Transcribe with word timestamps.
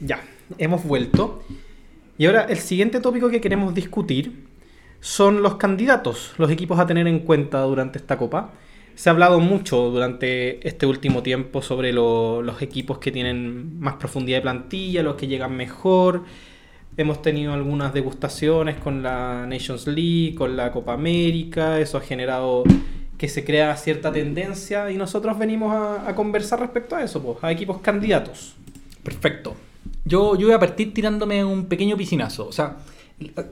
Ya, 0.00 0.22
hemos 0.58 0.84
vuelto. 0.84 1.42
Y 2.16 2.26
ahora 2.26 2.42
el 2.44 2.58
siguiente 2.58 3.00
tópico 3.00 3.28
que 3.30 3.40
queremos 3.40 3.74
discutir 3.74 4.46
son 5.00 5.42
los 5.42 5.56
candidatos, 5.56 6.32
los 6.38 6.50
equipos 6.50 6.78
a 6.80 6.86
tener 6.86 7.06
en 7.06 7.20
cuenta 7.20 7.60
durante 7.62 7.98
esta 7.98 8.16
copa. 8.18 8.52
Se 8.96 9.08
ha 9.08 9.12
hablado 9.12 9.38
mucho 9.38 9.90
durante 9.90 10.66
este 10.66 10.84
último 10.86 11.22
tiempo 11.22 11.62
sobre 11.62 11.92
lo- 11.92 12.42
los 12.42 12.60
equipos 12.62 12.98
que 12.98 13.12
tienen 13.12 13.78
más 13.78 13.94
profundidad 13.94 14.38
de 14.38 14.42
plantilla, 14.42 15.04
los 15.04 15.14
que 15.14 15.28
llegan 15.28 15.56
mejor. 15.56 16.24
Hemos 16.96 17.22
tenido 17.22 17.52
algunas 17.52 17.94
degustaciones 17.94 18.74
con 18.76 19.04
la 19.04 19.46
Nations 19.46 19.86
League, 19.86 20.34
con 20.36 20.56
la 20.56 20.72
Copa 20.72 20.94
América. 20.94 21.78
Eso 21.78 21.96
ha 21.98 22.00
generado 22.00 22.64
que 23.16 23.28
se 23.28 23.44
crea 23.44 23.76
cierta 23.76 24.10
tendencia 24.10 24.90
y 24.90 24.96
nosotros 24.96 25.38
venimos 25.38 25.72
a, 25.72 26.08
a 26.08 26.14
conversar 26.16 26.58
respecto 26.58 26.96
a 26.96 27.04
eso, 27.04 27.22
pues, 27.22 27.38
a 27.42 27.52
equipos 27.52 27.80
candidatos. 27.80 28.56
Perfecto. 29.04 29.54
Yo, 30.08 30.36
yo 30.36 30.46
voy 30.46 30.54
a 30.54 30.58
partir 30.58 30.94
tirándome 30.94 31.44
un 31.44 31.66
pequeño 31.66 31.96
piscinazo. 31.96 32.46
O 32.48 32.52
sea, 32.52 32.78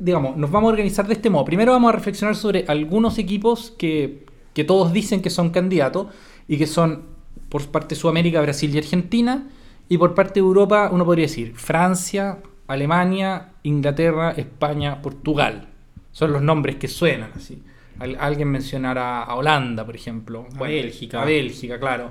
digamos, 0.01 0.37
nos 0.37 0.51
vamos 0.51 0.69
a 0.69 0.73
organizar 0.73 1.07
de 1.07 1.15
este 1.15 1.29
modo. 1.31 1.45
Primero 1.45 1.73
vamos 1.73 1.91
a 1.91 1.93
reflexionar 1.93 2.35
sobre 2.37 2.65
algunos 2.69 3.19
equipos 3.19 3.73
que, 3.79 4.25
que 4.55 4.65
todos 4.65 4.93
dicen 4.93 5.21
que 5.23 5.31
son 5.31 5.51
candidatos 5.51 6.09
y 6.49 6.57
que 6.57 6.67
son 6.67 7.03
por 7.49 7.67
parte 7.69 7.95
de 7.95 8.01
Sudamérica, 8.01 8.41
Brasil 8.41 8.75
y 8.75 8.79
Argentina. 8.79 9.49
Y 9.89 9.99
por 9.99 10.15
parte 10.15 10.35
de 10.35 10.47
Europa, 10.47 10.89
uno 10.93 11.05
podría 11.05 11.27
decir 11.27 11.53
Francia, 11.55 12.39
Alemania, 12.67 13.51
Inglaterra, 13.63 14.33
España, 14.37 15.01
Portugal. 15.03 15.69
Son 16.13 16.33
los 16.33 16.43
nombres 16.43 16.77
que 16.77 16.89
suenan 16.89 17.31
así. 17.37 17.63
Al- 17.99 18.17
alguien 18.21 18.49
mencionará 18.49 19.23
a 19.23 19.35
Holanda, 19.37 19.85
por 19.87 19.95
ejemplo. 19.95 20.47
A 20.57 20.63
Bélgica. 20.65 21.23
A 21.23 21.25
Bélgica, 21.25 21.79
claro. 21.79 22.11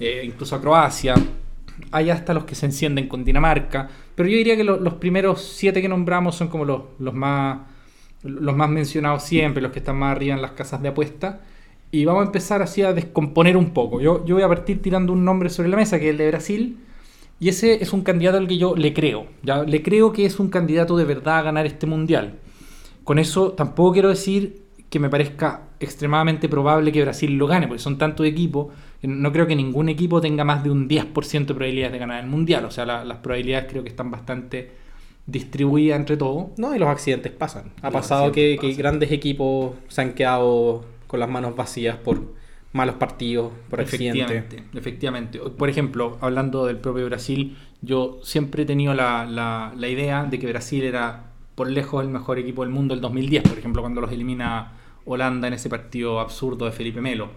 Eh, 0.00 0.22
incluso 0.24 0.56
a 0.56 0.60
Croacia. 0.60 1.14
Hay 1.90 2.10
hasta 2.10 2.34
los 2.34 2.44
que 2.44 2.54
se 2.54 2.66
encienden 2.66 3.08
con 3.08 3.24
Dinamarca. 3.24 3.88
Pero 4.14 4.28
yo 4.28 4.36
diría 4.36 4.56
que 4.56 4.64
lo- 4.64 4.78
los 4.80 4.94
primeros 4.94 5.42
siete 5.42 5.82
que 5.82 5.88
nombramos 5.88 6.34
son 6.36 6.48
como 6.48 6.64
los, 6.64 6.82
los 6.98 7.14
más 7.14 7.58
los 8.24 8.54
más 8.56 8.70
mencionados 8.70 9.24
siempre, 9.24 9.60
los 9.60 9.72
que 9.72 9.80
están 9.80 9.96
más 9.96 10.14
arriba 10.16 10.34
en 10.36 10.42
las 10.42 10.52
casas 10.52 10.80
de 10.80 10.88
apuesta. 10.88 11.40
Y 11.90 12.04
vamos 12.04 12.22
a 12.22 12.26
empezar 12.26 12.62
así 12.62 12.82
a 12.82 12.92
descomponer 12.92 13.56
un 13.56 13.70
poco. 13.70 14.00
Yo, 14.00 14.24
yo 14.24 14.36
voy 14.36 14.44
a 14.44 14.48
partir 14.48 14.80
tirando 14.80 15.12
un 15.12 15.24
nombre 15.24 15.50
sobre 15.50 15.68
la 15.68 15.76
mesa, 15.76 15.98
que 15.98 16.06
es 16.06 16.10
el 16.12 16.18
de 16.18 16.28
Brasil. 16.28 16.76
Y 17.40 17.48
ese 17.48 17.82
es 17.82 17.92
un 17.92 18.02
candidato 18.02 18.38
al 18.38 18.46
que 18.46 18.56
yo 18.58 18.76
le 18.76 18.94
creo. 18.94 19.26
¿ya? 19.42 19.64
Le 19.64 19.82
creo 19.82 20.12
que 20.12 20.24
es 20.24 20.38
un 20.38 20.48
candidato 20.50 20.96
de 20.96 21.04
verdad 21.04 21.38
a 21.38 21.42
ganar 21.42 21.66
este 21.66 21.86
mundial. 21.86 22.38
Con 23.02 23.18
eso 23.18 23.52
tampoco 23.52 23.92
quiero 23.94 24.08
decir 24.10 24.61
que 24.92 24.98
me 25.00 25.08
parezca 25.08 25.62
extremadamente 25.80 26.50
probable 26.50 26.92
que 26.92 27.00
Brasil 27.00 27.32
lo 27.38 27.46
gane, 27.46 27.66
porque 27.66 27.80
son 27.82 27.96
tantos 27.96 28.26
equipos, 28.26 28.66
no 29.00 29.32
creo 29.32 29.46
que 29.46 29.56
ningún 29.56 29.88
equipo 29.88 30.20
tenga 30.20 30.44
más 30.44 30.62
de 30.62 30.68
un 30.70 30.86
10% 30.86 31.54
de 31.54 31.54
probabilidades 31.54 31.92
de 31.92 31.98
ganar 31.98 32.22
el 32.22 32.28
mundial. 32.28 32.66
O 32.66 32.70
sea, 32.70 32.84
la- 32.84 33.02
las 33.02 33.16
probabilidades 33.18 33.70
creo 33.70 33.82
que 33.82 33.88
están 33.88 34.10
bastante 34.10 34.70
distribuidas 35.26 35.98
entre 35.98 36.18
todos. 36.18 36.48
No, 36.58 36.76
y 36.76 36.78
los 36.78 36.90
accidentes 36.90 37.32
pasan. 37.32 37.72
Ha 37.80 37.86
Los 37.86 37.94
pasado 37.94 38.32
que, 38.32 38.58
grandes 38.76 39.10
equipos 39.12 39.72
se 39.88 40.02
han 40.02 40.12
quedado 40.12 40.84
con 41.06 41.20
las 41.20 41.30
manos 41.30 41.56
vacías 41.56 41.96
por 41.96 42.34
malos 42.72 42.96
partidos, 42.96 43.50
por 43.70 43.80
accidentes. 43.80 44.22
Efectivamente, 44.30 44.78
efectivamente. 44.78 45.38
Por 45.38 45.70
ejemplo, 45.70 46.18
hablando 46.20 46.66
del 46.66 46.76
propio 46.76 47.06
Brasil, 47.06 47.56
yo 47.80 48.20
siempre 48.22 48.64
he 48.64 48.66
tenido 48.66 48.92
la, 48.92 49.24
la- 49.24 49.72
la 49.74 49.88
idea 49.88 50.24
de 50.24 50.38
que 50.38 50.46
Brasil 50.48 50.84
era 50.84 51.30
por 51.54 51.70
lejos 51.70 52.02
el 52.04 52.10
mejor 52.10 52.38
equipo 52.38 52.62
del 52.62 52.70
mundo 52.72 52.92
el 52.92 53.00
2010, 53.00 53.42
por 53.48 53.58
ejemplo, 53.58 53.80
cuando 53.80 54.02
los 54.02 54.12
elimina 54.12 54.72
Holanda 55.04 55.48
en 55.48 55.54
ese 55.54 55.68
partido 55.68 56.20
absurdo 56.20 56.66
de 56.66 56.72
Felipe 56.72 57.00
Melo. 57.00 57.30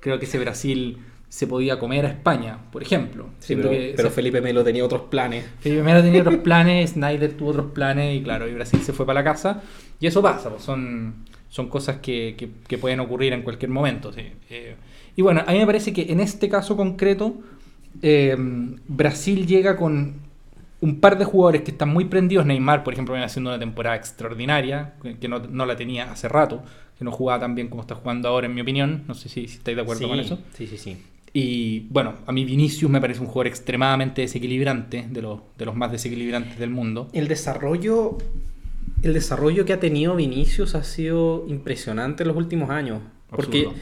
Creo 0.00 0.18
que 0.18 0.24
ese 0.26 0.38
Brasil 0.38 0.98
se 1.28 1.46
podía 1.46 1.78
comer 1.78 2.04
a 2.04 2.08
España, 2.08 2.58
por 2.70 2.82
ejemplo. 2.82 3.30
Sí, 3.38 3.56
pero, 3.56 3.70
que 3.70 3.94
pero 3.96 4.08
ese- 4.08 4.14
Felipe 4.14 4.40
Melo 4.40 4.62
tenía 4.64 4.84
otros 4.84 5.02
planes. 5.02 5.46
Felipe 5.60 5.82
Melo 5.82 6.02
tenía 6.02 6.20
otros 6.20 6.36
planes, 6.38 6.90
Snyder 6.90 7.32
tuvo 7.36 7.50
otros 7.50 7.70
planes 7.72 8.20
y 8.20 8.22
claro, 8.22 8.46
y 8.48 8.52
Brasil 8.54 8.80
se 8.82 8.92
fue 8.92 9.06
para 9.06 9.20
la 9.20 9.24
casa. 9.24 9.62
Y 9.98 10.06
eso 10.06 10.20
pasa, 10.20 10.50
pues, 10.50 10.62
son, 10.62 11.14
son 11.48 11.68
cosas 11.68 11.98
que, 11.98 12.34
que- 12.36 12.50
que 12.68 12.76
pueden 12.78 13.00
ocurrir 13.00 13.32
en 13.32 13.42
cualquier 13.42 13.70
momento. 13.70 14.12
sí. 14.12 14.22
Eh, 14.50 14.76
y 15.16 15.22
bueno, 15.22 15.42
a 15.46 15.52
mí 15.52 15.58
me 15.58 15.66
parece 15.66 15.92
que 15.92 16.10
en 16.12 16.20
este 16.20 16.48
caso 16.48 16.76
concreto, 16.76 17.34
eh, 18.02 18.34
Brasil 18.88 19.46
llega 19.46 19.76
con 19.76 20.14
un 20.80 21.00
par 21.00 21.16
de 21.18 21.24
jugadores 21.24 21.62
que 21.62 21.70
están 21.70 21.90
muy 21.90 22.06
prendidos. 22.06 22.44
Neymar, 22.44 22.82
por 22.82 22.92
ejemplo, 22.92 23.14
viene 23.14 23.26
haciendo 23.26 23.50
una 23.50 23.58
temporada 23.58 23.94
extraordinaria, 23.96 24.94
que, 25.02 25.16
que 25.18 25.28
no, 25.28 25.38
no 25.38 25.64
la 25.66 25.76
tenía 25.76 26.10
hace 26.10 26.28
rato, 26.28 26.62
que 27.02 27.04
no 27.04 27.10
jugaba 27.10 27.40
tan 27.40 27.56
bien 27.56 27.68
como 27.68 27.82
está 27.82 27.96
jugando 27.96 28.28
ahora, 28.28 28.46
en 28.46 28.54
mi 28.54 28.60
opinión. 28.60 29.02
No 29.08 29.14
sé 29.14 29.28
si, 29.28 29.48
si 29.48 29.56
estáis 29.56 29.76
de 29.76 29.82
acuerdo 29.82 30.04
sí, 30.04 30.08
con 30.08 30.20
eso. 30.20 30.38
Sí, 30.56 30.68
sí, 30.68 30.78
sí. 30.78 30.96
Y 31.34 31.80
bueno, 31.90 32.14
a 32.26 32.32
mí 32.32 32.44
Vinicius 32.44 32.90
me 32.90 33.00
parece 33.00 33.20
un 33.20 33.26
jugador 33.26 33.48
extremadamente 33.48 34.22
desequilibrante, 34.22 35.06
de 35.10 35.22
los, 35.22 35.40
de 35.58 35.64
los 35.64 35.74
más 35.74 35.90
desequilibrantes 35.90 36.58
del 36.58 36.70
mundo. 36.70 37.08
El 37.12 37.26
desarrollo, 37.26 38.18
el 39.02 39.14
desarrollo 39.14 39.64
que 39.64 39.72
ha 39.72 39.80
tenido 39.80 40.14
Vinicius 40.14 40.74
ha 40.74 40.84
sido 40.84 41.44
impresionante 41.48 42.22
en 42.22 42.28
los 42.28 42.36
últimos 42.36 42.70
años. 42.70 43.00
Porque 43.30 43.66
Absurdo. 43.66 43.80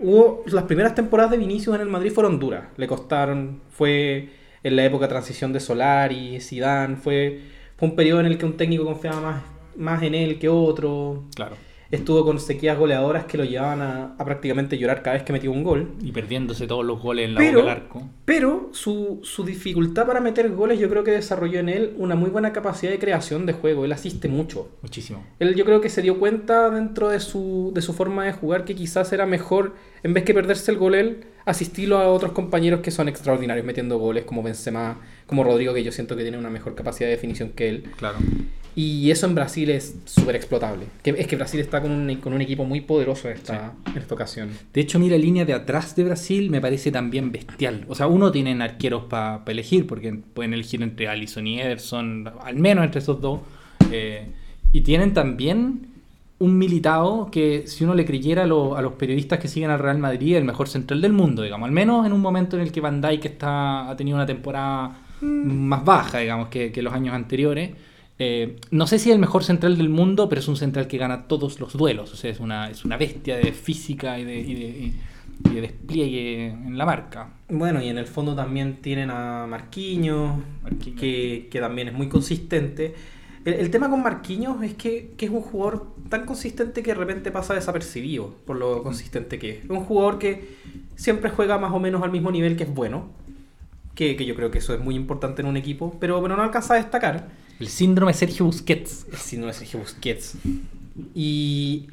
hubo 0.00 0.44
las 0.46 0.64
primeras 0.64 0.94
temporadas 0.94 1.30
de 1.30 1.38
Vinicius 1.38 1.76
en 1.76 1.82
el 1.82 1.88
Madrid 1.88 2.10
fueron 2.10 2.40
duras. 2.40 2.64
Le 2.76 2.86
costaron. 2.88 3.60
Fue 3.70 4.30
en 4.64 4.74
la 4.74 4.84
época 4.84 5.04
de 5.04 5.10
transición 5.10 5.52
de 5.52 5.60
Solari, 5.60 6.40
Zidane. 6.40 6.96
Fue, 6.96 7.40
fue 7.76 7.90
un 7.90 7.94
periodo 7.94 8.20
en 8.20 8.26
el 8.26 8.38
que 8.38 8.46
un 8.46 8.56
técnico 8.56 8.86
confiaba 8.86 9.20
más, 9.20 9.42
más 9.76 10.02
en 10.02 10.14
él 10.14 10.38
que 10.38 10.48
otro. 10.48 11.24
Claro. 11.36 11.56
Estuvo 11.90 12.24
con 12.24 12.38
sequías 12.38 12.78
goleadoras 12.78 13.24
que 13.24 13.36
lo 13.36 13.44
llevaban 13.44 13.82
a, 13.82 14.14
a 14.16 14.24
prácticamente 14.24 14.78
llorar 14.78 15.02
cada 15.02 15.14
vez 15.14 15.24
que 15.24 15.32
metía 15.32 15.50
un 15.50 15.64
gol. 15.64 15.90
Y 16.00 16.12
perdiéndose 16.12 16.68
todos 16.68 16.84
los 16.84 17.02
goles 17.02 17.26
en 17.26 17.34
la 17.34 17.40
Pero- 17.40 17.60
boca 17.62 17.74
del 17.74 17.82
arco. 17.82 18.02
Pero 18.24 18.68
su, 18.72 19.18
su 19.24 19.42
dificultad 19.44 20.06
para 20.06 20.20
meter 20.20 20.48
goles 20.50 20.78
yo 20.78 20.88
creo 20.88 21.02
que 21.02 21.10
desarrolló 21.10 21.58
en 21.58 21.68
él 21.68 21.94
una 21.98 22.14
muy 22.14 22.30
buena 22.30 22.52
capacidad 22.52 22.92
de 22.92 23.00
creación 23.00 23.44
de 23.44 23.54
juego. 23.54 23.84
Él 23.84 23.92
asiste 23.92 24.28
mucho. 24.28 24.68
Muchísimo. 24.82 25.24
Él 25.40 25.56
yo 25.56 25.64
creo 25.64 25.80
que 25.80 25.88
se 25.88 26.00
dio 26.00 26.18
cuenta 26.20 26.70
dentro 26.70 27.08
de 27.08 27.18
su, 27.18 27.72
de 27.74 27.82
su 27.82 27.92
forma 27.92 28.24
de 28.24 28.32
jugar 28.34 28.64
que 28.64 28.76
quizás 28.76 29.12
era 29.12 29.26
mejor, 29.26 29.74
en 30.04 30.14
vez 30.14 30.22
que 30.22 30.32
perderse 30.32 30.70
el 30.70 30.78
gol 30.78 30.94
él, 30.94 31.24
asistirlo 31.44 31.98
a 31.98 32.06
otros 32.08 32.30
compañeros 32.30 32.80
que 32.80 32.92
son 32.92 33.08
extraordinarios 33.08 33.66
metiendo 33.66 33.98
goles, 33.98 34.24
como 34.24 34.44
Benzema, 34.44 35.00
como 35.26 35.42
Rodrigo, 35.42 35.74
que 35.74 35.82
yo 35.82 35.90
siento 35.90 36.14
que 36.14 36.22
tiene 36.22 36.38
una 36.38 36.50
mejor 36.50 36.76
capacidad 36.76 37.08
de 37.08 37.16
definición 37.16 37.50
que 37.50 37.68
él. 37.68 37.84
Claro. 37.96 38.18
Y 38.82 39.10
eso 39.10 39.26
en 39.26 39.34
Brasil 39.34 39.68
es 39.68 39.94
súper 40.06 40.36
explotable. 40.36 40.86
Que, 41.02 41.10
es 41.10 41.26
que 41.26 41.36
Brasil 41.36 41.60
está 41.60 41.82
con 41.82 41.90
un, 41.90 42.16
con 42.16 42.32
un 42.32 42.40
equipo 42.40 42.64
muy 42.64 42.80
poderoso 42.80 43.28
en 43.28 43.34
esta, 43.34 43.74
en 43.92 43.98
esta 43.98 44.14
ocasión. 44.14 44.48
De 44.72 44.80
hecho, 44.80 44.98
mira, 44.98 45.16
la 45.18 45.22
línea 45.22 45.44
de 45.44 45.52
atrás 45.52 45.94
de 45.96 46.04
Brasil 46.04 46.48
me 46.50 46.60
parece 46.62 46.90
también 46.90 47.30
bestial. 47.30 47.84
O 47.88 47.94
sea, 47.94 48.06
uno 48.06 48.32
tienen 48.32 48.62
arqueros 48.62 49.04
para 49.04 49.42
elegir, 49.48 49.86
porque 49.86 50.14
pueden 50.14 50.54
elegir 50.54 50.82
entre 50.82 51.08
Allison 51.08 51.46
y 51.46 51.60
Ederson, 51.60 52.30
al 52.42 52.56
menos 52.56 52.84
entre 52.84 53.00
esos 53.00 53.20
dos. 53.20 53.40
Eh, 53.92 54.28
y 54.72 54.80
tienen 54.80 55.12
también 55.12 55.88
un 56.38 56.56
militado 56.56 57.28
que, 57.30 57.64
si 57.66 57.84
uno 57.84 57.94
le 57.94 58.06
creyera 58.06 58.44
a, 58.44 58.46
lo- 58.46 58.76
a 58.76 58.80
los 58.82 58.94
periodistas 58.94 59.38
que 59.40 59.48
siguen 59.48 59.68
al 59.70 59.78
Real 59.78 59.98
Madrid, 59.98 60.36
el 60.36 60.44
mejor 60.44 60.68
central 60.68 61.02
del 61.02 61.12
mundo, 61.12 61.42
digamos. 61.42 61.66
Al 61.66 61.72
menos 61.72 62.06
en 62.06 62.14
un 62.14 62.20
momento 62.22 62.56
en 62.56 62.62
el 62.62 62.72
que 62.72 62.80
Van 62.80 63.02
Dijk 63.02 63.26
está, 63.26 63.90
ha 63.90 63.94
tenido 63.96 64.16
una 64.16 64.24
temporada 64.26 64.96
más 65.20 65.84
baja, 65.84 66.18
digamos, 66.20 66.48
que, 66.48 66.72
que 66.72 66.80
los 66.80 66.94
años 66.94 67.14
anteriores. 67.14 67.72
Eh, 68.22 68.56
no 68.70 68.86
sé 68.86 68.98
si 68.98 69.08
es 69.08 69.14
el 69.14 69.20
mejor 69.20 69.44
central 69.44 69.78
del 69.78 69.88
mundo, 69.88 70.28
pero 70.28 70.40
es 70.40 70.48
un 70.48 70.56
central 70.56 70.86
que 70.86 70.98
gana 70.98 71.26
todos 71.26 71.58
los 71.58 71.72
duelos. 71.72 72.12
O 72.12 72.16
sea, 72.16 72.30
es 72.30 72.38
una, 72.38 72.68
es 72.70 72.84
una 72.84 72.98
bestia 72.98 73.36
de 73.38 73.52
física 73.52 74.18
y 74.18 74.24
de, 74.24 74.38
y 74.40 74.54
de- 74.54 74.68
y- 74.68 75.00
y 75.42 75.54
de 75.54 75.60
despliegue 75.62 76.48
en 76.48 76.76
la 76.76 76.84
marca. 76.84 77.30
Bueno, 77.48 77.82
y 77.82 77.88
en 77.88 77.96
el 77.96 78.04
fondo 78.06 78.34
también 78.36 78.76
tienen 78.82 79.10
a 79.10 79.46
Marquinhos, 79.48 80.38
Marquinhos. 80.62 81.00
que, 81.00 81.48
que 81.50 81.60
también 81.60 81.88
es 81.88 81.94
muy 81.94 82.10
consistente. 82.10 82.94
El, 83.46 83.54
el 83.54 83.70
tema 83.70 83.88
con 83.88 84.02
Marquinhos 84.02 84.62
es 84.62 84.74
que, 84.74 85.14
que 85.16 85.24
es 85.24 85.32
un 85.32 85.40
jugador 85.40 85.86
tan 86.10 86.26
consistente 86.26 86.82
que 86.82 86.90
de 86.92 86.98
repente 86.98 87.30
pasa 87.32 87.54
desapercibido 87.54 88.34
por 88.44 88.56
lo 88.56 88.82
consistente 88.82 89.38
que 89.38 89.50
es. 89.50 89.64
Es 89.64 89.70
un 89.70 89.80
jugador 89.80 90.18
que 90.18 90.56
siempre 90.94 91.30
juega 91.30 91.56
más 91.56 91.72
o 91.72 91.80
menos 91.80 92.02
al 92.02 92.10
mismo 92.12 92.30
nivel 92.30 92.54
que 92.58 92.64
es 92.64 92.74
bueno, 92.74 93.08
que, 93.94 94.16
que 94.16 94.26
yo 94.26 94.34
creo 94.34 94.50
que 94.50 94.58
eso 94.58 94.74
es 94.74 94.80
muy 94.80 94.94
importante 94.94 95.40
en 95.40 95.48
un 95.48 95.56
equipo, 95.56 95.96
pero, 95.98 96.20
pero 96.22 96.36
no 96.36 96.42
alcanza 96.42 96.74
a 96.74 96.76
destacar. 96.76 97.28
El 97.60 97.68
síndrome 97.68 98.12
Sergio 98.14 98.46
Busquets. 98.46 99.06
El 99.10 99.18
síndrome 99.18 99.52
de 99.52 99.58
Sergio 99.58 99.78
Busquets. 99.80 100.36
Y, 101.14 101.88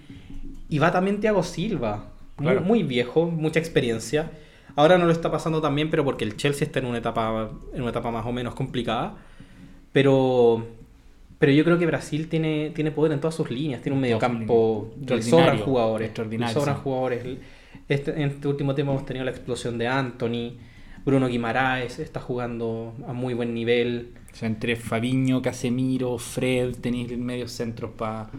y 0.70 0.80
va 0.80 0.92
también 0.92 1.20
Thiago 1.20 1.44
Silva, 1.44 2.10
muy, 2.38 2.46
Claro. 2.46 2.62
muy 2.62 2.84
viejo, 2.84 3.26
mucha 3.28 3.60
experiencia. 3.60 4.32
Ahora 4.76 4.98
no 4.98 5.06
lo 5.06 5.12
está 5.12 5.32
pasando 5.32 5.62
tan 5.62 5.76
bien, 5.76 5.90
pero 5.90 6.04
porque 6.06 6.24
el 6.24 6.38
Chelsea 6.38 6.66
está 6.66 6.80
en 6.80 6.86
una 6.86 7.00
etapa, 7.00 7.50
en 7.74 7.82
una 7.82 7.92
etapa 7.92 8.12
más 8.12 8.26
o 8.26 8.32
menos 8.32 8.56
complicada. 8.56 9.18
Pero, 9.92 10.66
pero 11.40 11.52
yo 11.52 11.64
creo 11.64 11.78
que 11.80 11.86
Brasil 11.86 12.28
tiene, 12.30 12.72
tiene 12.76 12.92
poder 12.92 13.12
en 13.14 13.20
todas 13.20 13.36
sus 13.36 13.50
líneas, 13.50 13.82
tiene 13.82 13.96
un 13.96 14.02
mediocampo, 14.02 14.92
sobran 15.22 15.60
jugadores, 15.60 16.08
extraordinario, 16.08 16.54
sobran 16.54 16.78
jugadores. 16.78 17.26
Este, 17.90 18.12
en 18.12 18.30
este 18.30 18.48
último 18.48 18.76
tiempo 18.76 18.92
hemos 18.94 19.06
tenido 19.06 19.26
la 19.26 19.32
explosión 19.32 19.78
de 19.78 19.88
Anthony, 19.88 20.54
Bruno 21.08 21.28
Guimaraes 21.28 22.00
está 22.00 22.20
jugando 22.20 22.94
a 23.08 23.14
muy 23.14 23.34
buen 23.34 23.54
nivel. 23.54 24.12
O 24.34 24.36
sea, 24.36 24.48
entre 24.50 24.76
Fabiño, 24.76 25.42
Casemiro, 25.42 26.18
Fred, 26.18 26.76
tenéis 26.82 27.18
medios 27.18 27.52
centros 27.54 27.92
para 27.98 28.30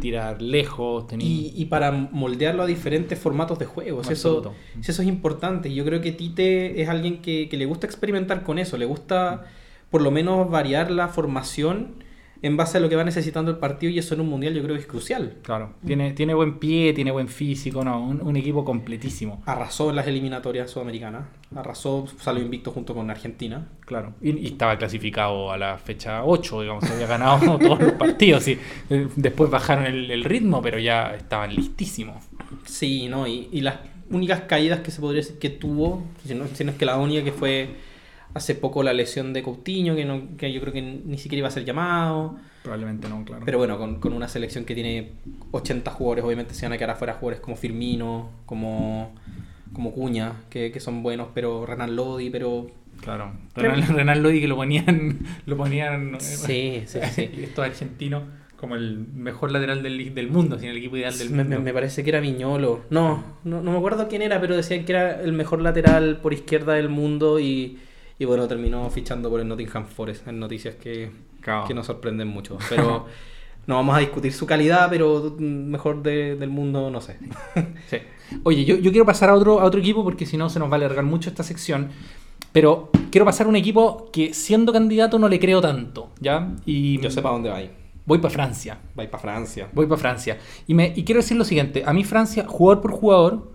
tirar 0.00 0.42
lejos. 0.42 1.06
tenéis- 1.08 1.54
Y, 1.56 1.62
y 1.62 1.64
para 1.64 1.90
moldearlo 1.90 2.62
a 2.62 2.66
diferentes 2.66 3.18
formatos 3.18 3.58
de 3.58 3.64
juegos. 3.64 4.10
Eso, 4.10 4.52
es 4.86 5.00
importante. 5.08 5.72
Yo 5.74 5.84
creo 5.86 6.00
que 6.02 6.12
Tite 6.12 6.82
es 6.82 6.88
alguien 6.90 7.22
que, 7.22 7.48
que 7.48 7.56
le 7.56 7.64
gusta 7.64 7.86
experimentar 7.86 8.42
con 8.44 8.58
eso. 8.58 8.76
Le 8.76 8.84
gusta 8.84 9.46
por 9.90 10.02
lo 10.02 10.10
menos 10.10 10.50
variar 10.50 10.90
la 10.90 11.08
formación 11.08 12.04
en 12.42 12.56
base 12.56 12.76
a 12.78 12.80
lo 12.80 12.88
que 12.90 12.94
va 12.94 13.02
necesitando 13.04 13.50
el 13.50 13.56
partido 13.56 13.90
y 13.90 13.98
eso 13.98 14.14
en 14.14 14.20
un 14.20 14.28
mundial 14.28 14.54
yo 14.54 14.62
creo 14.62 14.74
que 14.76 14.82
es 14.82 14.86
crucial. 14.86 15.38
Claro, 15.42 15.72
tiene, 15.84 16.12
tiene 16.12 16.34
buen 16.34 16.58
pie, 16.60 16.92
tiene 16.92 17.10
buen 17.10 17.26
físico, 17.26 17.82
no, 17.82 18.00
un, 18.06 18.20
un 18.20 18.36
equipo 18.36 18.64
completísimo. 18.64 19.42
Arrasó 19.46 19.90
en 19.90 19.96
las 19.96 20.06
eliminatorias 20.06 20.70
sudamericanas, 20.70 21.24
arrasó, 21.54 22.06
salió 22.20 22.42
invicto 22.42 22.70
junto 22.70 22.94
con 22.94 23.10
Argentina. 23.10 23.68
Claro, 23.84 24.14
y, 24.20 24.36
y 24.38 24.46
estaba 24.48 24.76
clasificado 24.76 25.50
a 25.50 25.58
la 25.58 25.78
fecha 25.78 26.24
8, 26.24 26.62
digamos, 26.62 26.84
había 26.84 27.06
ganado 27.06 27.58
todos 27.58 27.80
los 27.80 27.92
partidos. 27.92 28.46
Y, 28.48 28.58
después 29.16 29.50
bajaron 29.50 29.86
el, 29.86 30.10
el 30.10 30.24
ritmo, 30.24 30.60
pero 30.62 30.78
ya 30.78 31.14
estaban 31.14 31.54
listísimos. 31.54 32.24
Sí, 32.64 33.08
¿no? 33.08 33.26
Y, 33.26 33.48
y 33.52 33.60
las 33.60 33.76
únicas 34.10 34.42
caídas 34.42 34.80
que 34.80 34.90
se 34.90 35.00
podría 35.00 35.22
decir 35.22 35.38
que 35.38 35.50
tuvo, 35.50 36.02
si 36.24 36.34
no, 36.34 36.46
si 36.46 36.64
no 36.64 36.72
es 36.72 36.78
que 36.78 36.84
la 36.84 36.96
única 36.96 37.24
que 37.24 37.32
fue 37.32 37.76
hace 38.34 38.54
poco 38.54 38.82
la 38.82 38.92
lesión 38.92 39.32
de 39.32 39.42
Coutinho, 39.42 39.96
que, 39.96 40.04
no, 40.04 40.36
que 40.36 40.52
yo 40.52 40.60
creo 40.60 40.72
que 40.72 40.82
ni 40.82 41.18
siquiera 41.18 41.40
iba 41.40 41.48
a 41.48 41.52
ser 41.52 41.64
llamado. 41.64 42.36
Probablemente 42.62 43.08
no, 43.08 43.24
claro. 43.24 43.42
Pero 43.44 43.58
bueno, 43.58 43.78
con, 43.78 44.00
con 44.00 44.12
una 44.12 44.28
selección 44.28 44.64
que 44.64 44.74
tiene 44.74 45.12
80 45.50 45.90
jugadores, 45.90 46.24
obviamente 46.24 46.54
se 46.54 46.66
van 46.66 46.74
a 46.74 46.78
quedar 46.78 46.90
afuera 46.90 47.14
jugadores 47.14 47.40
como 47.40 47.56
Firmino, 47.56 48.30
como, 48.46 49.14
como 49.72 49.92
Cuña, 49.92 50.34
que, 50.50 50.70
que 50.72 50.80
son 50.80 51.02
buenos, 51.02 51.28
pero 51.34 51.66
Renan 51.66 51.94
Lodi, 51.96 52.30
pero... 52.30 52.66
Claro, 53.00 53.32
Renan, 53.54 53.94
Renan 53.96 54.22
Lodi 54.22 54.40
que 54.40 54.48
lo 54.48 54.56
ponían, 54.56 55.18
lo 55.46 55.56
ponían 55.56 56.16
eh, 56.16 56.20
Sí, 56.20 56.82
sí, 56.86 56.98
sí. 57.14 57.30
estos 57.42 57.64
argentinos 57.64 58.24
como 58.56 58.74
el 58.74 58.98
mejor 59.14 59.52
lateral 59.52 59.84
del, 59.84 60.12
del 60.14 60.28
mundo, 60.30 60.58
sin 60.58 60.70
el 60.70 60.78
equipo 60.78 60.96
ideal 60.96 61.16
del 61.16 61.30
Me, 61.30 61.44
mundo. 61.44 61.58
me- 61.58 61.64
me 61.66 61.72
parece 61.72 62.02
que 62.02 62.10
era 62.10 62.18
Viñolo. 62.18 62.80
No, 62.90 63.22
no, 63.44 63.62
no 63.62 63.70
me 63.70 63.78
acuerdo 63.78 64.08
quién 64.08 64.20
era, 64.22 64.40
pero 64.40 64.56
decían 64.56 64.84
que 64.84 64.92
era 64.92 65.22
el 65.22 65.32
mejor 65.32 65.62
lateral 65.62 66.18
por 66.20 66.32
izquierda 66.32 66.72
del 66.74 66.88
mundo 66.88 67.38
y, 67.38 67.78
y 68.18 68.24
bueno, 68.24 68.48
terminó 68.48 68.90
fichando 68.90 69.30
por 69.30 69.38
el 69.40 69.46
Nottingham 69.46 69.86
Forest 69.86 70.26
en 70.26 70.40
noticias 70.40 70.74
que, 70.74 71.08
que 71.68 71.72
nos 71.74 71.86
sorprenden 71.86 72.26
mucho. 72.26 72.58
Pero 72.68 73.06
no 73.68 73.76
vamos 73.76 73.96
a 73.96 74.00
discutir 74.00 74.32
su 74.32 74.44
calidad, 74.44 74.88
pero 74.90 75.36
mejor 75.38 76.02
de- 76.02 76.34
del 76.34 76.50
mundo, 76.50 76.90
no 76.90 77.00
sé. 77.00 77.16
Sí. 77.88 77.98
Oye, 78.42 78.64
yo, 78.64 78.76
yo 78.76 78.90
quiero 78.90 79.06
pasar 79.06 79.30
a 79.30 79.34
otro, 79.34 79.60
a 79.60 79.64
otro 79.64 79.80
equipo 79.80 80.04
porque 80.04 80.26
si 80.26 80.36
no 80.36 80.48
se 80.50 80.58
nos 80.58 80.68
va 80.70 80.74
a 80.74 80.76
alargar 80.76 81.04
mucho 81.04 81.30
esta 81.30 81.42
sección. 81.42 81.88
Pero 82.52 82.90
quiero 83.10 83.24
pasar 83.24 83.46
a 83.46 83.50
un 83.50 83.56
equipo 83.56 84.08
que 84.12 84.32
siendo 84.34 84.72
candidato 84.72 85.18
no 85.18 85.28
le 85.28 85.38
creo 85.38 85.60
tanto, 85.60 86.10
¿ya? 86.20 86.54
Y 86.64 86.98
Yo 87.00 87.10
sé 87.10 87.20
para 87.20 87.34
dónde 87.34 87.50
va 87.50 87.56
ahí. 87.56 87.70
voy 88.06 88.18
para 88.18 88.32
Francia. 88.32 88.78
Va 88.98 89.04
para 89.06 89.18
Francia. 89.20 89.68
Voy 89.74 89.86
para 89.86 90.00
Francia. 90.00 90.38
Y, 90.66 90.74
me, 90.74 90.92
y 90.96 91.04
quiero 91.04 91.20
decir 91.20 91.36
lo 91.36 91.44
siguiente. 91.44 91.82
A 91.86 91.92
mí 91.92 92.04
Francia, 92.04 92.46
jugador 92.48 92.80
por 92.82 92.92
jugador, 92.92 93.52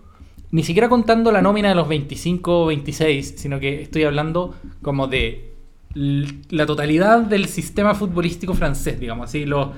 ni 0.52 0.62
siquiera 0.62 0.88
contando 0.88 1.32
la 1.32 1.42
nómina 1.42 1.70
de 1.70 1.74
los 1.74 1.88
25 1.88 2.62
o 2.62 2.66
26, 2.66 3.34
sino 3.36 3.58
que 3.58 3.82
estoy 3.82 4.04
hablando 4.04 4.54
como 4.82 5.08
de 5.08 5.52
la 5.94 6.66
totalidad 6.66 7.20
del 7.20 7.46
sistema 7.46 7.94
futbolístico 7.94 8.54
francés, 8.54 8.98
digamos 8.98 9.28
así, 9.28 9.44
los 9.44 9.68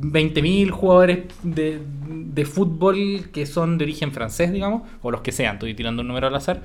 20.000 0.00 0.70
jugadores 0.70 1.24
de, 1.42 1.80
de 2.08 2.44
fútbol 2.44 3.28
que 3.32 3.46
son 3.46 3.78
de 3.78 3.84
origen 3.84 4.12
francés, 4.12 4.52
digamos, 4.52 4.82
o 5.02 5.10
los 5.10 5.20
que 5.22 5.32
sean, 5.32 5.54
estoy 5.56 5.74
tirando 5.74 6.02
un 6.02 6.08
número 6.08 6.26
al 6.28 6.34
azar, 6.34 6.62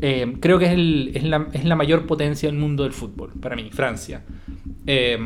eh, 0.00 0.36
creo 0.40 0.58
que 0.58 0.66
es, 0.66 0.72
el- 0.72 1.12
es 1.14 1.22
la, 1.24 1.48
es 1.52 1.64
la 1.64 1.76
mayor 1.76 2.06
potencia 2.06 2.48
del 2.50 2.58
mundo 2.58 2.82
del 2.84 2.92
fútbol, 2.92 3.30
para 3.40 3.56
mí, 3.56 3.70
Francia. 3.72 4.22
Eh, 4.86 5.18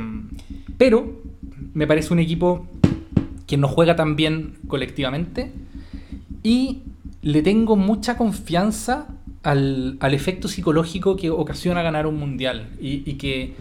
pero 0.78 1.20
me 1.74 1.86
parece 1.86 2.12
un 2.12 2.18
equipo 2.20 2.66
que 3.46 3.56
no 3.56 3.68
juega 3.68 3.96
tan 3.96 4.16
bien 4.16 4.54
colectivamente 4.68 5.52
y 6.42 6.78
le 7.22 7.42
tengo 7.42 7.76
mucha 7.76 8.16
confianza 8.16 9.08
al, 9.42 9.96
al 10.00 10.14
efecto 10.14 10.48
psicológico 10.48 11.16
que 11.16 11.30
ocasiona 11.30 11.82
ganar 11.82 12.06
un 12.06 12.16
mundial 12.18 12.68
y, 12.80 13.14
que, 13.14 13.54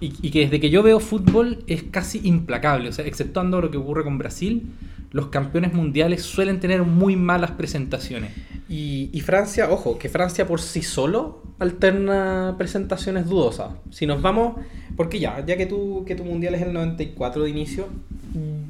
y 0.00 0.30
que 0.30 0.40
desde 0.40 0.60
que 0.60 0.70
yo 0.70 0.82
veo 0.82 1.00
fútbol 1.00 1.61
es 1.74 1.82
casi 1.84 2.20
implacable, 2.24 2.88
o 2.88 2.92
sea, 2.92 3.04
exceptuando 3.06 3.60
lo 3.60 3.70
que 3.70 3.76
ocurre 3.78 4.04
con 4.04 4.18
Brasil, 4.18 4.62
los 5.10 5.26
campeones 5.28 5.74
mundiales 5.74 6.22
suelen 6.22 6.58
tener 6.60 6.82
muy 6.82 7.16
malas 7.16 7.50
presentaciones. 7.52 8.30
Y, 8.68 9.10
y 9.12 9.20
Francia, 9.20 9.70
ojo, 9.70 9.98
que 9.98 10.08
Francia 10.08 10.46
por 10.46 10.60
sí 10.60 10.82
solo 10.82 11.42
alterna 11.58 12.54
presentaciones 12.56 13.26
dudosas. 13.28 13.72
Si 13.90 14.06
nos 14.06 14.22
vamos, 14.22 14.56
porque 14.96 15.20
ya, 15.20 15.44
ya 15.44 15.56
que 15.56 15.66
tu, 15.66 16.04
que 16.06 16.14
tu 16.14 16.24
mundial 16.24 16.54
es 16.54 16.62
el 16.62 16.72
94 16.72 17.44
de 17.44 17.50
inicio, 17.50 17.88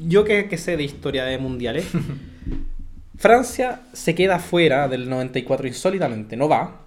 yo 0.09 0.25
que, 0.25 0.49
que 0.49 0.59
sé 0.59 0.77
de 0.77 0.83
historia 0.83 1.25
de 1.25 1.39
mundiales, 1.39 1.87
Francia 3.17 3.83
se 3.93 4.15
queda 4.15 4.39
fuera 4.39 4.89
del 4.89 5.09
94 5.09 5.69
insólitamente, 5.69 6.37
no 6.37 6.49
va. 6.49 6.81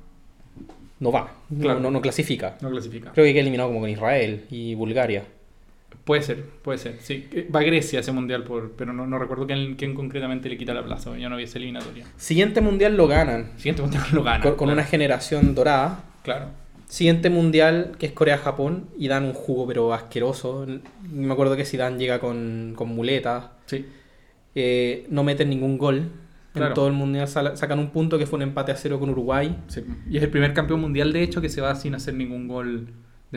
No 0.99 1.11
va, 1.11 1.33
no- 1.49 1.61
Claro. 1.61 1.79
no, 1.79 1.91
no 1.91 2.01
clasifica. 2.01 2.57
No 2.61 2.69
clasifica. 2.69 3.11
Creo 3.13 3.25
que 3.25 3.31
queda 3.33 3.41
eliminado 3.41 3.69
como 3.69 3.81
con 3.81 3.89
Israel 3.89 4.45
y 4.49 4.75
Bulgaria. 4.75 5.23
Puede 6.05 6.21
ser, 6.21 6.43
puede 6.61 6.77
ser. 6.77 6.97
Sí, 7.01 7.27
Eh, 7.31 7.49
va 7.53 7.59
a 7.61 7.63
Grecia 7.63 7.99
ese 7.99 8.11
mundial, 8.11 8.43
por, 8.43 8.71
pero 8.73 8.93
no, 8.93 9.07
no 9.07 9.17
recuerdo 9.19 9.47
quién, 9.47 9.75
quién 9.75 9.95
concretamente 9.95 10.47
le 10.49 10.57
quita 10.57 10.73
la 10.73 10.83
plaza. 10.85 11.17
Yo 11.17 11.29
no 11.29 11.35
vi 11.35 11.43
esa 11.43 11.57
eliminatoria. 11.57 12.05
Siguiente 12.15 12.61
mundial 12.61 12.95
lo 12.95 13.07
ganan, 13.07 13.51
Siguiente 13.57 13.81
mundial 13.81 14.03
lo 14.13 14.23
gana. 14.23 14.43
con, 14.43 14.51
con 14.51 14.67
claro. 14.67 14.73
una 14.73 14.83
generación 14.83 15.55
dorada. 15.55 16.03
Claro. 16.23 16.45
Siguiente 16.87 17.31
mundial, 17.31 17.93
que 17.97 18.05
es 18.05 18.11
Corea-Japón, 18.11 18.85
y 18.97 19.07
dan 19.07 19.25
un 19.25 19.33
jugo 19.33 19.65
pero 19.65 19.93
asqueroso. 19.95 20.67
Me 21.11 21.33
acuerdo 21.33 21.55
que 21.57 21.65
Zidane 21.65 21.97
llega 21.97 22.19
con, 22.19 22.73
con 22.75 22.89
muletas, 22.89 23.45
Sí. 23.65 23.85
eh, 24.53 25.07
no 25.09 25.23
meten 25.23 25.49
ningún 25.49 25.77
gol. 25.79 26.11
Claro. 26.53 26.67
En 26.69 26.73
todo 26.75 26.87
el 26.87 26.93
mundial 26.93 27.27
sacan 27.27 27.79
un 27.79 27.89
punto 27.89 28.17
que 28.17 28.25
fue 28.27 28.37
un 28.37 28.43
empate 28.43 28.71
a 28.71 28.75
cero 28.77 28.99
con 28.99 29.09
Uruguay. 29.09 29.57
sí. 29.67 29.83
Y 30.09 30.17
es 30.17 30.23
el 30.23 30.29
primer 30.29 30.53
campeón 30.53 30.79
mundial, 30.81 31.11
de 31.11 31.23
hecho, 31.23 31.41
que 31.41 31.49
se 31.49 31.59
va 31.61 31.73
sin 31.75 31.95
hacer 31.95 32.13
ningún 32.13 32.47
gol 32.47 32.87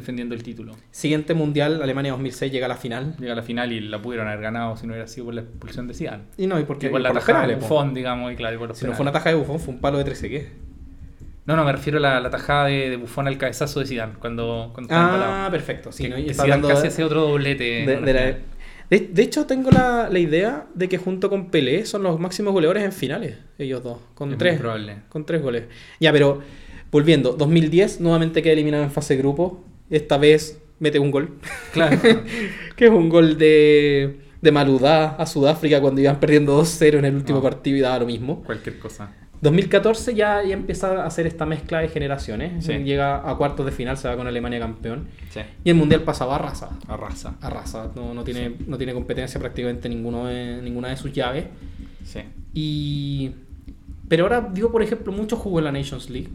defendiendo 0.00 0.34
el 0.34 0.42
título. 0.42 0.74
Siguiente 0.90 1.34
mundial, 1.34 1.82
Alemania 1.82 2.12
2006 2.12 2.50
llega 2.52 2.66
a 2.66 2.68
la 2.68 2.76
final. 2.76 3.14
Llega 3.18 3.32
a 3.32 3.36
la 3.36 3.42
final 3.42 3.72
y 3.72 3.80
la 3.80 4.00
pudieron 4.00 4.26
haber 4.28 4.40
ganado 4.40 4.76
si 4.76 4.86
no 4.86 4.92
hubiera 4.94 5.06
sido 5.08 5.26
por 5.26 5.34
la 5.34 5.42
expulsión 5.42 5.86
de 5.88 5.94
Zidane. 5.94 6.24
Y 6.36 6.46
no, 6.46 6.58
y 6.58 6.64
porque 6.64 6.86
Que 6.86 6.90
por 6.90 7.00
la 7.00 7.10
por 7.10 7.18
tajada 7.20 7.46
de. 7.46 7.56
Buffon, 7.56 7.94
digamos, 7.94 8.32
y 8.32 8.36
claro, 8.36 8.56
y 8.56 8.58
por 8.58 8.68
los 8.68 8.78
Si 8.78 8.86
no 8.86 8.92
fue 8.94 9.02
una 9.02 9.12
taja 9.12 9.28
de 9.30 9.34
Buffon, 9.36 9.60
fue 9.60 9.74
un 9.74 9.80
palo 9.80 9.98
de 9.98 10.04
13 10.04 10.28
¿qué? 10.30 10.48
No, 11.46 11.56
no, 11.56 11.64
me 11.64 11.72
refiero 11.72 11.96
a 11.98 12.00
la, 12.02 12.20
la 12.20 12.28
tajada 12.30 12.66
de, 12.66 12.90
de 12.90 12.96
Buffon 12.98 13.26
al 13.26 13.38
cabezazo 13.38 13.80
de 13.80 13.86
Zidane, 13.86 14.12
cuando, 14.18 14.70
cuando 14.74 14.92
Ah, 14.94 15.48
perfecto. 15.50 15.90
Sí, 15.92 16.04
Que- 16.04 16.10
que 16.14 16.20
Y 16.20 16.24
Zidane 16.28 16.42
hablando 16.42 16.68
casi 16.68 16.82
de- 16.82 16.88
hace 16.88 17.04
otro 17.04 17.22
doblete. 17.22 17.64
de, 17.86 18.12
la- 18.12 19.22
hecho, 19.22 19.46
tengo 19.46 19.70
la, 19.70 20.08
la 20.10 20.18
idea 20.18 20.66
de 20.74 20.88
que 20.88 20.98
junto 20.98 21.30
con 21.30 21.50
Pelé 21.50 21.86
son 21.86 22.02
los 22.02 22.18
máximos 22.20 22.52
goleadores 22.52 22.84
en 22.84 22.92
finales, 22.92 23.36
ellos 23.58 23.82
dos, 23.82 23.98
con 24.14 24.32
Es 24.32 24.38
tres. 24.38 24.58
probable. 24.60 24.96
Con 25.08 25.24
tres 25.24 25.40
goles. 25.42 25.64
Ya, 26.00 26.12
pero 26.12 26.40
volviendo, 26.90 27.32
2010 27.32 28.00
nuevamente 28.00 28.42
queda 28.42 28.52
eliminado 28.52 28.84
en 28.84 28.90
fase 28.90 29.16
grupo. 29.16 29.64
Esta 29.90 30.18
vez 30.18 30.60
mete 30.80 30.98
un 30.98 31.10
gol. 31.10 31.38
Claro. 31.72 31.98
que 32.76 32.84
es 32.86 32.90
un 32.90 33.08
gol 33.08 33.36
de, 33.38 34.20
de 34.40 34.52
Maludá 34.52 35.16
a 35.16 35.26
Sudáfrica 35.26 35.80
cuando 35.80 36.00
iban 36.00 36.20
perdiendo 36.20 36.60
2-0 36.62 36.98
en 36.98 37.04
el 37.06 37.14
último 37.14 37.38
No. 37.38 37.42
partido 37.42 37.76
y 37.76 37.80
daba 37.80 37.98
lo 38.00 38.06
mismo. 38.06 38.42
Cualquier 38.44 38.78
cosa. 38.78 39.12
2014 39.40 40.14
ya, 40.16 40.42
ya 40.42 40.52
empieza 40.54 41.02
a 41.02 41.06
hacer 41.06 41.26
esta 41.28 41.46
mezcla 41.46 41.78
de 41.78 41.88
generaciones. 41.88 42.64
Sí. 42.64 42.72
Llega 42.78 43.28
a 43.30 43.36
cuartos 43.36 43.64
de 43.66 43.70
final, 43.72 43.96
se 43.96 44.08
va 44.08 44.16
con 44.16 44.26
Alemania 44.26 44.58
campeón. 44.58 45.06
Sí. 45.30 45.40
Y 45.62 45.70
el 45.70 45.76
mundial 45.76 46.02
pasaba 46.02 46.34
a 46.34 46.38
raza. 46.38 46.70
Arrasa. 46.88 47.36
Arrasa. 47.40 47.92
No, 47.94 48.14
no, 48.14 48.24
tiene, 48.24 48.54
no 48.66 48.76
tiene 48.76 48.92
competencia 48.94 49.38
prácticamente 49.38 49.88
ninguno 49.88 50.26
de- 50.26 50.60
ninguna 50.60 50.88
de 50.88 50.96
sus 50.96 51.12
llaves. 51.12 51.44
Sí. 52.04 52.20
Y. 52.52 53.30
Pero 54.08 54.24
ahora, 54.24 54.48
digo, 54.52 54.72
por 54.72 54.82
ejemplo, 54.82 55.12
mucho 55.12 55.36
jugó 55.36 55.58
en 55.60 55.66
la 55.66 55.72
Nations 55.72 56.10
League. 56.10 56.30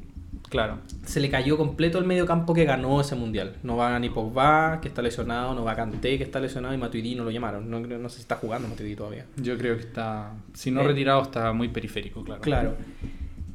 Claro. 0.54 0.78
Se 1.04 1.20
le 1.20 1.32
cayó 1.32 1.58
completo 1.58 1.98
el 1.98 2.06
medio 2.06 2.28
campo 2.28 2.54
que 2.54 2.64
ganó 2.64 3.02
ese 3.02 3.16
mundial. 3.16 3.56
No 3.64 3.76
va 3.76 3.98
ni 3.98 4.10
Pogba, 4.12 4.80
que 4.82 4.88
está 4.88 5.02
lesionado, 5.02 5.56
no 5.56 5.64
va 5.64 5.76
Kanté, 5.76 6.16
que 6.20 6.24
está 6.24 6.40
lesionado, 6.40 6.76
y 6.76 6.78
Matuidi 6.78 7.16
no 7.16 7.24
lo 7.24 7.32
llamaron. 7.32 7.72
No, 7.72 7.80
no 7.80 8.08
sé 8.10 8.18
si 8.18 8.22
está 8.22 8.36
jugando 8.36 8.68
Matuidi 8.68 8.96
todavía. 8.96 9.26
Yo 9.38 9.58
creo 9.58 9.76
que 9.78 9.82
está. 9.82 10.34
Si 10.54 10.70
no 10.70 10.82
Eh. 10.82 10.88
retirado, 10.88 11.24
está 11.24 11.54
muy 11.54 11.70
periférico, 11.70 12.24
claro. 12.24 12.42
Claro. 12.42 12.76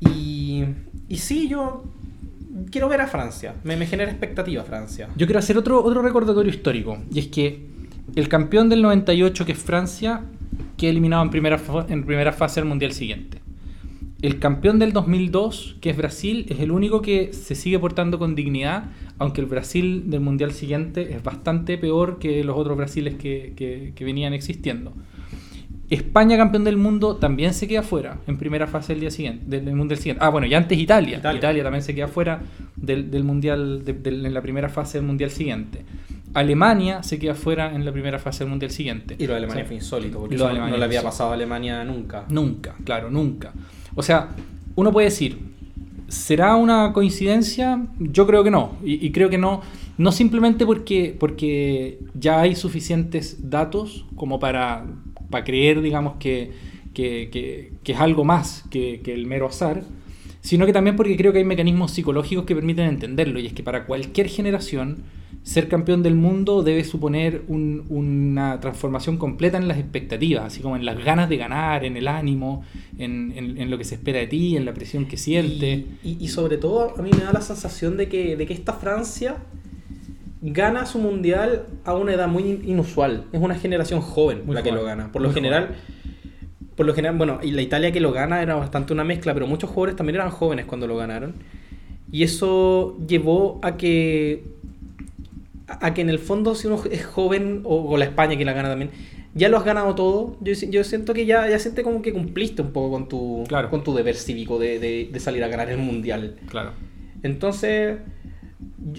Y, 0.01 0.65
y 1.09 1.19
sí, 1.19 1.49
yo 1.49 1.85
quiero 2.73 2.89
ver 2.89 3.01
a 3.01 3.07
Francia. 3.07 3.55
Me, 3.63 3.77
me 3.77 3.87
genera 3.87 4.11
expectativa 4.11 4.65
Francia. 4.65 5.09
Yo 5.17 5.27
quiero 5.27 5.39
hacer 5.39 5.57
otro, 5.57 5.83
otro 5.85 6.03
recordatorio 6.03 6.51
histórico. 6.51 6.99
Y 7.13 7.21
es 7.21 7.29
que 7.29 7.65
el 8.17 8.29
campeón 8.29 8.69
del 8.69 8.83
98, 8.83 9.47
que 9.47 9.53
es 9.53 9.59
Francia, 9.59 10.23
queda 10.77 10.91
eliminado 10.91 11.23
en 11.23 11.31
primera, 11.31 11.61
en 11.89 12.05
primera 12.05 12.33
fase 12.33 12.61
del 12.61 12.69
mundial 12.69 12.93
siguiente. 12.93 13.39
El 14.21 14.41
campeón 14.41 14.81
del 14.81 14.93
2002, 14.93 15.77
que 15.81 15.91
es 15.91 15.97
Brasil, 15.97 16.47
es 16.49 16.59
el 16.59 16.73
único 16.73 17.03
que 17.03 17.33
se 17.33 17.55
sigue 17.55 17.79
portando 17.79 18.19
con 18.19 18.35
dignidad, 18.35 18.87
aunque 19.19 19.41
el 19.41 19.47
Brasil 19.47 20.05
del 20.11 20.21
mundial 20.21 20.51
siguiente 20.53 21.13
es 21.15 21.23
bastante 21.23 21.79
peor 21.79 22.19
que 22.19 22.43
los 22.43 22.57
otros 22.57 22.77
Brasiles 22.77 23.15
que, 23.15 23.53
que- 23.55 23.93
que 23.95 24.05
venían 24.05 24.33
existiendo. 24.33 24.93
España, 25.89 26.37
campeón 26.37 26.65
del 26.65 26.77
mundo, 26.77 27.17
también 27.17 27.55
se 27.55 27.67
queda 27.67 27.83
fuera 27.83 28.19
en 28.27 28.37
primera 28.37 28.67
fase 28.67 28.93
del 28.93 29.01
día 29.01 29.11
siguiente, 29.11 29.45
del, 29.61 29.75
mundial 29.75 29.99
siguiente. 29.99 30.23
Ah, 30.23 30.29
bueno, 30.29 30.47
y 30.47 30.53
antes 30.53 30.77
Italia. 30.79 31.19
Italia. 31.19 31.39
Italia, 31.39 31.63
también 31.63 31.83
se 31.83 31.95
queda 31.95 32.09
fuera 32.09 32.41
del, 32.77 33.11
del 33.11 33.25
mundial, 33.25 33.85
de- 33.85 33.97
en 34.11 34.35
la 34.35 34.43
primera 34.43 34.69
fase 34.69 34.99
del 34.99 35.07
mundial 35.07 35.31
siguiente. 35.31 35.85
Alemania 36.35 37.03
se 37.03 37.19
queda 37.19 37.35
fuera 37.35 37.75
en 37.75 37.85
la 37.87 37.93
primera 37.93 38.19
fase 38.19 38.41
del 38.41 38.51
mundial 38.51 38.71
siguiente. 38.71 39.17
Y 39.19 39.27
lo 39.27 39.33
de 39.33 39.39
Alemania 39.39 39.63
O 39.63 39.65
sea, 39.65 39.67
fue 39.67 39.77
insólito, 39.77 40.19
porque 40.19 40.37
lo 40.37 40.53
no- 40.53 40.77
le 40.77 40.85
había 40.85 41.03
pasado 41.03 41.31
a 41.31 41.35
Alemania 41.35 41.83
nunca. 41.85 42.27
Nunca, 42.29 42.75
claro, 42.85 43.11
nunca. 43.11 43.53
O 43.99 44.03
sea, 44.03 44.29
uno 44.77 44.93
puede 44.93 45.07
decir, 45.09 45.39
¿será 46.07 46.55
una 46.55 46.93
coincidencia? 46.93 47.85
Yo 47.99 48.27
creo 48.29 48.45
que 48.45 48.51
no. 48.53 48.77
Y, 48.85 49.11
creo 49.11 49.29
que 49.29 49.39
no 49.39 49.61
No 49.99 50.13
simplemente 50.13 50.65
porque, 50.65 51.17
porque 51.19 51.99
ya 52.15 52.41
hay 52.41 52.55
suficientes 52.55 53.51
datos 53.51 54.07
como 54.15 54.39
para, 54.39 54.87
para 55.31 55.43
creer, 55.45 55.81
digamos, 55.83 56.15
que, 56.21 56.53
que, 56.95 57.29
que- 57.33 57.73
que 57.83 57.93
es 57.93 57.99
algo 58.01 58.23
más 58.25 58.63
que, 58.71 59.01
que 59.03 59.13
el 59.13 59.27
mero 59.27 59.47
azar, 59.47 59.83
sino 60.41 60.67
que 60.67 60.73
también 60.73 60.97
porque 60.97 61.17
creo 61.17 61.33
que 61.33 61.39
hay 61.39 61.45
mecanismos 61.45 61.91
psicológicos 61.93 62.45
que 62.45 62.55
permiten 62.55 62.87
entenderlo. 62.87 63.39
Y 63.41 63.47
es 63.47 63.53
que 63.53 63.63
para 63.63 63.87
cualquier 63.87 64.29
generación, 64.29 64.99
ser 65.43 65.69
campeón 65.69 66.03
del 66.03 66.15
mundo 66.15 66.63
debe 66.63 66.85
suponer 66.85 67.43
un- 67.49 67.85
una 67.89 68.61
transformación 68.61 69.17
completa 69.17 69.57
en 69.57 69.67
las 69.69 69.79
expectativas, 69.79 70.45
así 70.45 70.61
como 70.61 70.77
en 70.77 70.85
las 70.85 71.03
ganas 71.03 71.29
de 71.29 71.37
ganar, 71.39 71.85
en 71.85 71.97
el 71.97 72.07
ánimo, 72.09 72.63
en, 72.99 73.33
en- 73.37 73.59
en 73.59 73.71
lo 73.71 73.79
que 73.79 73.85
se 73.85 73.95
espera 73.95 74.19
de 74.19 74.27
ti, 74.27 74.57
en 74.57 74.65
la 74.65 74.75
presión 74.75 75.07
que 75.07 75.17
siente. 75.17 75.87
Y, 76.03 76.11
y- 76.11 76.17
y 76.21 76.29
sobre 76.29 76.59
todo 76.59 76.95
a 76.99 77.03
mí 77.03 77.11
me 77.17 77.25
da 77.25 77.33
la 77.33 77.41
sensación 77.41 77.97
de 77.97 78.09
que, 78.09 78.37
de 78.37 78.47
que 78.47 78.53
esta 78.55 78.75
Francia 78.75 79.37
gana 80.41 80.87
su 80.87 80.99
mundial 80.99 81.67
a 81.85 81.95
una 81.95 82.13
edad 82.15 82.29
muy 82.29 82.45
in- 82.45 82.63
inusual. 82.69 83.25
Es 83.33 83.41
una 83.41 83.55
generación 83.57 84.01
joven 84.01 84.43
Muy 84.47 84.55
la 84.55 84.63
que 84.63 84.71
lo 84.73 84.85
gana. 84.85 85.11
Por 85.11 85.23
lo 85.23 85.33
general, 85.33 85.77
por 86.79 86.87
lo 86.87 86.95
general, 86.95 87.19
bueno, 87.19 87.41
y 87.43 87.51
la 87.51 87.61
Italia 87.61 87.91
que 87.93 88.01
lo 88.01 88.13
gana 88.13 88.41
era 88.41 88.55
bastante 88.55 88.93
una 88.95 89.03
mezcla, 89.05 89.35
pero 89.35 89.47
muchos 89.47 89.69
jugadores 89.69 89.97
también 89.97 90.15
eran 90.17 90.31
jóvenes 90.31 90.65
cuando 90.65 90.87
lo 90.87 90.97
ganaron. 90.97 91.35
Y 92.13 92.23
eso 92.23 92.97
llevó 93.07 93.59
a 93.63 93.77
que 93.77 94.45
a 95.67 95.93
que 95.93 96.01
en 96.01 96.09
el 96.09 96.19
fondo 96.19 96.55
si 96.55 96.67
uno 96.69 96.81
es 96.91 97.05
joven 97.05 97.61
o, 97.65 97.83
o 97.91 97.99
la 97.99 98.07
España 98.07 98.37
que 98.39 98.45
la 98.47 98.55
gana 98.55 98.71
también 98.71 98.91
ya 99.35 99.51
lo 99.51 99.59
has 99.59 99.65
ganado 99.65 99.95
todo 99.95 100.37
yo, 100.41 100.55
yo 100.71 100.83
siento 100.85 101.13
que 101.13 101.27
ya 101.27 101.47
ya 101.51 101.59
siente 101.59 101.83
como 101.83 102.01
que 102.01 102.13
cumpliste 102.15 102.63
un 102.63 102.71
poco 102.73 102.91
con 102.93 103.09
tu 103.09 103.45
Claro. 103.49 103.69
con 103.69 103.85
tu 103.85 103.93
deber 103.95 104.15
cívico 104.17 104.59
de, 104.59 104.79
de- 104.79 105.11
de 105.13 105.21
salir 105.21 105.45
a 105.45 105.49
ganar 105.49 105.69
el 105.69 105.77
mundial 105.77 106.37
Claro. 106.49 106.71
entonces 107.23 107.99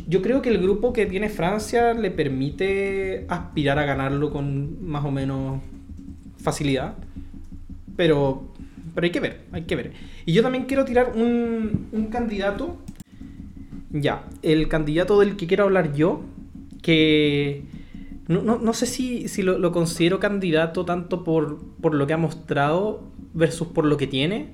yo 0.08 0.22
creo 0.22 0.44
que 0.44 0.50
el 0.50 0.60
grupo 0.60 0.94
que 0.94 1.08
tiene 1.08 1.30
Francia 1.30 1.96
le 1.96 2.12
permite 2.12 3.26
aspirar 3.30 3.80
a 3.80 3.86
ganarlo 3.86 4.30
con 4.30 4.86
más 4.86 5.04
o 5.06 5.10
menos 5.12 5.62
facilidad 6.38 6.94
pero 8.00 8.18
pero 8.96 9.04
hay 9.06 9.12
que 9.12 9.20
ver 9.26 9.34
hay 9.52 9.64
que 9.70 9.76
ver 9.76 9.92
y 10.26 10.32
yo 10.34 10.42
también 10.42 10.64
quiero 10.70 10.86
tirar 10.86 11.12
un, 11.16 11.90
un 11.92 12.06
candidato 12.08 12.78
ya, 13.92 14.24
el 14.44 14.68
candidato 14.68 15.20
del 15.20 15.36
que 15.36 15.48
quiero 15.48 15.64
hablar 15.64 15.94
yo, 15.94 16.22
que 16.82 17.64
no, 18.28 18.42
no- 18.44 18.60
no 18.60 18.74
sé 18.74 18.86
si, 18.86 19.28
si 19.28 19.42
lo, 19.42 19.72
considero 19.72 20.20
candidato 20.20 20.86
tanto 20.86 21.24
por, 21.24 21.60
por 21.82 21.96
lo 21.96 22.06
que 22.06 22.14
ha 22.14 22.18
mostrado 22.18 23.02
versus 23.34 23.68
por 23.70 23.86
lo 23.86 23.98
que 23.98 24.08
tiene, 24.08 24.54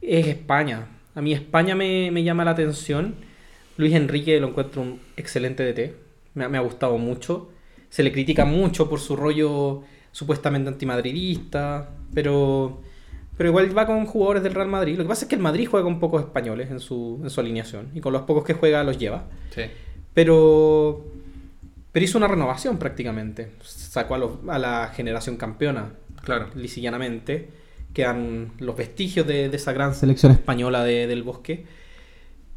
es 0.00 0.26
España. 0.26 0.86
A 1.14 1.22
mí 1.22 1.32
España 1.32 1.74
me, 1.74 2.10
me 2.10 2.22
llama 2.22 2.44
la 2.44 2.50
atención. 2.52 3.14
Luis 3.76 3.94
Enrique 3.94 4.38
lo 4.40 4.48
encuentro 4.48 4.82
un 4.82 5.00
excelente 5.16 5.62
DT. 5.64 5.94
Me, 6.34 6.48
me 6.48 6.58
ha 6.58 6.60
gustado 6.60 6.98
mucho. 6.98 7.50
Se 7.88 8.02
le 8.02 8.12
critica 8.12 8.44
mucho 8.44 8.88
por 8.88 9.00
su 9.00 9.16
rollo 9.16 9.82
supuestamente 10.16 10.70
antimadridista, 10.70 11.90
pero, 12.14 12.80
pero 13.36 13.50
igual 13.50 13.76
va 13.76 13.84
con 13.86 14.06
jugadores 14.06 14.42
del 14.42 14.54
Real 14.54 14.68
Madrid. 14.68 14.96
Lo 14.96 15.04
que 15.04 15.08
pasa 15.10 15.26
es 15.26 15.28
que 15.28 15.34
el 15.34 15.42
Madrid 15.42 15.68
juega 15.70 15.84
con 15.84 16.00
pocos 16.00 16.22
españoles 16.22 16.70
en 16.70 16.80
su, 16.80 17.20
en 17.22 17.28
su 17.28 17.38
alineación 17.40 17.90
y 17.94 18.00
con 18.00 18.14
los 18.14 18.22
pocos 18.22 18.42
que 18.44 18.54
juega 18.54 18.82
los 18.82 18.96
lleva. 18.98 19.24
Sí. 19.54 19.62
Pero, 20.14 21.04
pero 21.92 22.04
hizo 22.04 22.16
una 22.16 22.28
renovación 22.28 22.78
prácticamente. 22.78 23.50
Sacó 23.62 24.14
a, 24.14 24.18
los- 24.18 24.38
a 24.48 24.58
la 24.58 24.88
generación 24.94 25.36
campeona, 25.36 25.90
Claro. 26.24 26.46
lisillanamente. 26.54 27.50
Quedan 27.92 28.52
los 28.58 28.74
vestigios 28.74 29.26
de, 29.26 29.50
de 29.50 29.56
esa 29.56 29.72
gran 29.74 29.94
selección 29.94 30.32
española 30.32 30.82
de- 30.82 31.06
del 31.06 31.22
bosque. 31.22 31.66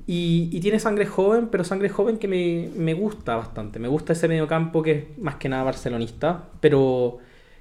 Y, 0.07 0.49
y 0.53 0.61
tiene 0.61 0.79
sangre 0.79 1.05
joven, 1.05 1.49
pero 1.51 1.65
sangre 1.65 1.89
joven 1.89 2.17
que 2.17 2.29
me, 2.29 2.69
me 2.75 2.93
gusta 2.93 3.35
bastante. 3.35 3.79
Me 3.79 3.89
gusta 3.89 4.13
ese 4.13 4.29
mediocampo 4.29 4.81
que 4.81 4.91
es 4.91 5.17
más 5.19 5.35
que 5.35 5.49
nada 5.49 5.63
barcelonista, 5.63 6.45
pero 6.61 7.17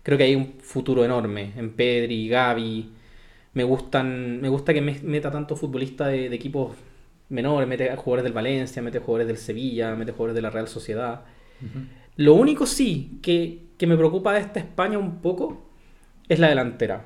creo 0.08 0.16
que 0.16 0.24
hay 0.24 0.34
un 0.34 0.54
futuro 0.62 1.04
enorme 1.04 1.52
en 1.54 1.68
Pedri, 1.74 2.28
Gavi. 2.30 2.88
Me 3.52 3.64
gustan, 3.64 4.40
me 4.40 4.48
gusta 4.48 4.72
que 4.72 4.80
me- 4.80 5.00
meta 5.02 5.30
tanto 5.30 5.54
futbolista 5.54 6.06
de, 6.08 6.30
de 6.30 6.36
equipos 6.36 6.72
menores, 7.28 7.68
mete 7.68 7.90
a 7.90 7.96
jugadores 7.96 8.24
del 8.24 8.32
Valencia, 8.32 8.80
mete 8.80 9.00
jugadores 9.00 9.26
del 9.26 9.36
Sevilla, 9.36 9.94
mete 9.96 10.12
jugadores 10.12 10.34
de 10.34 10.40
la 10.42 10.48
Real 10.50 10.66
Sociedad. 10.68 11.24
Lo 12.16 12.32
único 12.34 12.64
sí 12.64 13.18
que, 13.22 13.64
que 13.76 13.86
me 13.86 13.98
preocupa 13.98 14.32
de 14.32 14.40
esta 14.40 14.60
España 14.60 14.96
un 14.98 15.20
poco 15.20 15.68
es 16.28 16.38
la 16.38 16.48
delantera. 16.48 17.04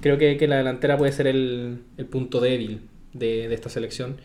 Creo 0.00 0.16
que, 0.16 0.36
que 0.36 0.46
la 0.46 0.58
delantera 0.58 0.96
puede 0.96 1.10
ser 1.12 1.26
el, 1.26 1.82
el 1.96 2.06
punto 2.06 2.40
débil 2.40 2.82
de, 3.14 3.48
de 3.48 3.54
esta 3.54 3.68
selección. 3.68 4.16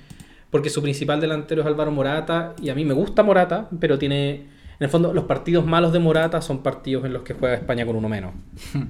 Porque 0.52 0.70
su 0.70 0.84
principal 0.84 1.20
delantero 1.20 1.62
es 1.62 1.68
Álvaro 1.68 1.92
Morata. 1.92 2.56
Y 2.62 2.70
a 2.70 2.76
mí 2.76 2.86
me 2.86 2.94
gusta 2.94 3.24
Morata, 3.24 3.70
pero 3.80 3.98
tiene. 4.00 4.59
En 4.80 4.86
el 4.86 4.90
fondo, 4.90 5.14
los 5.14 5.26
partidos 5.26 5.66
malos 5.66 5.92
de 5.92 6.00
Morata 6.00 6.42
son 6.42 6.60
partidos 6.60 7.04
en 7.06 7.12
los 7.14 7.24
que 7.24 7.34
juega 7.34 7.56
España 7.56 7.86
con 7.86 7.96
uno 7.96 8.10
menos. 8.10 8.32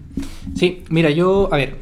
Sí, 0.56 0.84
mira, 0.90 1.10
yo, 1.12 1.48
a 1.54 1.58
ver, 1.58 1.76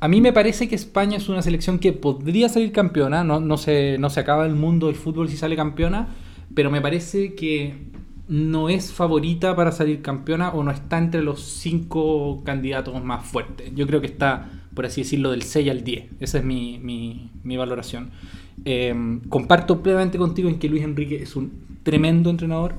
a 0.00 0.08
mí 0.08 0.20
me 0.20 0.32
parece 0.32 0.68
que 0.68 0.74
España 0.74 1.16
es 1.18 1.28
una 1.28 1.42
selección 1.42 1.78
que 1.78 1.92
podría 1.92 2.48
salir 2.48 2.72
campeona, 2.72 3.22
no, 3.22 3.38
no, 3.38 3.56
se, 3.58 3.96
no 3.98 4.10
se 4.10 4.20
acaba 4.20 4.46
el 4.46 4.54
mundo 4.54 4.86
del 4.86 4.96
fútbol 4.96 5.28
si 5.28 5.36
sale 5.36 5.56
campeona, 5.56 6.08
pero 6.54 6.70
me 6.70 6.80
parece 6.80 7.34
que 7.34 7.74
no 8.28 8.68
es 8.68 8.92
favorita 8.92 9.54
para 9.56 9.72
salir 9.72 10.02
campeona 10.02 10.50
o 10.50 10.62
no 10.64 10.70
está 10.70 10.98
entre 10.98 11.22
los 11.22 11.40
cinco 11.42 12.42
candidatos 12.44 13.02
más 13.04 13.24
fuertes. 13.26 13.72
Yo 13.74 13.86
creo 13.86 14.00
que 14.00 14.06
está, 14.08 14.50
por 14.74 14.86
así 14.86 15.02
decirlo, 15.02 15.30
del 15.30 15.42
6 15.42 15.70
al 15.70 15.84
10. 15.84 16.04
Esa 16.20 16.38
es 16.38 16.44
mi, 16.44 16.78
mi- 16.78 17.56
valoración. 17.56 18.10
Eh, 18.64 18.94
comparto 19.28 19.82
plenamente 19.82 20.18
contigo 20.18 20.48
en 20.48 20.58
que 20.58 20.68
Luis 20.68 20.82
Enrique 20.82 21.22
es 21.22 21.36
un 21.36 21.52
tremendo 21.82 22.30
entrenador. 22.30 22.74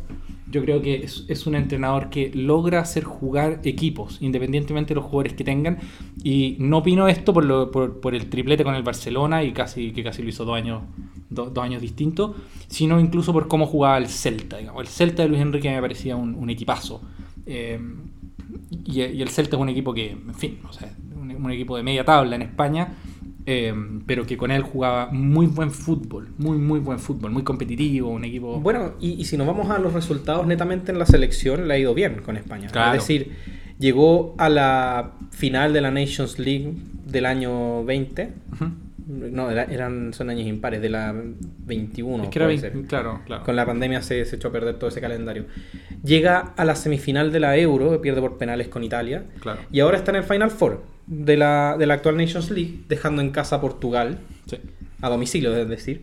Yo 0.52 0.62
creo 0.62 0.82
que 0.82 1.04
es, 1.04 1.48
un 1.48 1.56
entrenador 1.56 2.10
que 2.10 2.32
logra 2.34 2.80
hacer 2.80 3.04
jugar 3.04 3.62
equipos, 3.64 4.18
independientemente 4.22 4.90
de 4.90 4.96
los 4.96 5.06
jugadores 5.06 5.34
que 5.34 5.44
tengan. 5.44 5.80
Y 6.24 6.56
no 6.60 6.80
opino 6.80 7.08
esto 7.08 7.34
por, 7.34 8.16
el 8.16 8.30
triplete 8.30 8.64
con 8.64 8.76
el 8.76 8.84
Barcelona 8.84 9.44
y 9.44 9.52
casi 9.54 9.92
que 9.92 10.04
casi 10.04 10.24
lo 10.24 10.30
hizo 10.30 10.46
dos 10.46 10.56
años, 10.56 10.82
do- 11.30 11.50
dos 11.50 11.64
años 11.64 11.82
distintos, 11.82 12.36
sino 12.68 13.00
incluso 13.00 13.32
por 13.32 13.48
cómo 13.48 13.68
jugaba 13.68 13.98
el 13.98 14.08
Celta. 14.08 14.58
digamos. 14.58 14.82
El 14.82 14.88
Celta 14.88 15.24
de 15.24 15.30
Luis 15.30 15.42
Enrique 15.42 15.70
me 15.70 15.82
parecía 15.82 16.16
un, 16.16 16.50
equipazo. 16.50 17.02
Eh, 17.46 17.80
y, 18.86 19.02
el 19.02 19.30
Celta 19.30 19.56
es 19.56 19.62
un 19.62 19.70
equipo 19.70 19.94
que, 19.94 20.12
en 20.12 20.36
fin, 20.36 20.58
un 21.38 21.52
equipo 21.52 21.78
de 21.78 21.84
media 21.84 22.04
tabla 22.04 22.36
en 22.36 22.42
España, 22.42 22.96
eh, 23.52 23.74
pero 24.06 24.28
que 24.28 24.38
con 24.38 24.52
él 24.52 24.62
jugaba 24.62 25.08
muy 25.12 25.48
buen 25.48 25.72
fútbol, 25.72 26.28
muy, 26.38 26.58
muy 26.60 26.80
buen 26.80 27.00
fútbol, 27.00 27.32
muy 27.32 27.42
competitivo, 27.44 28.10
un 28.10 28.24
equipo... 28.24 28.60
Bueno, 28.60 28.94
y, 29.00 29.14
y 29.14 29.26
si 29.26 29.38
nos 29.38 29.48
vamos 29.48 29.72
a 29.72 29.80
los 29.80 29.92
resultados 29.94 30.46
netamente 30.46 30.92
en 30.92 31.00
la 31.00 31.08
selección, 31.08 31.68
le 31.68 31.74
ha 31.74 31.78
ido 31.80 31.96
bien 31.96 32.22
con 32.24 32.38
España. 32.38 32.68
Claro. 32.72 32.96
Es 32.96 33.02
decir, 33.04 33.32
llegó 33.80 34.36
a 34.38 34.50
la 34.50 35.14
final 35.32 35.74
de 35.74 35.82
la 35.82 35.90
Nations 35.90 36.38
League 36.38 36.74
del 37.08 37.26
año 37.26 37.84
20. 37.86 38.34
Ujú. 38.54 38.66
No, 39.32 39.50
era- 39.50 39.64
eran, 39.64 40.14
son 40.14 40.30
años 40.30 40.46
impares, 40.46 40.80
de 40.84 40.90
la 40.90 41.16
21. 41.66 42.26
es 42.26 42.30
que 42.30 42.38
era 42.38 42.46
puede 42.46 42.62
20 42.62 42.78
ser. 42.82 42.88
claro, 42.88 43.22
claro. 43.26 43.44
Con 43.44 43.56
la 43.56 43.66
pandemia 43.66 44.04
se, 44.04 44.24
se 44.26 44.36
echó 44.36 44.50
a 44.50 44.52
perder 44.52 44.76
todo 44.78 44.90
ese 44.92 45.02
calendario. 45.02 45.46
Llega 46.04 46.54
a 46.56 46.64
la 46.66 46.76
semifinal 46.76 47.32
de 47.32 47.40
la 47.40 47.58
Euro, 47.58 47.90
que 47.90 47.98
pierde 47.98 48.22
por 48.22 48.38
penales 48.38 48.68
con 48.68 48.84
Italia. 48.84 49.24
Claro. 49.40 49.62
Y 49.72 49.80
ahora 49.80 49.98
está 49.98 50.12
en 50.12 50.18
el 50.18 50.24
Final 50.24 50.52
Four 50.52 50.84
de 51.10 51.36
la, 51.38 51.76
de 51.78 51.86
la 51.88 51.96
actual 51.96 52.18
Nations 52.18 52.52
League, 52.52 52.82
dejando 52.88 53.22
en 53.22 53.32
casa 53.32 53.58
a 53.58 53.62
Portugal, 53.62 54.20
Sí. 54.46 54.58
a 55.02 55.10
domicilio, 55.10 55.56
es 55.56 55.68
decir, 55.68 56.02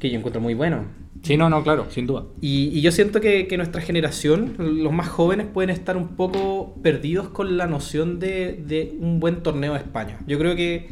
que 0.00 0.10
yo 0.10 0.18
encuentro 0.18 0.40
muy 0.40 0.54
bueno. 0.54 0.84
Sí, 1.22 1.36
no, 1.36 1.48
no, 1.50 1.62
claro, 1.62 1.86
sin 1.90 2.06
duda. 2.06 2.24
Y, 2.40 2.68
y 2.68 2.80
yo 2.82 2.92
siento 2.92 3.20
que, 3.20 3.46
que 3.46 3.56
nuestra 3.56 3.80
generación, 3.80 4.54
los 4.58 4.92
más 4.92 5.08
jóvenes, 5.08 5.46
pueden 5.52 5.70
estar 5.70 5.96
un 5.96 6.08
poco 6.16 6.74
perdidos 6.82 7.28
con 7.28 7.56
la 7.56 7.66
noción 7.66 8.18
de, 8.20 8.62
de 8.66 8.96
un 9.00 9.20
buen 9.20 9.42
torneo 9.42 9.72
de 9.72 9.78
España. 9.80 10.18
Yo 10.26 10.38
creo 10.38 10.54
que, 10.54 10.88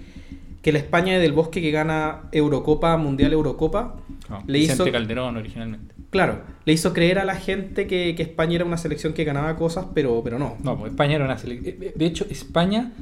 que 0.62 0.72
la 0.72 0.78
España 0.78 1.18
del 1.18 1.32
Bosque 1.32 1.60
que 1.62 1.70
gana 1.70 2.22
Eurocopa, 2.32 2.96
Mundial 2.96 3.32
Eurocopa, 3.32 3.96
Le 4.46 4.58
Vicente 4.58 4.84
hizo, 4.84 4.92
Calderón 4.92 5.36
originalmente. 5.36 5.94
claro, 6.10 6.42
le 6.64 6.72
hizo 6.72 6.92
creer 6.92 7.18
a 7.18 7.24
la 7.24 7.36
gente 7.36 7.86
que, 7.86 8.14
que 8.14 8.22
España 8.22 8.56
era 8.56 8.64
una 8.64 8.78
selección 8.78 9.12
que 9.12 9.24
ganaba 9.24 9.56
cosas, 9.56 9.86
pero, 9.94 10.22
pero 10.24 10.38
no. 10.38 10.56
No, 10.62 10.78
pues 10.78 10.92
España 10.92 11.16
era 11.16 11.24
una 11.24 11.38
selección. 11.38 11.76
De 11.94 12.06
hecho, 12.06 12.26
España 12.30 12.92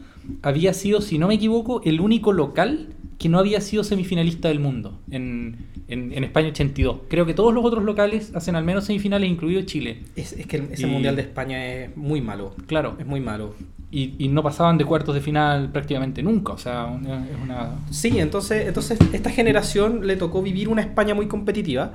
había 0.43 0.75
sido, 0.75 1.01
si 1.01 1.19
no 1.19 1.29
me 1.29 1.35
equivoco, 1.35 1.83
el 1.85 2.01
único 2.01 2.33
local 2.33 2.89
que 3.23 3.29
no 3.29 3.39
había 3.39 3.61
sido 3.61 3.85
semifinalista 3.85 4.49
del 4.49 4.59
mundo 4.61 4.99
en, 5.11 5.57
en- 5.89 6.13
en 6.13 6.25
España 6.25 6.49
82. 6.49 6.97
Creo 7.09 7.25
que 7.25 7.33
todos 7.35 7.55
los 7.55 7.65
otros 7.65 7.85
locales 7.85 8.33
hacen 8.35 8.57
al 8.57 8.65
menos 8.65 8.85
semifinales, 8.85 9.31
incluido 9.31 9.63
Chile. 9.63 10.03
Es, 10.17 10.33
es 10.35 10.47
que 10.47 10.57
el- 10.57 10.73
ese 10.73 10.87
Y- 10.87 10.91
Mundial 10.91 11.17
de 11.17 11.23
España 11.23 11.65
es 11.67 11.97
muy 11.97 12.21
malo. 12.21 12.55
Claro. 12.67 12.97
Es 12.99 13.07
muy 13.07 13.21
malo. 13.21 13.55
Y, 13.91 14.15
y 14.19 14.29
no 14.29 14.43
pasaban 14.43 14.79
de 14.79 14.85
cuartos 14.87 15.15
de 15.15 15.21
final 15.21 15.71
prácticamente 15.71 16.23
nunca. 16.23 16.53
O 16.55 16.59
sea, 16.59 16.87
una- 16.87 17.25
es 17.29 17.37
una. 17.43 17.79
Sí, 17.91 18.19
entonces, 18.19 18.67
entonces 18.67 18.99
esta 19.13 19.31
generación 19.31 20.07
le 20.07 20.17
tocó 20.17 20.43
vivir 20.43 20.69
una 20.69 20.81
España 20.83 21.15
muy 21.15 21.29
competitiva, 21.29 21.93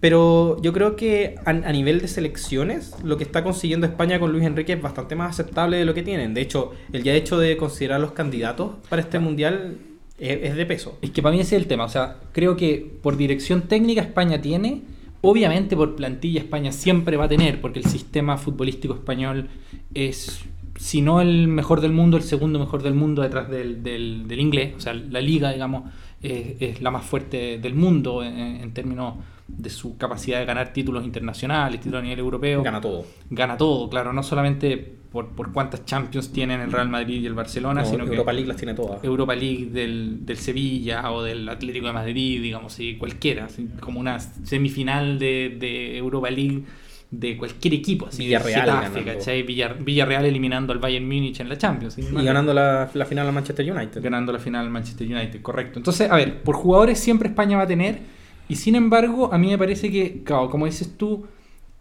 pero 0.00 0.60
yo 0.60 0.72
creo 0.74 0.96
que 0.96 1.36
a, 1.46 1.50
a 1.50 1.72
nivel 1.72 2.00
de 2.02 2.08
selecciones, 2.08 2.94
lo 3.02 3.16
que 3.16 3.24
está 3.24 3.42
consiguiendo 3.42 3.86
España 3.86 4.20
con 4.20 4.32
Luis 4.32 4.44
Enrique 4.44 4.74
es 4.74 4.82
bastante 4.82 5.14
más 5.16 5.30
aceptable 5.30 5.78
de 5.78 5.86
lo 5.86 5.94
que 5.94 6.02
tienen. 6.02 6.34
De 6.34 6.42
hecho, 6.42 6.72
el 6.92 7.02
ya 7.02 7.14
hecho 7.14 7.38
de 7.38 7.56
considerar 7.56 8.00
los 8.00 8.12
candidatos 8.12 8.72
para 8.90 9.00
este 9.00 9.18
mundial 9.18 9.78
es, 10.18 10.54
de 10.54 10.66
peso. 10.66 10.98
Es 11.02 11.10
que 11.10 11.22
para 11.22 11.34
mí 11.34 11.40
ese 11.40 11.56
es 11.56 11.62
el 11.62 11.68
tema. 11.68 11.84
O 11.84 11.88
sea, 11.88 12.18
creo 12.32 12.56
que 12.56 12.98
por 13.02 13.16
dirección 13.16 13.62
técnica 13.62 14.00
España 14.00 14.40
tiene, 14.40 14.82
Obviamente 15.26 15.74
por 15.74 15.96
plantilla 15.96 16.38
España 16.38 16.70
siempre 16.70 17.16
va 17.16 17.24
a 17.24 17.28
tener, 17.28 17.58
porque 17.62 17.78
el 17.78 17.86
sistema 17.86 18.36
futbolístico 18.36 18.92
español 18.92 19.48
es, 19.94 20.44
si 20.76 21.00
no 21.00 21.22
el 21.22 21.48
mejor 21.48 21.80
del 21.80 21.92
mundo, 21.92 22.18
el 22.18 22.22
segundo 22.22 22.58
mejor 22.58 22.82
del 22.82 22.92
mundo 22.92 23.22
detrás 23.22 23.48
del, 23.48 23.82
del, 23.82 24.28
del 24.28 24.38
inglés. 24.38 24.74
O 24.76 24.80
sea, 24.80 24.92
la 24.92 25.22
liga, 25.22 25.50
digamos, 25.50 25.90
es, 26.20 26.56
es 26.60 26.82
la 26.82 26.90
más 26.90 27.06
fuerte 27.06 27.58
del 27.58 27.74
mundo 27.74 28.22
en, 28.22 28.36
en 28.36 28.74
términos 28.74 29.14
de 29.48 29.70
su 29.70 29.96
capacidad 29.96 30.40
de 30.40 30.44
ganar 30.44 30.74
títulos 30.74 31.04
internacionales, 31.04 31.80
títulos 31.80 32.00
a 32.00 32.02
nivel 32.02 32.18
europeo. 32.18 32.62
Gana 32.62 32.82
todo. 32.82 33.06
Gana 33.30 33.56
todo, 33.56 33.88
claro, 33.88 34.12
no 34.12 34.22
solamente 34.22 35.03
por, 35.14 35.28
por 35.28 35.52
cuántas 35.52 35.86
Champions 35.86 36.30
tienen 36.32 36.60
el 36.60 36.70
Real 36.70 36.88
Madrid 36.90 37.22
y 37.22 37.26
el 37.26 37.32
Barcelona, 37.34 37.82
No, 37.82 37.86
sino 37.88 38.04
Europa 38.04 38.32
que 38.32 38.34
League 38.34 38.48
las 38.48 38.56
tiene 38.58 38.74
todas. 38.74 39.02
Europa 39.02 39.34
League 39.34 39.66
del, 39.72 40.26
del 40.26 40.36
Sevilla 40.36 41.10
o 41.12 41.22
del 41.22 41.48
Atlético 41.48 41.86
de 41.86 41.92
Madrid, 41.94 42.42
digamos, 42.42 42.72
sí, 42.74 42.96
cualquiera, 42.98 43.46
así, 43.46 43.68
como 43.80 44.00
una 44.00 44.18
semifinal 44.20 45.18
de, 45.18 45.56
de 45.58 45.96
Europa 45.96 46.28
League 46.30 46.64
de 47.10 47.36
cualquier 47.36 47.74
equipo, 47.74 48.06
así 48.08 48.24
Villarreal 48.24 48.90
Getafe. 48.92 49.44
Villar- 49.46 49.76
Villarreal 49.84 50.24
eliminando 50.26 50.72
al 50.72 50.80
Bayern 50.80 51.06
Múnich 51.06 51.38
en 51.38 51.48
la 51.48 51.56
Champions. 51.56 51.96
Y 51.96 52.02
ganando 52.24 52.52
la, 52.52 52.90
la 52.92 53.04
final 53.06 53.28
al 53.28 53.32
Manchester 53.32 53.72
United. 53.72 54.02
ganando 54.02 54.32
la 54.32 54.40
final 54.40 54.68
Manchester 54.68 55.06
United, 55.06 55.40
correcto. 55.40 55.78
Entonces, 55.78 56.10
a 56.10 56.16
ver, 56.16 56.42
por 56.42 56.56
jugadores 56.56 56.98
siempre 56.98 57.28
España 57.28 57.56
va 57.56 57.62
a 57.62 57.66
tener, 57.68 58.00
y 58.48 58.56
sin 58.56 58.74
embargo, 58.74 59.32
a 59.32 59.38
mí 59.38 59.46
me 59.48 59.56
parece 59.58 59.92
que, 59.92 60.22
claro, 60.24 60.50
como 60.50 60.66
dices 60.66 60.96
tú, 60.98 61.24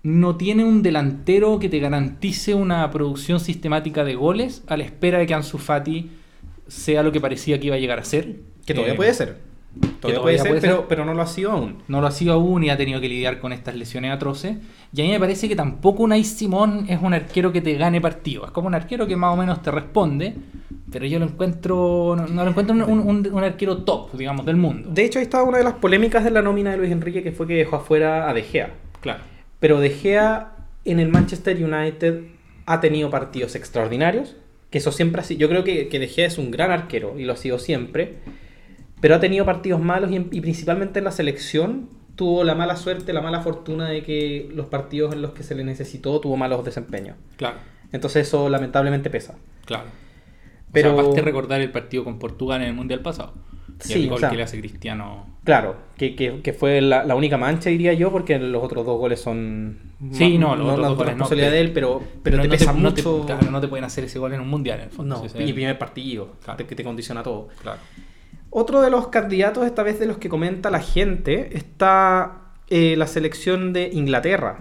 no 0.04 0.36
tiene 0.36 0.64
un 0.66 0.84
delantero 0.84 1.60
que 1.60 1.70
te 1.70 1.80
garantice 1.80 2.54
una 2.54 2.90
producción 2.92 3.40
sistemática 3.40 4.04
de 4.04 4.16
goles 4.16 4.64
a 4.68 4.76
la 4.78 4.84
espera 4.84 5.18
de 5.20 5.26
que 5.26 5.34
Ansu 5.34 5.58
Fati 5.58 6.12
sea 6.68 7.04
lo 7.04 7.12
que 7.12 7.22
parecía 7.22 7.60
que 7.60 7.68
iba 7.68 7.76
a 7.76 7.80
llegar 7.80 8.00
a 8.00 8.04
ser. 8.04 8.36
Que 8.66 8.74
todavía 8.74 8.94
Eh, 8.94 8.98
puede 8.98 9.14
ser. 9.14 9.38
Todavía, 9.74 10.00
todavía 10.02 10.22
puede 10.22 10.38
ser, 10.38 10.48
puede 10.50 10.62
pero, 10.62 10.76
ser. 10.78 10.86
pero 10.88 11.06
no 11.06 11.14
lo 11.16 11.22
ha 11.24 11.26
sido 11.28 11.52
aún. 11.52 11.78
No 11.88 12.00
lo 12.02 12.08
ha 12.08 12.12
sido 12.12 12.34
aún 12.34 12.64
y 12.64 12.70
ha 12.70 12.78
tenido 12.78 13.02
que 13.02 13.10
lidiar 13.10 13.40
con 13.40 13.54
estas 13.54 13.76
lesiones 13.76 14.12
atroces. 14.12 14.58
Y 14.94 15.02
a 15.02 15.04
mí 15.06 15.10
me 15.12 15.20
parece 15.20 15.48
que 15.50 15.56
tampoco 15.56 16.04
Unai 16.04 16.24
Simón 16.24 16.86
es 16.90 17.02
un 17.02 17.14
arquero 17.14 17.52
que 17.52 17.62
te 17.62 17.74
gane 17.76 18.00
partido. 18.00 18.46
Es 18.46 18.52
como 18.52 18.68
un 18.68 18.76
arquero 18.76 19.08
que 19.08 19.16
más 19.16 19.34
o 19.34 19.38
menos 19.38 19.62
te 19.64 19.72
responde, 19.72 20.36
pero 20.92 21.06
yo 21.08 21.18
lo 21.18 21.26
encuentro, 21.26 22.16
no, 22.16 22.28
no 22.28 22.44
lo 22.44 22.50
encuentro 22.52 22.76
un, 22.76 22.84
un- 23.00 23.30
un 23.34 23.44
arquero 23.44 23.78
top, 23.80 24.14
digamos, 24.16 24.46
del 24.46 24.58
mundo. 24.58 24.90
De 24.92 25.06
hecho, 25.06 25.18
ahí 25.18 25.24
estaba 25.24 25.44
una 25.44 25.58
de 25.58 25.64
las 25.64 25.74
polémicas 25.74 26.24
de 26.24 26.30
la 26.32 26.42
nómina 26.44 26.72
de 26.72 26.78
Luis 26.78 26.92
Enrique, 26.92 27.24
que 27.24 27.32
fue 27.32 27.48
que 27.48 27.56
dejó 27.56 27.78
afuera 27.78 28.30
a 28.30 28.34
De 28.34 28.44
Gea. 28.44 28.74
Claro. 29.02 29.22
Pero 29.64 29.80
De 29.80 29.92
Gea 29.92 30.58
en 30.84 31.00
el 31.00 31.08
Manchester 31.08 31.56
United 31.64 32.24
ha 32.66 32.82
tenido 32.82 33.10
partidos 33.10 33.56
extraordinarios, 33.56 34.36
que 34.70 34.80
eso 34.80 34.92
siempre 34.92 35.22
ha 35.22 35.24
sido. 35.24 35.40
Yo 35.40 35.48
creo 35.48 35.64
que, 35.64 35.88
que 35.88 36.00
De 36.00 36.08
Gea 36.10 36.28
es 36.28 36.38
un 36.38 36.52
gran 36.52 36.70
arquero 36.72 37.18
y 37.18 37.24
lo 37.24 37.32
ha 37.32 37.38
sido 37.38 37.60
siempre, 37.60 38.16
pero 39.00 39.16
ha 39.16 39.22
tenido 39.22 39.46
partidos 39.46 39.80
malos 39.80 40.12
y, 40.12 40.18
en- 40.18 40.28
y 40.34 40.42
principalmente 40.42 41.00
en 41.00 41.06
la 41.06 41.12
selección 41.12 41.88
tuvo 42.18 42.44
la 42.44 42.56
mala 42.56 42.76
suerte, 42.76 43.14
la 43.14 43.22
mala 43.22 43.40
fortuna 43.40 43.88
de 43.88 44.04
que 44.04 44.50
los 44.54 44.66
partidos 44.66 45.14
en 45.14 45.22
los 45.22 45.32
que 45.32 45.44
se 45.44 45.56
le 45.56 45.64
necesitó 45.64 46.20
tuvo 46.20 46.36
malos 46.36 46.66
desempeños. 46.66 47.16
Claro, 47.38 47.56
Entonces 47.94 48.28
eso 48.28 48.50
lamentablemente 48.50 49.10
pesa. 49.10 49.36
claro. 49.66 49.86
Pero-. 50.74 50.92
O 50.92 50.96
sea, 50.96 51.04
baste 51.04 51.22
recordar 51.22 51.62
el 51.62 51.72
partido 51.72 52.04
con 52.04 52.20
Portugal 52.20 52.62
en 52.64 52.68
el 52.68 52.74
Mundial 52.74 53.00
pasado. 53.02 53.34
Y 53.84 53.88
Sí, 53.88 54.04
el 54.04 54.10
gol 54.10 54.18
o 54.18 54.20
sea- 54.20 54.30
que 54.30 54.38
le 54.38 54.44
hace 54.44 54.60
Cristiano. 54.60 55.28
Claro, 55.44 55.76
que, 55.98 56.16
que- 56.16 56.42
que 56.42 56.54
fue 56.54 56.80
la, 56.82 57.04
la 57.04 57.16
única 57.16 57.38
mancha, 57.38 57.70
diría 57.70 57.92
yo, 57.94 58.12
porque 58.12 58.40
los 58.40 58.64
otros 58.64 58.86
dos 58.86 58.98
goles 58.98 59.20
son. 59.20 59.78
Sí, 60.12 60.38
no, 60.38 60.56
los 60.56 60.70
otros 60.72 60.88
dos 60.88 60.98
goles 60.98 61.18
no, 61.18 61.28
de 61.28 61.60
él, 61.60 61.72
pero, 61.74 62.02
pero 62.24 62.38
te 62.38 62.44
no 62.48 62.50
pesa 62.50 62.72
no 62.74 62.94
te- 62.94 63.02
mucho. 63.04 63.26
claro, 63.26 63.52
no 63.52 63.60
te 63.62 63.68
pueden 63.68 63.84
hacer 63.86 64.06
ese 64.06 64.20
gol 64.20 64.34
en 64.34 64.40
un 64.42 64.48
Mundial, 64.48 64.80
en 64.80 64.86
el 64.86 64.92
fondo. 64.92 65.22
No, 65.36 65.42
y 65.42 65.52
primer 65.54 65.78
partido, 65.78 66.34
Claro. 66.44 66.58
te- 66.58 66.66
que 66.66 66.76
te 66.76 66.84
condiciona 66.84 67.24
todo. 67.24 67.50
Claro. 67.62 67.80
Otro 68.50 68.82
de 68.82 68.90
los 68.90 69.08
candidatos, 69.08 69.66
esta 69.66 69.84
vez 69.84 70.00
de 70.00 70.06
los 70.06 70.18
que 70.18 70.30
comenta 70.30 70.70
la 70.70 70.80
gente, 70.80 71.58
está 71.58 72.40
eh, 72.70 72.96
la 72.98 73.08
selección 73.08 73.74
de 73.74 73.90
Inglaterra. 73.94 74.60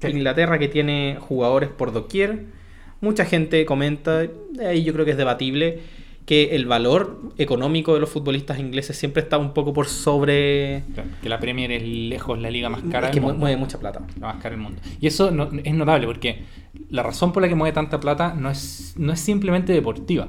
Sí. 0.00 0.08
Inglaterra 0.08 0.58
que 0.58 0.68
tiene 0.68 1.16
jugadores 1.20 1.68
por 1.70 1.92
doquier. 1.92 2.44
Mucha 3.00 3.24
gente 3.24 3.64
comenta, 3.66 4.22
ahí 4.66 4.82
yo 4.84 4.92
creo 4.92 5.04
que 5.04 5.10
es 5.12 5.16
debatible, 5.16 5.80
que 6.26 6.56
el 6.56 6.66
valor 6.66 7.20
económico 7.38 7.94
de 7.94 8.00
los 8.00 8.10
futbolistas 8.10 8.58
ingleses 8.58 8.96
siempre 8.98 9.22
está 9.22 9.38
un 9.38 9.54
poco 9.54 9.72
por 9.72 9.86
sobre... 9.86 10.82
Claro, 10.92 11.08
Que 11.22 11.28
la 11.28 11.38
Premier 11.40 11.70
es 11.72 11.82
lejos 11.84 12.38
la 12.40 12.50
liga 12.50 12.68
más 12.68 12.82
cara 12.90 13.06
es 13.08 13.12
del 13.12 13.14
que 13.14 13.20
mu- 13.20 13.28
mundo. 13.28 13.40
mueve 13.40 13.56
mucha 13.56 13.78
plata. 13.78 14.00
la 14.20 14.26
más 14.26 14.36
cara 14.42 14.50
del 14.50 14.60
mundo. 14.60 14.80
Y 15.00 15.06
eso 15.06 15.30
no- 15.30 15.48
es 15.64 15.72
notable 15.74 16.06
porque 16.06 16.42
la 16.90 17.02
razón 17.04 17.32
por 17.32 17.42
la 17.42 17.48
que 17.48 17.54
mueve 17.54 17.72
tanta 17.72 18.00
plata 18.00 18.34
no 18.34 18.50
es, 18.50 18.94
no 18.98 19.12
es 19.12 19.20
simplemente 19.20 19.72
deportiva. 19.72 20.28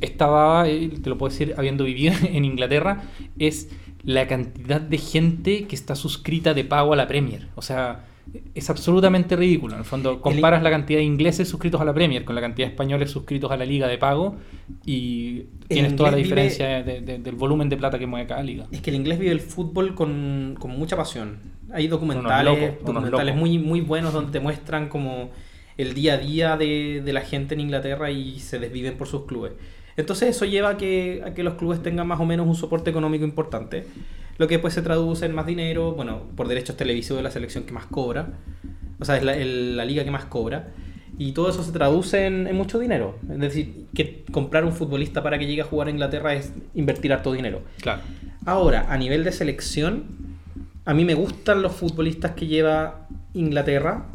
Estaba, 0.00 0.68
eh, 0.68 0.90
te 1.02 1.08
lo 1.08 1.16
puedo 1.16 1.30
decir, 1.30 1.54
habiendo 1.56 1.84
vivido 1.84 2.14
en 2.28 2.44
Inglaterra, 2.44 3.02
es 3.38 3.68
la 4.02 4.26
cantidad 4.26 4.80
de 4.80 4.98
gente 4.98 5.64
que 5.68 5.76
está 5.76 5.94
suscrita 5.94 6.54
de 6.54 6.64
pago 6.64 6.92
a 6.92 6.96
la 6.96 7.06
Premier. 7.06 7.46
O 7.54 7.62
sea, 7.62 8.06
es 8.54 8.70
absolutamente 8.70 9.36
ridículo. 9.36 9.74
En 9.74 9.80
el 9.80 9.84
fondo, 9.84 10.20
comparas 10.20 10.62
la 10.62 10.70
cantidad 10.70 10.98
de 10.98 11.04
ingleses 11.04 11.48
suscritos 11.48 11.80
a 11.80 11.84
la 11.84 11.92
Premier 11.92 12.24
con 12.24 12.34
la 12.34 12.40
cantidad 12.40 12.66
de 12.68 12.72
españoles 12.72 13.10
suscritos 13.10 13.50
a 13.50 13.56
la 13.56 13.64
liga 13.64 13.86
de 13.88 13.98
pago 13.98 14.36
y 14.86 15.44
tienes 15.68 15.96
toda 15.96 16.10
la 16.10 16.16
vive- 16.16 16.24
diferencia 16.24 16.82
de- 16.82 17.00
de- 17.00 17.18
del 17.18 17.34
volumen 17.34 17.68
de 17.68 17.76
plata 17.76 17.98
que 17.98 18.06
mueve 18.06 18.26
cada 18.26 18.42
liga. 18.42 18.66
Es 18.72 18.80
que 18.80 18.90
el 18.90 18.96
inglés 18.96 19.18
vive 19.18 19.32
el 19.32 19.40
fútbol 19.40 19.94
con, 19.94 20.56
con 20.58 20.70
mucha 20.72 20.96
pasión. 20.96 21.38
Hay 21.72 21.88
documentales, 21.88 22.44
locos, 22.60 22.84
documentales 22.84 23.36
muy, 23.36 23.58
muy 23.58 23.80
buenos 23.80 24.12
donde 24.12 24.32
te 24.32 24.40
muestran 24.40 24.88
como 24.88 25.30
el 25.78 25.94
día 25.94 26.14
a 26.14 26.18
día 26.18 26.56
de, 26.56 27.00
de 27.04 27.12
la 27.12 27.22
gente 27.22 27.54
en 27.54 27.60
Inglaterra 27.60 28.10
y 28.10 28.38
se 28.40 28.58
desviven 28.58 28.96
por 28.98 29.08
sus 29.08 29.24
clubes. 29.24 29.52
Entonces 29.96 30.30
eso 30.30 30.44
lleva 30.44 30.70
a 30.70 30.76
que, 30.76 31.22
a 31.24 31.34
que 31.34 31.42
los 31.42 31.54
clubes 31.54 31.82
tengan 31.82 32.06
más 32.06 32.20
o 32.20 32.24
menos 32.26 32.46
un 32.46 32.54
soporte 32.54 32.90
económico 32.90 33.24
importante, 33.24 33.86
lo 34.38 34.48
que 34.48 34.54
después 34.54 34.74
se 34.74 34.82
traduce 34.82 35.26
en 35.26 35.34
más 35.34 35.46
dinero, 35.46 35.92
bueno, 35.92 36.22
por 36.36 36.48
derechos 36.48 36.76
televisivos 36.76 37.18
de 37.18 37.22
la 37.24 37.30
selección 37.30 37.64
que 37.64 37.72
más 37.72 37.86
cobra, 37.86 38.34
o 38.98 39.04
sea, 39.04 39.16
es 39.16 39.22
la, 39.24 39.36
el- 39.36 39.76
la 39.76 39.84
liga 39.84 40.04
que 40.04 40.10
más 40.10 40.24
cobra, 40.26 40.68
y 41.18 41.32
todo 41.32 41.50
eso 41.50 41.62
se 41.62 41.72
traduce 41.72 42.26
en, 42.26 42.46
en 42.46 42.56
mucho 42.56 42.78
dinero. 42.78 43.18
Es 43.30 43.38
decir, 43.38 43.86
que 43.94 44.24
comprar 44.32 44.64
un 44.64 44.72
futbolista 44.72 45.22
para 45.22 45.38
que 45.38 45.46
llegue 45.46 45.60
a 45.60 45.64
jugar 45.64 45.88
a 45.88 45.90
Inglaterra 45.90 46.34
es 46.34 46.52
invertir 46.74 47.12
harto 47.12 47.32
dinero. 47.32 47.62
Claro. 47.80 48.00
Ahora, 48.46 48.86
a 48.88 48.96
nivel 48.96 49.22
de 49.22 49.30
selección, 49.32 50.04
a 50.84 50.94
mí 50.94 51.04
me 51.04 51.14
gustan 51.14 51.62
los 51.62 51.72
futbolistas 51.72 52.32
que 52.32 52.46
lleva 52.46 53.06
Inglaterra, 53.34 54.06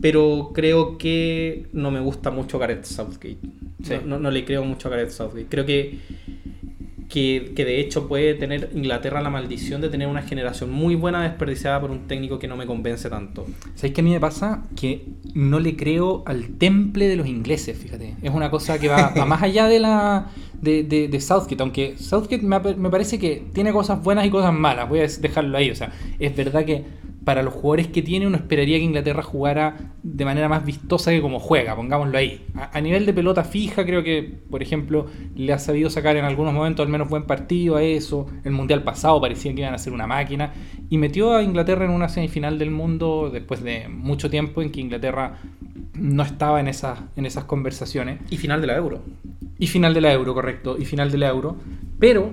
pero 0.00 0.52
creo 0.54 0.96
que 0.98 1.66
no 1.72 1.90
me 1.90 2.00
gusta 2.00 2.30
mucho 2.30 2.58
Gareth 2.58 2.84
Southgate. 2.84 3.38
Sí. 3.82 3.94
No, 4.04 4.06
no- 4.06 4.18
no 4.20 4.30
le 4.30 4.44
creo 4.44 4.64
mucho 4.64 4.88
a 4.88 4.92
Gareth 4.92 5.10
Southgate. 5.10 5.46
Creo 5.48 5.66
que, 5.66 5.98
que, 7.08 7.52
que 7.54 7.64
de 7.64 7.80
hecho 7.80 8.08
puede 8.08 8.34
tener 8.34 8.70
Inglaterra 8.74 9.20
la 9.22 9.30
maldición 9.30 9.80
de 9.80 9.88
tener 9.88 10.08
una 10.08 10.22
generación 10.22 10.70
muy 10.72 10.94
buena 10.96 11.22
desperdiciada 11.22 11.80
por 11.80 11.90
un 11.90 12.06
técnico 12.08 12.38
que 12.38 12.48
no 12.48 12.56
me 12.56 12.66
convence 12.66 13.08
tanto. 13.08 13.46
¿Sabéis 13.74 13.94
que 13.94 14.00
a 14.00 14.04
mí 14.04 14.10
me 14.10 14.20
pasa? 14.20 14.64
Que 14.74 15.06
no 15.34 15.60
le 15.60 15.76
creo 15.76 16.24
al 16.26 16.48
temple 16.58 17.06
de 17.08 17.16
los 17.16 17.26
ingleses, 17.26 17.78
fíjate. 17.78 18.14
Es 18.22 18.30
una 18.32 18.50
cosa 18.50 18.78
que 18.78 18.88
va, 18.88 19.12
más 19.26 19.42
allá 19.42 19.66
de 19.68 19.78
la 19.78 20.26
de, 20.60 20.82
de- 20.84 21.08
de 21.08 21.20
Southgate, 21.20 21.62
aunque 21.62 21.96
Southgate 21.98 22.42
me, 22.42 22.58
me 22.76 22.90
parece 22.90 23.18
que 23.18 23.44
tiene 23.52 23.72
cosas 23.72 24.02
buenas 24.02 24.26
y 24.26 24.30
cosas 24.30 24.52
malas, 24.52 24.88
voy 24.88 25.00
a 25.00 25.06
dejarlo 25.06 25.56
ahí. 25.58 25.70
O 25.70 25.74
sea, 25.76 25.92
es 26.18 26.34
verdad 26.34 26.64
que 26.64 26.84
para 27.26 27.42
los 27.42 27.54
jugadores 27.54 27.88
que 27.88 28.02
tiene 28.02 28.24
uno 28.24 28.36
esperaría 28.36 28.78
que 28.78 28.84
Inglaterra 28.84 29.20
jugara 29.20 29.94
de 30.04 30.24
manera 30.24 30.48
más 30.48 30.64
vistosa 30.64 31.10
que 31.10 31.20
como 31.20 31.40
juega, 31.40 31.74
pongámoslo 31.74 32.16
ahí. 32.16 32.46
A, 32.54 32.78
a 32.78 32.80
nivel 32.80 33.04
de 33.04 33.12
pelota 33.12 33.42
fija, 33.42 33.84
creo 33.84 34.04
que, 34.04 34.38
por 34.48 34.62
ejemplo, 34.62 35.06
le 35.34 35.52
ha 35.52 35.58
sabido 35.58 35.90
sacar 35.90 36.16
en 36.16 36.24
algunos 36.24 36.54
momentos 36.54 36.86
al 36.86 36.92
menos 36.92 37.08
buen 37.08 37.24
partido 37.24 37.74
a 37.74 37.82
eso. 37.82 38.28
El 38.44 38.52
Mundial 38.52 38.84
pasado 38.84 39.20
parecía 39.20 39.52
que 39.52 39.62
iban 39.62 39.74
a 39.74 39.78
ser 39.78 39.92
una 39.92 40.06
máquina. 40.06 40.52
Y 40.88 40.98
metió 40.98 41.34
a 41.34 41.42
Inglaterra 41.42 41.84
en 41.84 41.90
una 41.90 42.08
semifinal 42.08 42.60
del 42.60 42.70
mundo 42.70 43.28
después 43.32 43.60
de 43.60 43.88
mucho 43.88 44.30
tiempo 44.30 44.62
en 44.62 44.70
que 44.70 44.80
Inglaterra 44.80 45.38
no 45.94 46.22
estaba 46.22 46.60
en 46.60 46.68
esas, 46.68 47.00
en 47.16 47.26
esas 47.26 47.42
conversaciones. 47.42 48.20
Y 48.30 48.36
final 48.36 48.60
de 48.60 48.68
la 48.68 48.76
Euro. 48.76 49.02
Y 49.58 49.66
final 49.66 49.94
de 49.94 50.00
la 50.00 50.12
Euro, 50.12 50.32
correcto. 50.32 50.76
Y 50.78 50.84
final 50.84 51.10
de 51.10 51.18
la 51.18 51.30
Euro. 51.30 51.56
Pero 51.98 52.30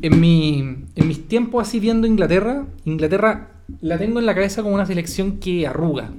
en, 0.00 0.20
mi, 0.20 0.58
en 0.94 1.08
mis 1.08 1.26
tiempos 1.26 1.66
así 1.66 1.80
viendo 1.80 2.06
Inglaterra, 2.06 2.66
Inglaterra 2.84 3.48
la 3.80 3.98
tengo 3.98 4.18
en 4.20 4.26
la 4.26 4.34
cabeza 4.34 4.62
como 4.62 4.74
una 4.74 4.86
selección 4.86 5.38
que 5.38 5.66
arruga. 5.66 6.12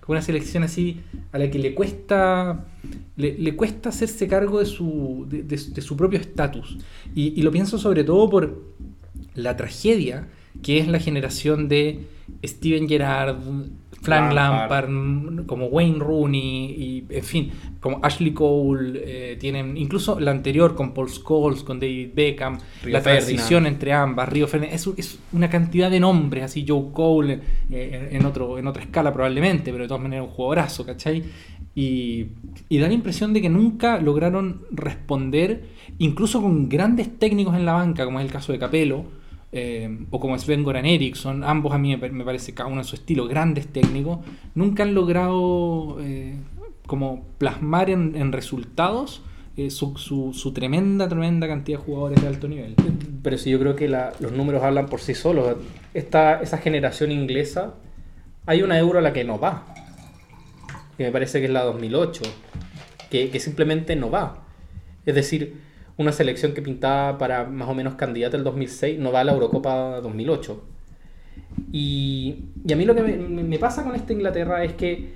Como 0.00 0.12
una 0.18 0.22
selección 0.22 0.62
así 0.62 1.00
a 1.32 1.38
la 1.38 1.50
que 1.50 1.58
le 1.58 1.74
cuesta, 1.74 2.64
le, 3.16 3.38
le 3.38 3.56
cuesta 3.56 3.88
hacerse 3.88 4.28
cargo 4.28 4.58
de 4.60 4.66
su, 4.66 5.26
de, 5.28 5.58
su 5.58 5.96
propio 5.96 6.18
estatus. 6.18 6.78
Y, 7.14 7.38
y 7.38 7.42
lo 7.42 7.50
pienso 7.50 7.78
sobre 7.78 8.04
todo 8.04 8.28
por 8.28 8.62
la 9.34 9.56
tragedia 9.56 10.28
que 10.62 10.78
es 10.78 10.88
la 10.88 10.98
generación 10.98 11.68
de 11.68 12.06
Steven 12.44 12.88
Gerrard, 12.88 13.36
Frank 14.04 14.32
Lampard. 14.32 14.88
Lampard, 14.90 15.46
como 15.46 15.66
Wayne 15.66 15.98
Rooney, 15.98 16.74
y 16.78 17.06
en 17.08 17.24
fin, 17.24 17.50
como 17.80 18.00
Ashley 18.02 18.32
Cole, 18.32 19.00
eh, 19.04 19.36
tienen 19.36 19.76
incluso 19.76 20.20
la 20.20 20.30
anterior 20.30 20.74
con 20.74 20.92
Paul 20.92 21.08
Scholes, 21.08 21.62
con 21.62 21.80
David 21.80 22.10
Beckham, 22.14 22.58
Río 22.82 22.92
la 22.92 23.00
Ferdinand. 23.00 23.26
transición 23.26 23.66
entre 23.66 23.92
ambas, 23.92 24.28
Río 24.28 24.46
Ferdinand, 24.46 24.74
es, 24.74 24.86
es 24.96 25.18
una 25.32 25.48
cantidad 25.48 25.90
de 25.90 26.00
nombres, 26.00 26.44
así 26.44 26.64
Joe 26.66 26.92
Cole 26.92 27.40
eh, 27.70 28.08
en, 28.12 28.26
otro, 28.26 28.58
en 28.58 28.66
otra 28.66 28.82
escala 28.82 29.12
probablemente, 29.12 29.72
pero 29.72 29.84
de 29.84 29.88
todas 29.88 30.02
maneras 30.02 30.26
un 30.26 30.32
jugadorazo, 30.32 30.84
¿cachai? 30.84 31.24
Y, 31.74 32.26
y 32.68 32.78
da 32.78 32.86
la 32.86 32.94
impresión 32.94 33.32
de 33.32 33.42
que 33.42 33.48
nunca 33.48 33.98
lograron 33.98 34.62
responder, 34.70 35.64
incluso 35.98 36.40
con 36.40 36.68
grandes 36.68 37.18
técnicos 37.18 37.56
en 37.56 37.66
la 37.66 37.72
banca, 37.72 38.04
como 38.04 38.20
es 38.20 38.26
el 38.26 38.32
caso 38.32 38.52
de 38.52 38.58
Capello, 38.58 39.04
eh, 39.56 39.88
o 40.10 40.18
como 40.18 40.36
Sven 40.36 40.64
Goran 40.64 40.84
Eriksson, 40.84 41.44
ambos 41.44 41.72
a 41.72 41.78
mí 41.78 41.96
me, 41.96 42.24
parece 42.24 42.54
cada 42.54 42.68
uno 42.68 42.80
en 42.80 42.84
su 42.84 42.96
estilo, 42.96 43.28
grandes 43.28 43.68
técnicos, 43.68 44.18
nunca 44.56 44.82
han 44.82 44.94
logrado 44.94 45.98
eh, 46.00 46.34
como 46.88 47.22
plasmar 47.38 47.88
en, 47.88 48.32
resultados 48.32 49.22
eh, 49.56 49.70
su, 49.70 49.96
su, 49.96 50.52
tremenda, 50.52 51.08
tremenda 51.08 51.46
cantidad 51.46 51.78
de 51.78 51.84
jugadores 51.84 52.20
de 52.20 52.26
alto 52.26 52.48
nivel. 52.48 52.74
Pero 53.22 53.38
si 53.38 53.50
yo 53.50 53.60
creo 53.60 53.76
que 53.76 53.86
los 53.86 54.32
números 54.32 54.60
hablan 54.64 54.86
por 54.86 55.00
sí 55.00 55.14
solos. 55.14 55.56
Esta, 55.94 56.42
esa 56.42 56.58
generación 56.58 57.12
inglesa, 57.12 57.74
hay 58.46 58.62
una 58.62 58.76
euro 58.76 58.98
a 58.98 59.02
la 59.02 59.12
que 59.12 59.22
no 59.22 59.38
va, 59.38 59.72
que 60.96 61.04
me 61.04 61.12
parece 61.12 61.38
que 61.38 61.46
es 61.46 61.52
la 61.52 61.62
2008, 61.62 62.22
que, 63.08 63.30
que 63.30 63.38
simplemente 63.38 63.94
no 63.94 64.10
va. 64.10 64.42
Es 65.06 65.14
decir, 65.14 65.60
una 65.96 66.12
selección 66.12 66.54
que 66.54 66.62
pintaba 66.62 67.18
para 67.18 67.44
más 67.44 67.68
o 67.68 67.74
menos 67.74 67.94
candidata 67.94 68.36
el 68.36 68.44
2006 68.44 68.98
no 68.98 69.12
va 69.12 69.20
a 69.20 69.24
la 69.24 69.32
Eurocopa 69.32 70.00
2008. 70.00 70.62
Y, 71.72 72.36
y 72.66 72.72
a 72.72 72.76
mí 72.76 72.84
lo 72.84 72.94
que 72.94 73.02
me, 73.02 73.58
pasa 73.58 73.84
con 73.84 73.94
esta 73.94 74.12
Inglaterra 74.12 74.64
es 74.64 74.74
que 74.74 75.12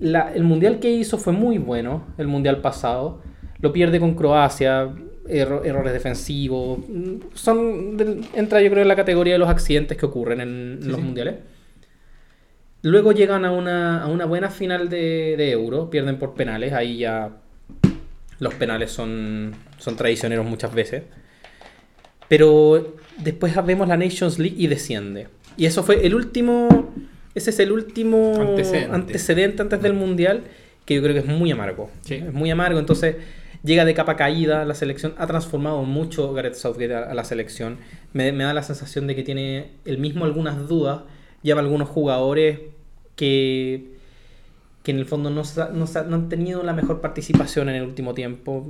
el 0.00 0.42
mundial 0.42 0.80
que 0.80 0.90
hizo 0.90 1.18
fue 1.18 1.32
muy 1.32 1.58
bueno, 1.58 2.06
el 2.18 2.26
mundial 2.26 2.60
pasado. 2.60 3.22
Lo 3.60 3.72
pierde 3.72 4.00
con 4.00 4.14
Croacia, 4.14 4.92
errores 5.28 5.92
defensivos. 5.92 6.80
Son, 7.34 7.96
entra 8.34 8.60
yo 8.60 8.70
creo 8.70 8.82
en 8.82 8.88
la 8.88 8.96
categoría 8.96 9.34
de 9.34 9.38
los 9.38 9.48
accidentes 9.48 9.96
que 9.96 10.06
ocurren 10.06 10.40
en, 10.40 10.88
los 10.88 11.00
mundiales. 11.00 11.36
Luego 12.82 13.12
llegan 13.12 13.44
a 13.44 13.52
una, 13.52 14.02
a 14.02 14.08
una 14.08 14.24
buena 14.24 14.50
final 14.50 14.88
de, 14.88 15.36
de 15.36 15.52
Euro, 15.52 15.88
pierden 15.88 16.18
por 16.18 16.34
penales, 16.34 16.72
ahí 16.72 16.98
ya 16.98 17.41
los 18.42 18.54
penales 18.54 18.90
son, 18.90 19.54
son 19.78 19.94
traicioneros 19.94 20.44
muchas 20.44 20.74
veces. 20.74 21.04
Pero 22.26 22.96
después 23.18 23.54
vemos 23.64 23.86
la 23.86 23.96
Nations 23.96 24.40
League 24.40 24.56
y 24.58 24.66
desciende. 24.66 25.28
Y 25.56 25.66
eso 25.66 25.84
fue 25.84 26.04
el 26.04 26.12
último. 26.16 26.92
Ese 27.36 27.50
es 27.50 27.60
el 27.60 27.70
último 27.70 28.34
antecedente, 28.90 29.62
antes 29.62 29.80
del 29.80 29.94
Mundial 29.94 30.42
que 30.84 30.96
yo 30.96 31.02
creo 31.02 31.14
que 31.14 31.20
es 31.20 31.26
muy 31.26 31.52
amargo. 31.52 31.88
Es 32.08 32.32
muy 32.32 32.50
amargo. 32.50 32.80
Entonces 32.80 33.14
llega 33.62 33.84
de 33.84 33.94
capa 33.94 34.16
caída. 34.16 34.64
La 34.64 34.74
selección 34.74 35.14
ha 35.18 35.28
transformado 35.28 35.84
mucho 35.84 36.32
Gareth 36.32 36.54
Southgate 36.54 36.96
a, 36.96 37.14
la 37.14 37.22
selección. 37.22 37.78
Me, 38.12 38.32
me, 38.32 38.42
da 38.42 38.52
la 38.54 38.64
sensación 38.64 39.06
de 39.06 39.14
que 39.14 39.22
tiene 39.22 39.70
el 39.84 39.98
mismo 39.98 40.24
algunas 40.24 40.66
dudas. 40.66 41.02
Lleva 41.42 41.60
algunos 41.60 41.88
jugadores 41.88 42.58
que 43.14 43.91
que 44.82 44.90
en 44.90 44.98
el 44.98 45.06
fondo 45.06 45.30
no, 45.30 45.42
no, 45.72 45.86
no, 45.86 46.14
han 46.16 46.28
tenido 46.28 46.62
la 46.62 46.72
mejor 46.72 47.00
participación 47.00 47.68
en 47.68 47.76
el 47.76 47.82
último 47.82 48.14
tiempo. 48.14 48.66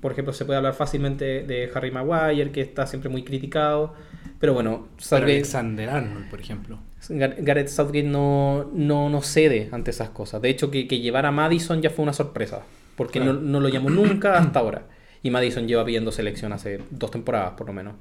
Por 0.00 0.12
ejemplo, 0.12 0.32
se 0.32 0.46
puede 0.46 0.56
hablar 0.56 0.74
fácilmente 0.74 1.42
de 1.42 1.70
Harry 1.74 1.90
Maguire, 1.90 2.50
que 2.52 2.62
está 2.62 2.86
siempre 2.86 3.10
muy 3.10 3.22
criticado. 3.22 3.94
Pero 4.40 4.54
bueno, 4.54 4.88
Alexander 5.10 5.90
Arnold, 5.90 6.30
por 6.30 6.40
ejemplo. 6.40 6.78
Gareth 7.08 7.68
Southgate 7.68 8.04
no, 8.04 8.70
no, 8.72 9.10
no 9.10 9.22
cede 9.22 9.68
ante 9.72 9.90
esas 9.90 10.08
cosas. 10.08 10.40
De 10.40 10.48
hecho, 10.48 10.70
que, 10.70 10.88
que 10.88 11.00
llevar 11.00 11.26
a 11.26 11.32
Madison 11.32 11.82
ya 11.82 11.90
fue 11.90 12.02
una 12.02 12.12
sorpresa, 12.12 12.62
porque 12.96 13.20
no, 13.20 13.34
no 13.34 13.60
lo 13.60 13.68
llamó 13.68 13.90
nunca 13.90 14.38
hasta 14.38 14.58
ahora. 14.58 14.86
Y 15.22 15.30
Madison 15.30 15.68
lleva 15.68 15.84
pidiendo 15.84 16.12
selección 16.12 16.52
hace 16.52 16.80
dos 16.90 17.10
temporadas, 17.10 17.52
por 17.52 17.66
lo 17.66 17.72
menos. 17.74 17.94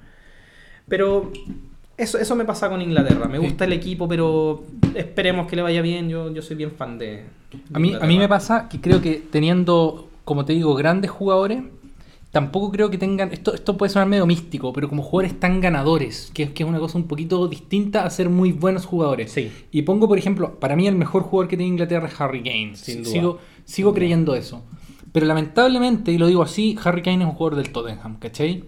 Pero 0.87 1.31
eso, 1.97 2.17
eso 2.17 2.35
me 2.35 2.45
pasa 2.45 2.69
con 2.69 2.81
Inglaterra. 2.81 3.27
Me 3.27 3.37
gusta 3.37 3.65
el 3.65 3.73
equipo, 3.73 4.07
pero 4.07 4.63
esperemos 4.95 5.47
que 5.47 5.55
le 5.55 5.61
vaya 5.61 5.81
bien. 5.81 6.09
Yo, 6.09 6.33
yo 6.33 6.41
soy 6.41 6.55
bien 6.55 6.71
fan 6.71 6.97
de. 6.97 7.25
a, 7.73 7.79
mí, 7.79 7.93
a 7.93 8.05
mí 8.05 8.17
me 8.17 8.27
pasa 8.27 8.67
que 8.69 8.81
creo 8.81 9.01
que 9.01 9.21
teniendo, 9.29 10.09
como 10.23 10.45
te 10.45 10.53
digo, 10.53 10.73
grandes 10.73 11.11
jugadores, 11.11 11.63
tampoco 12.31 12.71
creo 12.71 12.89
que 12.89 12.97
tengan. 12.97 13.31
Esto, 13.31 13.53
esto 13.53 13.77
puede 13.77 13.91
sonar 13.91 14.07
medio 14.07 14.25
místico, 14.25 14.73
pero 14.73 14.89
como 14.89 15.03
jugadores 15.03 15.39
tan 15.39 15.61
ganadores, 15.61 16.31
que, 16.33 16.51
que 16.53 16.63
es 16.63 16.69
una 16.69 16.79
cosa 16.79 16.97
un 16.97 17.07
poquito 17.07 17.47
distinta 17.47 18.03
a 18.03 18.09
ser 18.09 18.29
muy 18.29 18.51
buenos 18.51 18.85
jugadores. 18.85 19.31
Sí. 19.31 19.51
Y 19.71 19.83
pongo, 19.83 20.07
por 20.07 20.17
ejemplo, 20.17 20.59
para 20.59 20.75
mí 20.75 20.87
el 20.87 20.95
mejor 20.95 21.23
jugador 21.23 21.49
que 21.49 21.57
tiene 21.57 21.69
Inglaterra 21.69 22.07
es 22.07 22.19
Harry 22.19 22.41
Kane. 22.41 22.75
Sigo, 22.75 23.39
sigo 23.65 23.93
creyendo 23.93 24.33
eso. 24.33 24.63
Pero 25.11 25.25
lamentablemente, 25.25 26.11
y 26.11 26.17
lo 26.17 26.27
digo 26.27 26.41
así, 26.41 26.77
Harry 26.83 27.01
Kane 27.01 27.23
es 27.23 27.29
un 27.29 27.35
jugador 27.35 27.57
del 27.57 27.71
Tottenham, 27.71 28.17
¿cachai? 28.17 28.63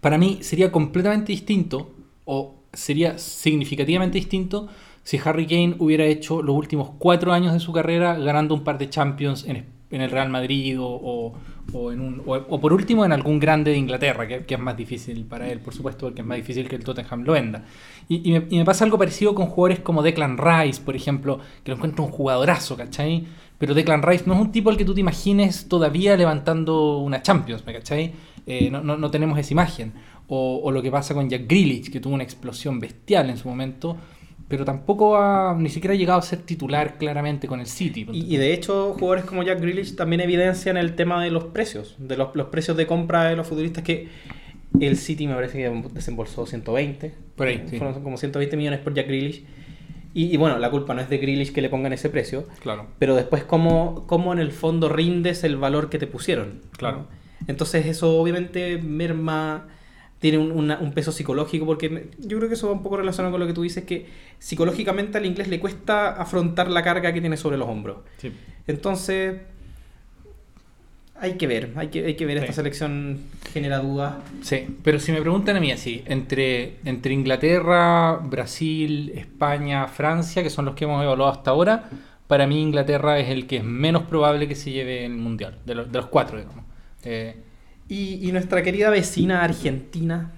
Para 0.00 0.18
mí 0.18 0.38
sería 0.40 0.72
completamente 0.72 1.30
distinto 1.30 1.90
o 2.24 2.54
sería 2.72 3.18
significativamente 3.18 4.18
distinto 4.18 4.68
si 5.02 5.20
Harry 5.24 5.46
Kane 5.46 5.76
hubiera 5.78 6.04
hecho 6.04 6.42
los 6.42 6.56
últimos 6.56 6.90
cuatro 6.98 7.32
años 7.32 7.52
de 7.52 7.60
su 7.60 7.72
carrera 7.72 8.14
ganando 8.14 8.54
un 8.54 8.62
par 8.62 8.78
de 8.78 8.88
Champions 8.88 9.44
en, 9.46 9.66
el 9.90 10.10
Real 10.10 10.30
Madrid 10.30 10.76
o, 10.80 11.34
en 11.74 12.00
un, 12.00 12.22
o, 12.24 12.60
por 12.60 12.72
último 12.72 13.04
en 13.04 13.12
algún 13.12 13.38
grande 13.38 13.72
de 13.72 13.78
Inglaterra, 13.78 14.26
que, 14.26 14.54
es 14.54 14.60
más 14.60 14.76
difícil 14.76 15.24
para 15.24 15.50
él, 15.50 15.58
por 15.58 15.74
supuesto, 15.74 16.06
porque 16.06 16.22
es 16.22 16.26
más 16.26 16.36
difícil 16.36 16.68
que 16.68 16.76
el 16.76 16.84
Tottenham 16.84 17.24
lo 17.24 17.32
venda. 17.32 17.64
Y, 18.08 18.32
me, 18.32 18.64
pasa 18.64 18.84
algo 18.84 18.96
parecido 18.96 19.34
con 19.34 19.46
jugadores 19.46 19.80
como 19.80 20.02
Declan 20.02 20.38
Rice, 20.38 20.80
por 20.80 20.96
ejemplo, 20.96 21.40
que 21.62 21.70
lo 21.70 21.76
encuentro 21.76 22.04
un 22.04 22.10
jugadorazo, 22.10 22.76
¿cachai? 22.76 23.26
Pero 23.58 23.74
Declan 23.74 24.02
Rice 24.02 24.24
no 24.26 24.34
es 24.34 24.40
un 24.40 24.50
tipo 24.50 24.70
al 24.70 24.76
que 24.76 24.84
tú 24.84 24.94
te 24.94 25.00
imagines 25.00 25.68
todavía 25.68 26.16
levantando 26.16 26.98
una 26.98 27.22
Champions, 27.22 27.64
¿me 27.66 27.72
cachai? 27.72 28.12
Eh, 28.46 28.70
no, 28.70 28.82
no, 28.82 28.96
no 28.96 29.10
tenemos 29.10 29.38
esa 29.38 29.52
imagen. 29.52 29.92
O, 30.34 30.70
lo 30.70 30.80
que 30.80 30.90
pasa 30.90 31.12
con 31.12 31.28
Jack 31.28 31.42
Grealish, 31.46 31.90
que 31.90 32.00
tuvo 32.00 32.14
una 32.14 32.22
explosión 32.22 32.80
bestial 32.80 33.28
en 33.28 33.36
su 33.36 33.48
momento, 33.48 33.98
pero 34.48 34.64
tampoco 34.64 35.18
ha 35.18 35.54
ni 35.58 35.68
siquiera 35.68 35.92
ha 35.92 35.96
llegado 35.98 36.20
a 36.20 36.22
ser 36.22 36.38
titular 36.38 36.96
claramente 36.96 37.46
con 37.46 37.60
el 37.60 37.66
City. 37.66 38.06
Y, 38.10 38.38
de 38.38 38.54
hecho, 38.54 38.94
jugadores 38.98 39.26
como 39.26 39.42
Jack 39.42 39.60
Grealish 39.60 39.94
también 39.94 40.22
evidencian 40.22 40.78
el 40.78 40.94
tema 40.94 41.22
de 41.22 41.30
los 41.30 41.44
precios, 41.44 41.96
de 41.98 42.16
los, 42.16 42.30
precios 42.46 42.78
de 42.78 42.86
compra 42.86 43.24
de 43.24 43.36
los 43.36 43.46
futbolistas 43.46 43.84
que 43.84 44.08
el 44.80 44.96
City 44.96 45.26
me 45.26 45.34
parece 45.34 45.58
que 45.58 45.90
desembolsó 45.92 46.46
120. 46.46 47.12
Por 47.36 47.48
ahí, 47.48 47.66
Fueron 47.68 48.02
como 48.02 48.16
120 48.16 48.56
millones 48.56 48.80
por 48.80 48.94
Jack 48.94 49.08
Grealish. 49.08 49.44
Y, 50.14 50.34
bueno, 50.38 50.58
la 50.58 50.70
culpa 50.70 50.94
no 50.94 51.02
es 51.02 51.10
de 51.10 51.18
Grealish 51.18 51.52
que 51.52 51.60
le 51.60 51.68
pongan 51.68 51.92
ese 51.92 52.08
precio. 52.08 52.46
Claro. 52.62 52.86
Pero 52.98 53.16
después, 53.16 53.44
¿cómo, 53.44 54.06
cómo 54.06 54.32
en 54.32 54.38
el 54.38 54.52
fondo 54.52 54.88
rindes 54.88 55.44
el 55.44 55.58
valor 55.58 55.90
que 55.90 55.98
te 55.98 56.06
pusieron? 56.06 56.62
Claro. 56.78 57.06
Entonces, 57.46 57.84
eso 57.84 58.18
obviamente 58.18 58.78
merma 58.78 59.68
tiene 60.22 60.38
un, 60.38 60.92
peso 60.94 61.10
psicológico, 61.10 61.66
porque 61.66 62.10
yo 62.20 62.38
creo 62.38 62.48
que 62.48 62.54
eso 62.54 62.68
va 62.68 62.74
un 62.74 62.82
poco 62.84 62.96
relacionado 62.96 63.32
con 63.32 63.40
lo 63.40 63.46
que 63.48 63.52
tú 63.52 63.62
dices, 63.62 63.82
que 63.82 64.06
psicológicamente 64.38 65.18
al 65.18 65.26
inglés 65.26 65.48
le 65.48 65.58
cuesta 65.58 66.10
afrontar 66.10 66.70
la 66.70 66.84
carga 66.84 67.12
que 67.12 67.20
tiene 67.20 67.36
sobre 67.36 67.56
los 67.56 67.68
hombros. 67.68 67.98
Entonces, 68.68 69.40
hay 71.16 71.32
que 71.32 71.48
ver, 71.48 71.72
hay 71.74 71.88
que, 71.88 72.06
hay 72.06 72.14
que 72.14 72.24
ver, 72.24 72.36
esta 72.36 72.52
selección 72.52 73.18
genera 73.52 73.80
dudas. 73.80 74.14
Sí, 74.42 74.78
pero 74.84 75.00
si 75.00 75.10
me 75.10 75.20
preguntan 75.20 75.56
a 75.56 75.60
mí 75.60 75.72
así, 75.72 76.04
entre, 76.06 76.76
entre 76.84 77.14
Inglaterra, 77.14 78.12
Brasil, 78.22 79.10
España, 79.16 79.88
Francia, 79.88 80.44
que 80.44 80.50
son 80.50 80.66
los 80.66 80.76
que 80.76 80.84
hemos 80.84 81.02
evaluado 81.02 81.32
hasta 81.32 81.50
ahora, 81.50 81.90
para 82.28 82.46
mí 82.46 82.62
Inglaterra 82.62 83.18
es 83.18 83.28
el 83.28 83.48
que 83.48 83.56
es 83.56 83.64
menos 83.64 84.04
probable 84.04 84.46
que 84.46 84.54
se 84.54 84.70
lleve 84.70 85.04
el 85.04 85.14
Mundial, 85.16 85.58
de, 85.66 85.74
los, 85.74 85.90
de 85.90 85.98
los 85.98 86.06
cuatro, 86.06 86.38
digamos. 86.38 86.64
Eh, 87.02 87.34
y, 87.92 88.32
nuestra 88.32 88.62
querida 88.62 88.90
vecina 88.90 89.42
Argentina. 89.42 90.32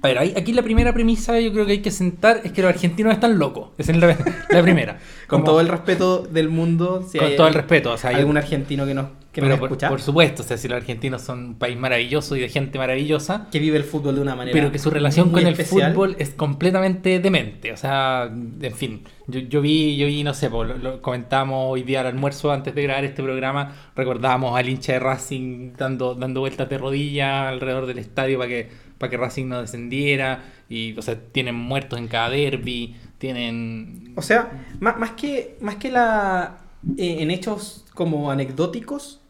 A 0.00 0.08
ver, 0.08 0.18
aquí 0.18 0.52
la 0.52 0.62
primera 0.62 0.92
premisa 0.92 1.40
yo 1.40 1.52
creo 1.52 1.66
que 1.66 1.72
hay 1.72 1.82
que 1.82 1.90
sentar 1.90 2.40
es 2.44 2.52
que 2.52 2.62
los 2.62 2.68
argentinos 2.68 3.12
están 3.12 3.38
locos. 3.38 3.70
Esa 3.78 3.92
es 3.92 3.98
la, 3.98 4.62
primera. 4.62 4.98
Con 5.26 5.44
todo 5.44 5.60
el 5.60 5.68
respeto 5.68 6.22
del 6.22 6.48
mundo. 6.48 7.04
con 7.18 7.36
todo 7.36 7.48
el 7.48 7.54
respeto. 7.54 7.92
O 7.92 7.98
sea, 7.98 8.10
hay 8.10 8.16
algún 8.16 8.36
argentino 8.36 8.86
que 8.86 8.94
nos, 8.94 9.06
que 9.32 9.42
por, 9.42 9.76
por, 9.76 10.00
supuesto, 10.00 10.42
o 10.42 10.44
sea, 10.44 10.56
si 10.56 10.68
los 10.68 10.76
argentinos 10.78 11.20
son 11.20 11.38
un 11.44 11.54
país 11.56 11.76
maravilloso 11.76 12.34
y 12.34 12.40
de 12.40 12.48
gente 12.48 12.78
maravillosa. 12.78 13.46
Que 13.52 13.58
vive 13.58 13.76
el 13.76 13.84
fútbol 13.84 14.14
de 14.14 14.22
una 14.22 14.34
manera. 14.34 14.54
Pero 14.54 14.72
que 14.72 14.78
su 14.78 14.88
relación 14.88 15.30
con 15.30 15.46
el 15.46 15.54
fútbol 15.54 16.16
es 16.18 16.30
completamente 16.30 17.20
demente. 17.20 17.72
O 17.72 17.76
sea, 17.76 18.24
en 18.24 18.74
fin. 18.74 19.04
Yo, 19.26 19.40
yo 19.40 19.60
vi, 19.60 19.98
yo 19.98 20.06
vi, 20.06 20.24
no 20.24 20.32
sé, 20.32 20.48
lo, 20.48 21.02
comentamos 21.02 21.66
hoy 21.68 21.82
día 21.82 22.00
al 22.00 22.06
almuerzo 22.06 22.50
antes 22.50 22.74
de 22.74 22.82
grabar 22.82 23.04
este 23.04 23.22
programa. 23.22 23.74
Recordábamos 23.94 24.58
al 24.58 24.66
hincha 24.66 24.94
de 24.94 25.00
Racing 25.00 25.74
dando, 25.76 26.14
dando 26.14 26.40
vueltas 26.40 26.68
de 26.70 26.78
rodillas 26.78 27.48
alrededor 27.48 27.84
del 27.84 27.98
estadio 27.98 28.38
para 28.38 28.48
que, 28.48 28.70
para 28.96 29.10
que 29.10 29.16
Racing 29.18 29.46
no 29.46 29.60
descendiera. 29.60 30.42
Y, 30.70 30.98
o 30.98 31.02
sea, 31.02 31.20
tienen 31.20 31.54
muertos 31.54 31.98
en 31.98 32.08
cada 32.08 32.30
derby. 32.30 32.96
Tienen. 33.18 34.14
O 34.16 34.22
sea, 34.22 34.64
más, 34.80 34.98
más 34.98 35.10
que, 35.10 35.58
más 35.60 35.76
que 35.76 35.90
la. 35.90 36.60
Eh, 36.96 37.16
en 37.20 37.30
hechos 37.30 37.84
como 37.98 38.30
anecdóticos, 38.30 39.20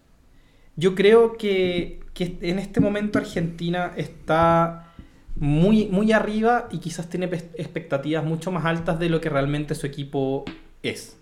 yo 0.76 0.94
creo 0.94 1.38
que, 1.38 2.00
en 2.18 2.58
este 2.58 2.80
momento 2.80 3.18
Argentina 3.18 3.94
está 3.96 4.92
muy, 5.36 5.86
muy 5.86 6.12
arriba 6.12 6.68
y 6.70 6.76
quizás 6.76 7.08
tiene 7.08 7.30
expectativas 7.54 8.22
mucho 8.26 8.52
más 8.52 8.66
altas 8.66 8.98
de 8.98 9.08
lo 9.08 9.22
que 9.22 9.30
realmente 9.30 9.74
su 9.74 9.86
equipo 9.86 10.44
es. 10.82 11.16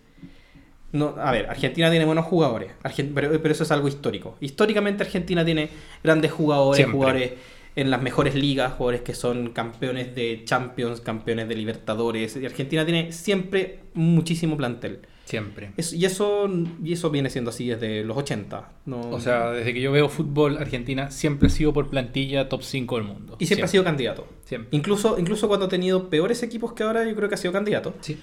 No, 0.90 1.14
a 1.18 1.30
ver, 1.30 1.48
Argentina 1.48 1.88
tiene 1.88 2.04
buenos 2.04 2.24
jugadores, 2.24 2.72
pero, 3.14 3.52
eso 3.52 3.62
es 3.62 3.70
algo 3.70 3.86
histórico. 3.86 4.36
Históricamente 4.40 5.04
Argentina 5.04 5.44
tiene 5.44 5.68
grandes 6.02 6.32
jugadores, 6.32 6.84
jugadores 6.90 7.34
en 7.76 7.92
las 7.92 8.02
mejores 8.02 8.34
ligas, 8.34 8.72
jugadores 8.72 9.02
que 9.02 9.14
son 9.14 9.50
campeones 9.50 10.16
de 10.16 10.42
Champions, 10.44 11.00
campeones 11.00 11.46
de 11.46 11.54
Libertadores. 11.54 12.36
Argentina 12.44 12.84
tiene 12.84 13.12
siempre 13.12 13.82
muchísimo 13.94 14.56
plantel. 14.56 15.02
Siempre. 15.26 15.72
Es- 15.76 15.92
y, 15.92 16.04
eso, 16.06 16.48
y 16.82 16.92
eso 16.94 17.10
viene 17.10 17.28
siendo 17.30 17.50
así 17.50 17.66
desde 17.66 18.02
los 18.04 18.16
80. 18.16 18.70
¿no? 18.86 19.00
O 19.10 19.20
sea, 19.20 19.50
desde 19.50 19.74
que 19.74 19.80
yo 19.80 19.92
veo 19.92 20.08
fútbol, 20.08 20.56
Argentina 20.56 21.10
siempre 21.10 21.48
ha 21.48 21.50
sido 21.50 21.72
por 21.74 21.90
plantilla 21.90 22.48
top 22.48 22.62
5 22.62 22.96
del 22.96 23.04
mundo. 23.04 23.36
y 23.38 23.46
siempre 23.46 23.64
ha 23.64 23.68
sido 23.68 23.82
candidato. 23.84 24.26
Siempre. 24.44 24.68
Incluso, 24.76 25.18
incluso 25.18 25.48
cuando 25.48 25.66
ha 25.66 25.68
tenido 25.68 26.08
peores 26.08 26.42
equipos 26.44 26.72
que 26.72 26.84
ahora, 26.84 27.04
yo 27.06 27.14
creo 27.16 27.28
que 27.28 27.34
ha 27.34 27.38
sido 27.38 27.52
candidato. 27.52 27.92
Sí. 28.00 28.16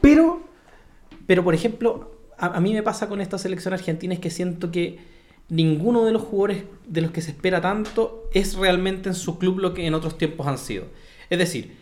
Pero, 0.00 0.42
pero 1.26 1.42
por 1.42 1.54
ejemplo, 1.54 2.12
a, 2.38 2.46
a 2.56 2.60
mí 2.60 2.72
me 2.74 2.82
pasa 2.82 3.08
con 3.08 3.20
esta 3.20 3.38
selección 3.38 3.74
argentina 3.74 4.14
es 4.14 4.20
que 4.20 4.30
siento 4.30 4.70
que 4.70 4.98
ninguno 5.48 6.04
de 6.04 6.12
los 6.12 6.22
jugadores 6.22 6.64
de 6.86 7.00
los 7.00 7.10
que 7.10 7.22
se 7.22 7.30
espera 7.32 7.60
tanto 7.60 8.28
es 8.32 8.54
realmente 8.56 9.08
en 9.08 9.14
su 9.14 9.38
club 9.38 9.58
lo 9.58 9.74
que 9.74 9.86
en 9.86 9.94
otros 9.94 10.16
tiempos 10.16 10.46
han 10.46 10.58
sido. 10.58 10.84
Es 11.28 11.38
decir, 11.38 11.76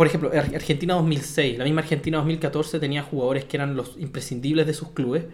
por 0.00 0.06
ejemplo, 0.06 0.30
Ar- 0.32 0.54
Argentina 0.54 0.94
2006, 0.94 1.58
la 1.58 1.64
misma 1.64 1.82
Argentina 1.82 2.16
2014 2.16 2.80
tenía 2.80 3.02
jugadores 3.02 3.44
que 3.44 3.58
eran 3.58 3.76
los 3.76 3.98
imprescindibles 3.98 4.66
de 4.66 4.72
sus 4.72 4.92
clubes. 4.92 5.24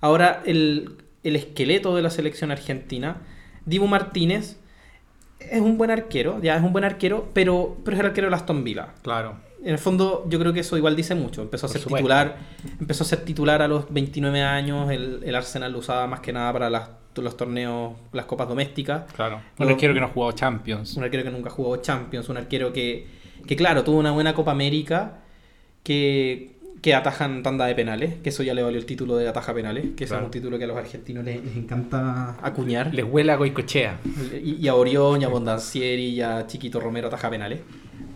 Ahora 0.00 0.44
el, 0.46 0.96
el 1.24 1.34
esqueleto 1.34 1.96
de 1.96 2.02
la 2.02 2.10
selección 2.10 2.52
argentina, 2.52 3.16
Dibu 3.66 3.88
Martínez, 3.88 4.58
es 5.40 5.60
un 5.60 5.76
buen 5.76 5.90
arquero, 5.90 6.40
ya 6.40 6.56
es 6.56 6.62
un 6.62 6.72
buen 6.72 6.84
arquero, 6.84 7.30
pero, 7.34 7.76
pero 7.84 7.96
es 7.96 8.00
el 8.00 8.06
arquero 8.06 8.28
de 8.30 8.36
Aston 8.36 8.62
Villa. 8.62 8.90
Claro. 9.02 9.40
En 9.64 9.70
el 9.72 9.78
fondo, 9.78 10.24
yo 10.28 10.38
creo 10.38 10.52
que 10.52 10.60
eso 10.60 10.76
igual 10.76 10.94
dice 10.94 11.16
mucho. 11.16 11.42
Empezó 11.42 11.66
a 11.66 11.68
Por 11.68 11.72
ser 11.72 11.82
supuesto. 11.82 12.04
titular, 12.06 12.36
empezó 12.78 13.02
a 13.02 13.06
ser 13.08 13.24
titular 13.24 13.60
a 13.60 13.66
los 13.66 13.92
29 13.92 14.40
años. 14.40 14.88
El, 14.92 15.20
el 15.24 15.34
Arsenal 15.34 15.72
lo 15.72 15.78
usaba 15.78 16.06
más 16.06 16.20
que 16.20 16.32
nada 16.32 16.52
para 16.52 16.70
las- 16.70 16.90
los 17.16 17.36
torneos, 17.36 17.94
las 18.12 18.26
copas 18.26 18.48
domésticas. 18.48 19.02
Claro. 19.14 19.40
Un 19.58 19.68
arquero 19.68 19.92
que 19.94 20.00
no 20.00 20.06
ha 20.06 20.10
jugado 20.10 20.30
Champions. 20.32 20.96
Un 20.96 21.02
arquero 21.04 21.24
que 21.24 21.30
nunca 21.30 21.50
jugó 21.50 21.76
Champions, 21.78 22.28
un 22.28 22.36
arquero 22.36 22.72
que, 22.72 23.06
que 23.46 23.56
claro, 23.56 23.84
tuvo 23.84 23.98
una 23.98 24.12
buena 24.12 24.34
Copa 24.34 24.50
América, 24.52 25.18
que, 25.82 26.52
que 26.80 26.94
atajan 26.94 27.42
tanda 27.42 27.66
de 27.66 27.74
penales, 27.74 28.14
que 28.22 28.28
eso 28.30 28.42
ya 28.42 28.54
le 28.54 28.62
valió 28.62 28.78
el 28.78 28.86
título 28.86 29.16
de 29.16 29.28
ataja 29.28 29.52
penales, 29.54 29.86
que 29.96 30.06
Claro. 30.06 30.22
es 30.22 30.26
un 30.26 30.30
título 30.30 30.58
que 30.58 30.64
a 30.64 30.66
los 30.66 30.76
argentinos 30.76 31.24
les, 31.24 31.44
les 31.44 31.56
encanta 31.56 32.36
acuñar. 32.42 32.92
Les 32.94 33.04
huele 33.04 33.32
a 33.32 33.36
Goicochea. 33.36 33.98
Y, 34.42 34.54
y 34.56 34.68
a 34.68 34.74
Orión, 34.74 35.20
y 35.22 35.24
a 35.24 35.28
Bondancieri, 35.28 36.06
y 36.08 36.20
a 36.22 36.46
Chiquito 36.46 36.80
Romero 36.80 37.08
ataja 37.08 37.30
penales. 37.30 37.60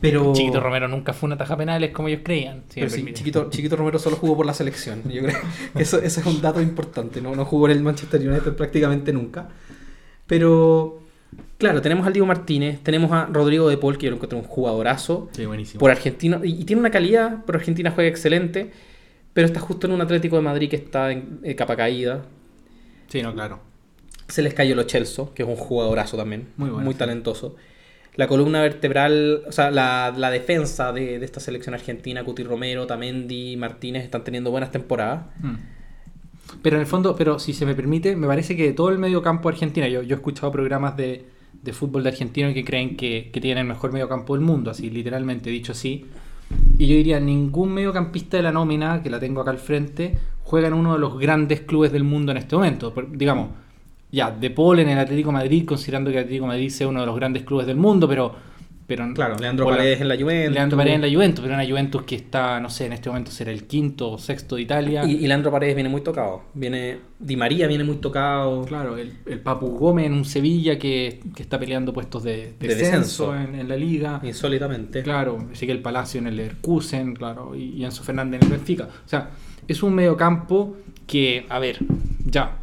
Pero... 0.00 0.32
Chiquito 0.34 0.60
Romero 0.60 0.88
nunca 0.88 1.12
fue 1.12 1.26
una 1.28 1.36
taja 1.38 1.56
penales 1.56 1.90
como 1.90 2.08
ellos 2.08 2.20
creían. 2.24 2.64
si 2.68 2.80
me 2.80 2.86
Pero 2.86 2.90
sí, 2.90 2.96
permite. 2.96 3.18
Chiquito, 3.18 3.50
Chiquito 3.50 3.76
Romero 3.76 3.98
solo 3.98 4.16
jugó 4.16 4.36
por 4.36 4.46
la 4.46 4.52
selección. 4.54 5.02
Yo 5.10 5.22
creo 5.22 5.36
que 5.74 5.82
eso, 5.82 5.98
eso 6.02 6.20
es 6.20 6.26
un 6.26 6.40
dato 6.42 6.60
importante. 6.60 7.20
¿no? 7.22 7.34
no 7.34 7.44
jugó 7.44 7.66
en 7.68 7.76
el 7.76 7.82
Manchester 7.82 8.20
United 8.28 8.52
prácticamente 8.54 9.12
nunca. 9.12 9.48
Pero, 10.26 11.02
claro, 11.58 11.82
tenemos 11.82 12.06
al 12.06 12.12
Diego 12.12 12.26
Martínez, 12.26 12.80
tenemos 12.82 13.12
a 13.12 13.26
Rodrigo 13.26 13.68
de 13.68 13.76
Paul, 13.76 13.98
que 13.98 14.06
yo 14.06 14.10
lo 14.10 14.16
encuentro 14.16 14.38
un 14.38 14.44
jugadorazo. 14.44 15.28
Sí, 15.32 15.46
buenísimo. 15.46 15.80
Por 15.80 15.90
Argentina, 15.90 16.40
y, 16.42 16.60
y 16.60 16.64
tiene 16.64 16.80
una 16.80 16.90
calidad, 16.90 17.44
pero 17.46 17.58
Argentina 17.58 17.90
juega 17.90 18.08
excelente. 18.08 18.70
Pero 19.32 19.48
está 19.48 19.60
justo 19.60 19.86
en 19.86 19.92
un 19.92 20.00
Atlético 20.00 20.36
de 20.36 20.42
Madrid 20.42 20.70
que 20.70 20.76
está 20.76 21.12
en 21.12 21.40
eh, 21.42 21.54
capa 21.54 21.76
caída. 21.76 22.22
Sí, 23.08 23.20
no, 23.20 23.34
claro. 23.34 23.60
Se 24.28 24.40
les 24.40 24.54
cayó 24.54 24.74
Lo 24.74 24.84
Celso, 24.84 25.34
que 25.34 25.42
es 25.42 25.48
un 25.48 25.56
jugadorazo 25.56 26.16
también. 26.16 26.48
Muy 26.56 26.70
bueno, 26.70 26.90
sí. 26.90 26.96
talentoso. 26.96 27.54
La 28.14 28.28
columna 28.28 28.62
vertebral, 28.62 29.42
o 29.46 29.52
sea, 29.52 29.70
la, 29.70 30.14
la 30.16 30.30
defensa 30.30 30.90
de, 30.94 31.18
de 31.18 31.24
esta 31.26 31.40
selección 31.40 31.74
argentina, 31.74 32.24
Cuti 32.24 32.44
Romero, 32.44 32.86
Tamendi, 32.86 33.58
Martínez, 33.58 34.04
están 34.04 34.24
teniendo 34.24 34.50
buenas 34.50 34.70
temporadas. 34.70 35.26
Mm. 35.40 35.54
Pero 36.62 36.76
en 36.76 36.80
el 36.80 36.86
fondo, 36.86 37.14
pero 37.16 37.38
si 37.38 37.52
se 37.52 37.66
me 37.66 37.74
permite, 37.74 38.16
me 38.16 38.26
parece 38.26 38.56
que 38.56 38.72
todo 38.72 38.90
el 38.90 38.98
medio 38.98 39.22
campo 39.22 39.48
de 39.48 39.54
Argentina, 39.54 39.88
yo, 39.88 40.02
yo 40.02 40.16
he 40.16 40.18
escuchado 40.18 40.50
programas 40.52 40.96
de, 40.96 41.26
de 41.62 41.72
fútbol 41.72 42.02
de 42.02 42.10
argentino 42.10 42.52
que 42.54 42.64
creen 42.64 42.96
que, 42.96 43.30
que 43.32 43.40
tienen 43.40 43.62
el 43.62 43.68
mejor 43.68 43.92
medio 43.92 44.08
campo 44.08 44.34
del 44.34 44.44
mundo, 44.44 44.70
así 44.70 44.90
literalmente 44.90 45.50
dicho 45.50 45.72
así. 45.72 46.06
Y 46.78 46.86
yo 46.86 46.94
diría, 46.94 47.18
ningún 47.20 47.72
mediocampista 47.72 48.36
de 48.36 48.44
la 48.44 48.52
nómina, 48.52 49.02
que 49.02 49.10
la 49.10 49.18
tengo 49.18 49.40
acá 49.40 49.50
al 49.50 49.58
frente, 49.58 50.16
juega 50.44 50.68
en 50.68 50.74
uno 50.74 50.94
de 50.94 50.98
los 51.00 51.18
grandes 51.18 51.60
clubes 51.60 51.92
del 51.92 52.04
mundo 52.04 52.32
en 52.32 52.38
este 52.38 52.54
momento. 52.54 52.94
Digamos, 53.10 53.50
ya, 54.12 54.30
De 54.30 54.50
Paul 54.50 54.78
en 54.78 54.88
el 54.88 54.98
Atlético 54.98 55.32
Madrid, 55.32 55.64
considerando 55.66 56.10
que 56.10 56.18
el 56.18 56.24
Atlético 56.24 56.46
Madrid 56.46 56.70
sea 56.70 56.88
uno 56.88 57.00
de 57.00 57.06
los 57.06 57.16
grandes 57.16 57.42
clubes 57.42 57.66
del 57.66 57.76
mundo, 57.76 58.08
pero... 58.08 58.55
pero 58.86 59.04
Claro, 59.14 59.36
Leandro 59.38 59.68
la- 59.70 59.76
Paredes 59.76 60.00
en 60.00 60.08
la 60.08 60.16
Juventus. 60.16 60.54
Leandro 60.54 60.78
Paredes 60.78 60.96
en 60.96 61.02
la 61.02 61.08
Juventus, 61.12 61.42
pero 61.42 61.54
una 61.54 61.66
Juventus 61.66 62.02
que 62.02 62.14
está, 62.14 62.60
no 62.60 62.70
sé, 62.70 62.86
en 62.86 62.92
este 62.92 63.08
momento 63.08 63.30
será 63.30 63.50
el 63.50 63.64
quinto 63.64 64.12
o 64.12 64.18
sexto 64.18 64.56
de 64.56 64.62
Italia. 64.62 65.04
Y, 65.04 65.16
y 65.24 65.26
Leandro 65.26 65.50
Paredes 65.50 65.74
viene 65.74 65.88
muy 65.90 66.02
tocado. 66.02 66.42
Viene, 66.54 66.98
Di 67.18 67.36
María 67.36 67.66
viene 67.66 67.84
muy 67.84 67.96
tocado. 67.96 68.64
Claro, 68.64 68.96
el, 68.96 69.12
el 69.26 69.40
Papu 69.40 69.66
Gómez 69.76 70.06
en 70.06 70.12
un 70.12 70.24
Sevilla 70.24 70.78
que, 70.78 71.20
que 71.34 71.42
está 71.42 71.58
peleando 71.58 71.92
puestos 71.92 72.22
de, 72.22 72.54
de 72.58 72.68
De 72.68 72.74
descenso, 72.74 73.32
descenso. 73.32 73.36
En, 73.54 73.60
en 73.60 73.68
la 73.68 73.76
liga. 73.76 74.20
Insólitamente. 74.22 75.02
Claro, 75.02 75.48
sigue 75.52 75.72
el 75.72 75.80
Palacio 75.80 76.20
en 76.20 76.28
el 76.28 76.36
Leverkusen, 76.36 77.14
claro, 77.14 77.54
y, 77.56 77.70
y 77.76 77.84
Enzo 77.84 78.02
Fernández 78.04 78.40
en 78.42 78.46
el 78.46 78.56
Benfica. 78.58 78.84
O 78.84 79.08
sea, 79.08 79.30
es 79.66 79.82
un 79.82 79.94
mediocampo 79.94 80.76
que, 81.06 81.44
a 81.48 81.58
ver, 81.58 81.78
ya, 82.24 82.58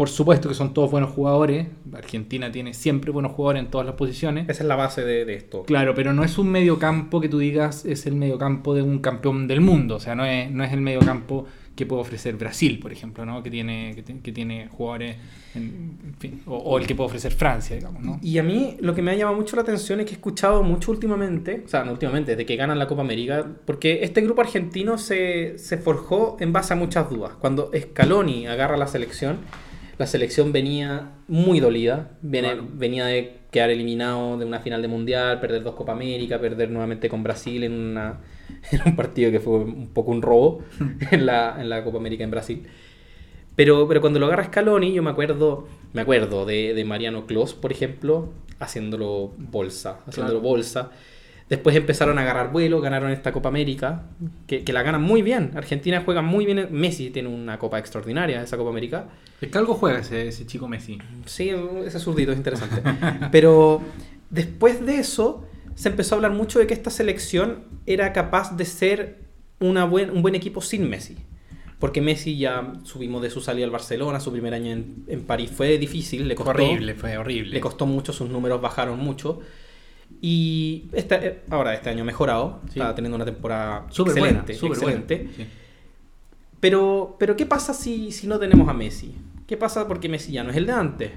por 0.00 0.08
supuesto 0.08 0.48
que 0.48 0.54
son 0.54 0.72
todos 0.72 0.90
buenos 0.90 1.10
jugadores. 1.10 1.66
Argentina 1.92 2.50
tiene 2.50 2.72
siempre 2.72 3.10
buenos 3.10 3.32
jugadores 3.32 3.64
en 3.64 3.70
todas 3.70 3.86
las 3.86 3.96
posiciones. 3.96 4.48
Esa 4.48 4.62
es 4.62 4.66
la 4.66 4.74
base 4.74 5.04
de, 5.04 5.26
de 5.26 5.34
esto. 5.34 5.64
Claro, 5.64 5.94
pero 5.94 6.14
no 6.14 6.24
es 6.24 6.38
un 6.38 6.48
mediocampo 6.48 7.20
que 7.20 7.28
tú 7.28 7.38
digas 7.38 7.84
es 7.84 8.06
el 8.06 8.14
mediocampo 8.14 8.74
de 8.74 8.80
un 8.80 9.00
campeón 9.00 9.46
del 9.46 9.60
mundo. 9.60 9.96
O 9.96 10.00
sea, 10.00 10.14
no 10.14 10.24
es, 10.24 10.50
no 10.50 10.64
es 10.64 10.72
el 10.72 10.80
mediocampo 10.80 11.44
que 11.76 11.84
puede 11.84 12.00
ofrecer 12.00 12.36
Brasil, 12.36 12.78
por 12.80 12.92
ejemplo, 12.92 13.26
¿no? 13.26 13.42
Que 13.42 13.50
tiene, 13.50 13.94
que, 13.94 14.20
que 14.22 14.32
tiene 14.32 14.68
jugadores, 14.68 15.16
en, 15.54 15.98
en 16.02 16.14
fin, 16.18 16.40
o, 16.46 16.56
o 16.56 16.78
el 16.78 16.86
que 16.86 16.94
puede 16.94 17.08
ofrecer 17.08 17.32
Francia, 17.32 17.76
digamos, 17.76 18.02
¿no? 18.02 18.18
Y 18.22 18.38
a 18.38 18.42
mí 18.42 18.78
lo 18.80 18.94
que 18.94 19.02
me 19.02 19.10
ha 19.10 19.14
llamado 19.14 19.36
mucho 19.36 19.54
la 19.54 19.62
atención 19.62 20.00
es 20.00 20.06
que 20.06 20.12
he 20.12 20.14
escuchado 20.14 20.62
mucho 20.62 20.92
últimamente, 20.92 21.62
o 21.62 21.68
sea, 21.68 21.84
no 21.84 21.92
últimamente, 21.92 22.30
desde 22.32 22.46
que 22.46 22.56
ganan 22.56 22.78
la 22.78 22.86
Copa 22.86 23.02
América, 23.02 23.46
porque 23.66 24.02
este 24.02 24.22
grupo 24.22 24.40
argentino 24.40 24.96
se, 24.96 25.58
se 25.58 25.76
forjó 25.76 26.38
en 26.40 26.54
base 26.54 26.72
a 26.72 26.76
muchas 26.76 27.10
dudas. 27.10 27.32
Cuando 27.38 27.70
Scaloni 27.78 28.46
agarra 28.46 28.78
la 28.78 28.86
selección, 28.86 29.40
la 30.00 30.06
selección 30.06 30.50
venía 30.50 31.10
muy 31.28 31.60
dolida, 31.60 32.12
viene- 32.22 32.56
venía 32.74 33.04
de 33.04 33.36
quedar 33.50 33.68
eliminado 33.70 34.38
de 34.38 34.46
una 34.46 34.60
final 34.60 34.80
de 34.80 34.88
Mundial, 34.88 35.40
perder 35.40 35.62
dos 35.62 35.74
Copa 35.74 35.92
América, 35.92 36.40
perder 36.40 36.70
nuevamente 36.70 37.08
con 37.10 37.22
Brasil 37.22 37.62
en, 37.64 37.72
una, 37.72 38.20
en 38.72 38.80
un 38.86 38.96
partido 38.96 39.30
que 39.30 39.40
fue 39.40 39.58
un 39.58 39.88
poco 39.88 40.10
un 40.10 40.22
robo 40.22 40.62
en 41.10 41.26
la, 41.26 41.56
en 41.60 41.68
la 41.68 41.84
Copa 41.84 41.98
América 41.98 42.24
en 42.24 42.30
Brasil. 42.30 42.66
Pero, 43.56 43.86
pero 43.88 44.00
cuando 44.00 44.18
lo 44.18 44.26
agarra 44.26 44.44
Scaloni, 44.44 44.94
yo 44.94 45.02
me 45.02 45.10
acuerdo, 45.10 45.68
me 45.92 46.00
acuerdo 46.00 46.46
de, 46.46 46.72
de 46.72 46.84
Mariano 46.84 47.26
Clos, 47.26 47.52
por 47.52 47.70
ejemplo, 47.72 48.30
haciéndolo 48.58 49.32
bolsa, 49.36 49.98
haciéndolo 50.06 50.40
Claro. 50.40 50.48
bolsa. 50.54 50.90
Después 51.50 51.74
empezaron 51.74 52.16
a 52.16 52.22
agarrar 52.22 52.52
vuelo, 52.52 52.80
ganaron 52.80 53.10
esta 53.10 53.32
Copa 53.32 53.48
América, 53.48 54.04
que, 54.46 54.62
que 54.62 54.72
la 54.72 54.84
ganan 54.84 55.02
muy 55.02 55.20
bien. 55.20 55.50
Argentina 55.56 56.00
juega 56.04 56.22
muy 56.22 56.46
bien. 56.46 56.68
Messi 56.70 57.10
tiene 57.10 57.28
una 57.28 57.58
copa 57.58 57.80
extraordinaria, 57.80 58.40
esa 58.40 58.56
Copa 58.56 58.70
América. 58.70 59.08
Es 59.40 59.50
que 59.50 59.58
algo 59.58 59.74
juega 59.74 59.98
ese, 59.98 60.28
ese 60.28 60.46
chico 60.46 60.68
Messi. 60.68 60.98
Sí, 61.26 61.50
ese 61.84 61.98
zurdito 61.98 62.30
es 62.30 62.38
interesante. 62.38 62.80
Pero 63.32 63.82
después 64.30 64.86
de 64.86 64.98
eso, 64.98 65.44
se 65.74 65.88
empezó 65.88 66.14
a 66.14 66.16
hablar 66.18 66.32
mucho 66.32 66.60
de 66.60 66.68
que 66.68 66.74
esta 66.74 66.90
selección 66.90 67.64
era 67.84 68.12
capaz 68.12 68.56
de 68.56 68.64
ser 68.64 69.18
una 69.58 69.84
buen, 69.84 70.10
un 70.10 70.22
buen 70.22 70.36
equipo 70.36 70.62
sin 70.62 70.88
Messi. 70.88 71.16
Porque 71.80 72.00
Messi 72.00 72.38
ya 72.38 72.74
subimos 72.84 73.22
de 73.22 73.30
su 73.30 73.40
salida 73.40 73.64
al 73.64 73.72
Barcelona, 73.72 74.20
su 74.20 74.30
primer 74.30 74.54
año 74.54 74.70
en, 74.70 75.04
en 75.08 75.22
París 75.22 75.50
fue 75.50 75.78
difícil, 75.78 76.28
le 76.28 76.36
costó, 76.36 76.50
horrible, 76.50 76.94
fue 76.94 77.16
horrible. 77.16 77.54
le 77.54 77.60
costó 77.60 77.86
mucho, 77.86 78.12
sus 78.12 78.30
números 78.30 78.60
bajaron 78.60 79.00
mucho. 79.00 79.40
Y 80.20 80.84
eh, 80.92 81.40
ahora 81.50 81.74
este 81.74 81.88
año 81.90 82.04
mejorado, 82.04 82.60
Sí. 82.72 82.78
está 82.78 82.94
teniendo 82.94 83.16
una 83.16 83.24
temporada 83.24 83.86
buena, 83.96 84.42
excelente. 84.44 84.58
buena. 84.60 84.74
excelente. 84.74 85.28
Sí. 85.36 85.46
Pero, 86.60 87.16
pero 87.18 87.36
¿qué 87.36 87.46
pasa 87.46 87.72
si, 87.72 88.12
si 88.12 88.26
no 88.26 88.38
tenemos 88.38 88.68
a 88.68 88.74
Messi? 88.74 89.14
¿Qué 89.46 89.56
pasa 89.56 89.88
porque 89.88 90.08
Messi 90.08 90.32
ya 90.32 90.44
no 90.44 90.50
es 90.50 90.56
el 90.56 90.66
de 90.66 90.72
antes? 90.72 91.10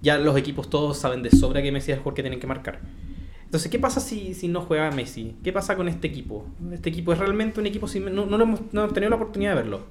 Ya 0.00 0.18
los 0.18 0.36
equipos 0.36 0.70
todos 0.70 0.96
saben 0.96 1.22
de 1.22 1.30
sobra 1.30 1.60
que 1.62 1.72
Messi 1.72 1.90
es 1.90 1.96
el 1.96 2.02
jugador 2.02 2.14
que 2.14 2.22
tienen 2.22 2.40
que 2.40 2.46
marcar. 2.46 2.80
Entonces, 3.44 3.70
¿qué 3.70 3.78
pasa 3.78 3.98
si, 4.00 4.34
si 4.34 4.46
no 4.46 4.60
juega 4.60 4.90
Messi? 4.92 5.34
¿Qué 5.42 5.52
pasa 5.52 5.74
con 5.74 5.88
este 5.88 6.06
equipo? 6.06 6.46
Este 6.72 6.90
equipo 6.90 7.12
es 7.12 7.18
realmente 7.18 7.58
un 7.58 7.66
equipo 7.66 7.88
sin... 7.88 8.04
No, 8.14 8.26
no, 8.26 8.40
hemos, 8.40 8.60
no 8.72 8.82
hemos 8.82 8.92
tenido 8.94 9.10
la 9.10 9.16
oportunidad 9.16 9.50
de 9.52 9.56
verlo. 9.62 9.86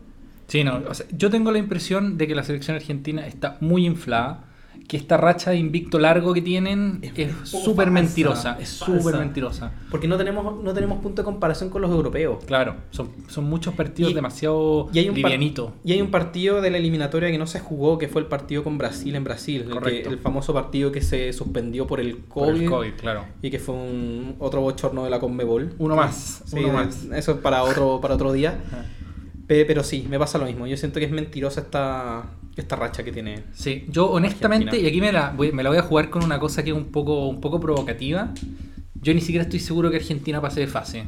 Sí, 0.48 0.64
no, 0.64 0.82
o 0.88 0.94
sea, 0.94 1.06
yo 1.12 1.30
tengo 1.30 1.52
la 1.52 1.58
impresión 1.58 2.18
de 2.18 2.28
que 2.28 2.36
la 2.36 2.44
selección 2.44 2.78
argentina 2.78 3.28
está 3.28 3.58
muy 3.60 3.86
inflada, 3.86 4.46
que 4.88 4.96
esta 4.96 5.18
racha 5.18 5.52
de 5.52 5.58
invicto 5.58 6.00
largo 6.00 6.34
que 6.34 6.42
tienen 6.42 7.00
Es 7.02 7.50
súper 7.50 7.92
mentirosa, 7.92 8.58
es 8.60 8.70
súper 8.70 9.18
mentirosa. 9.18 9.74
Porque 9.92 10.08
no 10.08 10.16
tenemos, 10.18 10.64
no 10.64 10.74
tenemos 10.74 11.00
punto 11.00 11.22
de 11.22 11.26
comparación 11.26 11.70
con 11.70 11.82
los 11.82 11.92
europeos. 11.92 12.46
Claro, 12.46 12.76
son, 12.92 13.10
son 13.28 13.44
muchos 13.46 13.74
partidos 13.74 14.12
Y- 14.12 14.16
demasiado 14.16 14.88
Y 14.94 15.00
hay, 15.00 15.10
un 15.10 15.16
livianitos. 15.16 15.72
y 15.84 15.92
hay 15.92 16.02
un 16.02 16.10
partido 16.10 16.62
de 16.62 16.72
la 16.72 16.78
eliminatoria 16.78 17.30
que 17.32 17.38
no 17.38 17.48
se 17.48 17.60
jugó, 17.60 17.98
que 17.98 18.08
fue 18.08 18.22
el 18.22 18.28
partido 18.28 18.64
con 18.64 18.78
Brasil 18.78 19.14
en 19.16 19.24
Brasil. 19.26 19.62
El, 19.64 19.68
que- 19.68 19.74
Correcto. 19.74 20.10
el 20.10 20.20
famoso 20.20 20.54
partido 20.54 20.92
que 20.92 21.02
se 21.02 21.34
suspendió 21.34 21.86
por 21.86 22.00
el 22.00 22.16
Por 22.16 22.48
COVID. 22.48 22.62
el 22.62 22.70
COVID, 22.70 22.94
claro. 22.94 23.26
Y 23.42 23.50
que 23.52 23.60
fue 23.60 23.76
un, 23.76 24.36
otro 24.40 24.62
bochorno 24.62 25.04
de 25.04 25.10
la 25.10 25.20
Conmebol. 25.20 25.74
Uno 25.80 25.98
más, 25.98 26.44
Sí, 26.46 26.60
uno 26.60 26.72
más. 26.72 27.04
Eso 27.14 27.32
es 27.34 27.38
para 27.40 27.64
otro, 27.64 28.00
para 28.02 28.14
otro 28.16 28.32
día. 28.32 28.58
Pe- 29.48 29.66
Pero 29.66 29.84
sí, 29.84 30.06
me 30.10 30.20
pasa 30.20 30.38
lo 30.38 30.46
mismo. 30.46 30.68
Yo 30.68 30.78
siento 30.78 31.00
que 31.00 31.06
es 31.06 31.12
mentirosa 31.12 31.62
esta, 31.62 32.30
esta 32.56 32.76
racha 32.76 33.04
que 33.04 33.12
tiene. 33.12 33.44
Sí, 33.54 33.86
yo 33.90 34.10
honestamente, 34.12 34.66
Argentina. 34.70 34.88
y 34.88 34.90
aquí 34.92 35.02
me 35.02 35.12
la, 35.12 35.32
voy, 35.32 35.52
me 35.52 35.64
la 35.64 35.70
voy 35.70 35.78
a 35.80 35.84
jugar 35.84 36.10
con 36.10 36.24
una 36.24 36.40
cosa 36.40 36.64
que 36.64 36.72
es 36.72 36.76
un 36.76 36.86
poco, 36.92 37.28
un 37.28 37.40
poco 37.42 37.60
provocativa. 37.60 38.34
Yo 39.02 39.14
ni 39.14 39.22
siquiera 39.22 39.44
estoy 39.44 39.60
seguro 39.60 39.90
que 39.90 39.98
Argentina 39.98 40.42
pase 40.42 40.60
de 40.62 40.68
fase. 40.68 41.06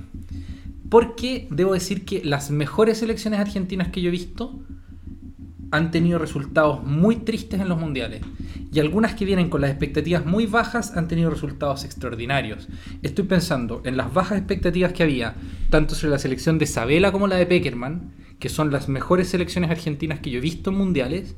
Porque 0.90 1.48
debo 1.52 1.74
decir 1.74 2.06
que 2.06 2.24
las 2.24 2.50
mejores 2.50 2.98
selecciones 3.00 3.40
argentinas 3.40 3.90
que 3.90 4.02
yo 4.02 4.08
he 4.10 4.12
visto 4.12 4.60
han 5.72 5.92
tenido 5.92 6.20
resultados 6.20 6.84
muy 6.84 7.18
tristes 7.18 7.60
en 7.60 7.70
los 7.70 7.80
mundiales. 7.80 8.22
Y 8.72 8.80
algunas 8.80 9.16
que 9.16 9.26
vienen 9.26 9.50
con 9.50 9.62
las 9.62 9.72
expectativas 9.72 10.26
muy 10.26 10.46
bajas 10.46 10.96
han 10.96 11.08
tenido 11.08 11.30
resultados 11.30 11.84
extraordinarios. 11.84 12.68
Estoy 13.02 13.26
pensando 13.26 13.82
en 13.86 13.98
las 13.98 14.14
bajas 14.14 14.38
expectativas 14.38 14.94
que 14.94 15.04
había, 15.04 15.36
tanto 15.70 15.96
sobre 15.96 16.12
la 16.12 16.20
selección 16.20 16.58
de 16.58 16.66
Sabela 16.66 17.12
como 17.12 17.28
la 17.28 17.38
de 17.38 17.46
Peckerman, 17.46 18.12
que 18.40 18.50
son 18.50 18.72
las 18.72 18.90
mejores 18.90 19.30
selecciones 19.30 19.70
argentinas 19.70 20.20
que 20.20 20.30
yo 20.30 20.38
he 20.38 20.42
visto 20.42 20.70
en 20.70 20.78
mundiales, 20.78 21.36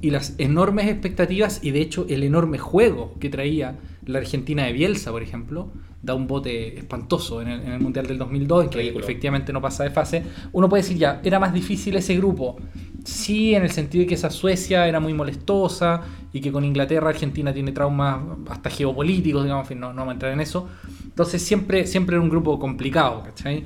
y 0.00 0.10
las 0.10 0.34
enormes 0.38 0.88
expectativas 0.88 1.60
y 1.62 1.70
de 1.70 1.80
hecho 1.80 2.06
el 2.08 2.24
enorme 2.24 2.58
juego 2.58 3.14
que 3.20 3.28
traía 3.28 3.78
la 4.04 4.18
Argentina 4.18 4.64
de 4.64 4.72
Bielsa, 4.72 5.12
por 5.12 5.22
ejemplo, 5.22 5.70
da 6.02 6.14
un 6.14 6.26
bote 6.26 6.78
espantoso 6.78 7.40
en 7.40 7.48
el, 7.48 7.60
en 7.60 7.72
el 7.72 7.80
Mundial 7.80 8.06
del 8.08 8.18
2002, 8.18 8.64
en 8.64 8.70
que 8.70 8.88
efectivamente 8.88 9.52
no 9.52 9.62
pasa 9.62 9.84
de 9.84 9.90
fase. 9.90 10.24
Uno 10.52 10.68
puede 10.68 10.82
decir 10.82 10.98
ya, 10.98 11.20
era 11.22 11.38
más 11.38 11.54
difícil 11.54 11.94
ese 11.94 12.16
grupo. 12.16 12.56
Sí, 13.04 13.54
en 13.54 13.64
el 13.64 13.70
sentido 13.72 14.02
de 14.02 14.06
que 14.08 14.14
esa 14.14 14.30
Suecia 14.30 14.86
era 14.86 15.00
muy 15.00 15.12
molestosa 15.12 16.02
y 16.32 16.40
que 16.40 16.52
con 16.52 16.64
Inglaterra 16.64 17.08
Argentina 17.10 17.52
tiene 17.52 17.72
traumas 17.72 18.20
hasta 18.48 18.70
geopolíticos, 18.70 19.42
digamos, 19.42 19.64
en 19.64 19.68
fin, 19.68 19.80
no, 19.80 19.88
no 19.92 19.96
vamos 20.02 20.10
a 20.12 20.14
entrar 20.14 20.32
en 20.32 20.40
eso. 20.40 20.68
Entonces 21.04 21.42
siempre, 21.42 21.86
siempre 21.88 22.14
era 22.14 22.22
un 22.22 22.30
grupo 22.30 22.58
complicado, 22.60 23.24
¿cachai? 23.24 23.64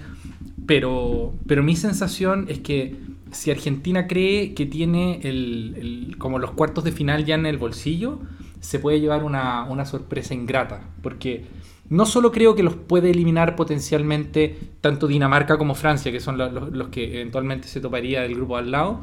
Pero, 0.66 1.34
pero 1.46 1.62
mi 1.62 1.76
sensación 1.76 2.46
es 2.48 2.60
que 2.60 2.96
si 3.30 3.50
Argentina 3.50 4.06
cree 4.06 4.54
que 4.54 4.66
tiene 4.66 5.20
el, 5.22 5.74
el- 6.10 6.16
como 6.18 6.38
los 6.38 6.52
cuartos 6.52 6.84
de 6.84 6.92
final 6.92 7.24
ya 7.26 7.34
en 7.34 7.44
el 7.46 7.58
bolsillo, 7.58 8.20
se 8.60 8.78
puede 8.78 9.00
llevar 9.00 9.22
una, 9.22 9.64
una 9.64 9.84
sorpresa 9.84 10.34
ingrata. 10.34 10.80
Porque 11.02 11.46
no 11.88 12.06
solo 12.06 12.32
creo 12.32 12.54
que 12.54 12.62
los 12.62 12.74
puede 12.74 13.10
eliminar 13.10 13.56
potencialmente 13.56 14.56
tanto 14.80 15.06
Dinamarca 15.06 15.58
como 15.58 15.74
Francia, 15.74 16.10
que 16.12 16.20
son 16.20 16.36
lo- 16.38 16.50
lo- 16.50 16.70
los 16.70 16.88
que 16.88 17.14
eventualmente 17.20 17.68
se 17.68 17.80
toparía 17.80 18.22
del 18.22 18.34
grupo 18.34 18.56
al 18.56 18.70
lado, 18.70 19.00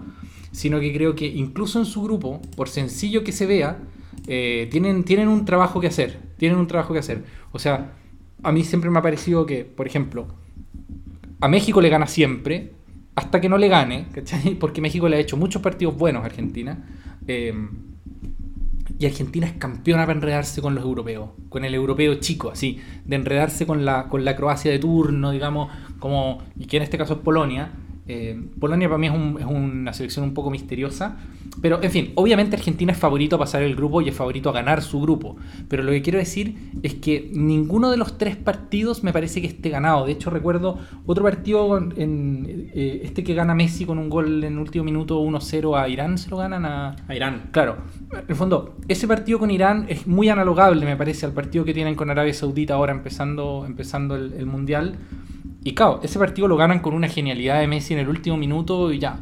sino 0.52 0.80
que 0.80 0.93
creo 0.93 1.15
que 1.15 1.26
incluso 1.28 1.80
en 1.80 1.86
su 1.86 2.02
grupo, 2.04 2.41
por 2.56 2.69
sencillo 2.69 3.24
que 3.24 3.32
se 3.32 3.46
vea, 3.46 3.80
eh, 4.28 4.67
tienen, 4.72 5.04
tienen 5.04 5.28
un 5.28 5.46
trabajo 5.46 5.80
que 5.82 5.88
hacer. 5.88 6.19
Tienen 6.38 6.58
un 6.60 6.67
trabajo 6.67 6.93
que 6.93 7.00
hacer. 7.00 7.24
O 7.52 7.60
sea, 7.60 7.93
a 8.43 8.52
mí 8.52 8.63
siempre 8.63 8.89
me 8.89 9.00
ha 9.00 9.02
parecido 9.02 9.46
que, 9.46 9.63
por 9.65 9.88
ejemplo, 9.88 10.28
a 11.41 11.48
México 11.48 11.82
le 11.82 11.89
gana 11.89 12.08
siempre, 12.08 12.74
hasta 13.15 13.41
que 13.41 13.50
no 13.50 13.58
le 13.58 13.67
gane, 13.67 14.08
¿cachai? 14.13 14.56
Porque 14.60 14.82
México 14.82 15.08
le 15.10 15.17
ha 15.17 15.19
hecho 15.19 15.38
muchos 15.38 15.62
partidos 15.62 15.96
buenos 15.98 16.24
a 16.24 16.26
Argentina. 16.26 16.86
eh, 17.28 17.54
y 19.04 19.06
Argentina 19.06 19.46
es 19.46 19.54
campeona 19.54 20.04
para 20.04 20.13
enredarse 20.13 20.62
con 20.62 20.76
los 20.76 20.84
europeos, 20.86 21.32
con 21.50 21.66
el 21.66 21.76
europeo 21.76 22.16
chico, 22.16 22.52
así, 22.52 22.80
de 23.04 23.18
enredarse 23.18 23.66
con 23.66 23.84
la, 23.84 24.08
con 24.08 24.24
la 24.24 24.38
Croacia 24.38 24.72
de 24.72 24.80
turno, 24.80 25.32
digamos, 25.32 25.70
como, 26.00 26.42
y 26.58 26.68
que 26.68 26.78
en 26.78 26.84
este 26.84 26.98
caso 26.98 27.16
es 27.16 27.20
Polonia. 27.20 27.74
Eh, 28.06 28.38
Polonia 28.60 28.89
para 28.89 28.98
mí 28.98 29.08
es, 29.08 29.13
un- 29.13 29.38
es 29.39 29.46
una 29.46 29.94
selección 29.94 30.26
un 30.26 30.34
poco 30.34 30.52
misteriosa, 30.52 31.18
pero 31.62 31.82
en 31.82 31.89
fin, 31.89 32.12
obviamente 32.16 32.56
Argentina 32.58 32.92
es 32.92 32.98
favorito 32.98 33.38
a 33.38 33.39
pasar 33.39 33.63
el 33.63 33.76
grupo 33.76 34.02
y 34.02 34.10
es 34.10 34.16
favorito 34.16 34.50
a 34.50 34.52
ganar 34.52 34.82
su 34.82 35.00
grupo, 35.00 35.38
pero 35.70 35.84
lo 35.84 35.92
que 35.92 36.02
quiero 36.02 36.20
decir 36.20 36.56
es 36.84 36.96
que 36.96 37.30
ninguno 37.34 37.89
de 37.92 37.96
los 37.98 38.18
tres 38.18 38.36
partidos 38.36 39.04
me 39.06 39.13
parece 39.13 39.39
que 39.39 39.48
esté 39.48 39.70
ganado. 39.70 40.06
De 40.06 40.12
hecho, 40.12 40.30
recuerdo 40.30 40.80
otro 41.06 41.24
partido, 41.24 41.78
en, 41.78 42.70
eh, 42.74 43.02
este 43.06 43.24
que 43.24 43.34
gana 43.36 43.56
Messi 43.56 43.86
con 43.86 43.98
un 43.98 44.10
gol 44.10 44.44
en 44.44 44.58
último 44.58 44.84
minuto 44.84 45.22
1-0 45.22 45.78
a 45.82 45.88
Irán, 45.88 46.18
se 46.18 46.30
lo 46.30 46.36
ganan 46.38 46.66
a... 46.66 46.96
A 47.08 47.16
Irán. 47.16 47.44
Claro, 47.52 47.78
en 48.12 48.26
el 48.28 48.36
fondo, 48.36 48.76
ese 48.89 49.08
partido 49.08 49.39
con 49.39 49.50
Irán 49.50 49.86
es 49.88 50.08
muy 50.08 50.28
analogable, 50.28 50.86
me 50.86 50.98
parece, 50.98 51.26
al 51.26 51.32
partido 51.32 51.63
que 51.63 51.74
tienen 51.74 51.96
con 51.96 52.10
Arabia 52.10 52.34
Saudita 52.34 52.74
ahora 52.74 52.92
empezando, 52.92 53.63
empezando 53.66 54.16
el, 54.18 54.34
el 54.34 54.46
Mundial. 54.46 54.96
Y 55.63 55.73
claro, 55.73 55.99
ese 56.04 56.19
partido 56.19 56.47
lo 56.47 56.58
ganan 56.58 56.80
con 56.80 56.93
una 56.93 57.08
genialidad 57.08 57.60
de 57.60 57.67
Messi 57.67 57.93
en 57.93 57.99
el 58.02 58.10
último 58.10 58.38
minuto 58.38 58.91
y 58.91 58.99
ya. 58.99 59.19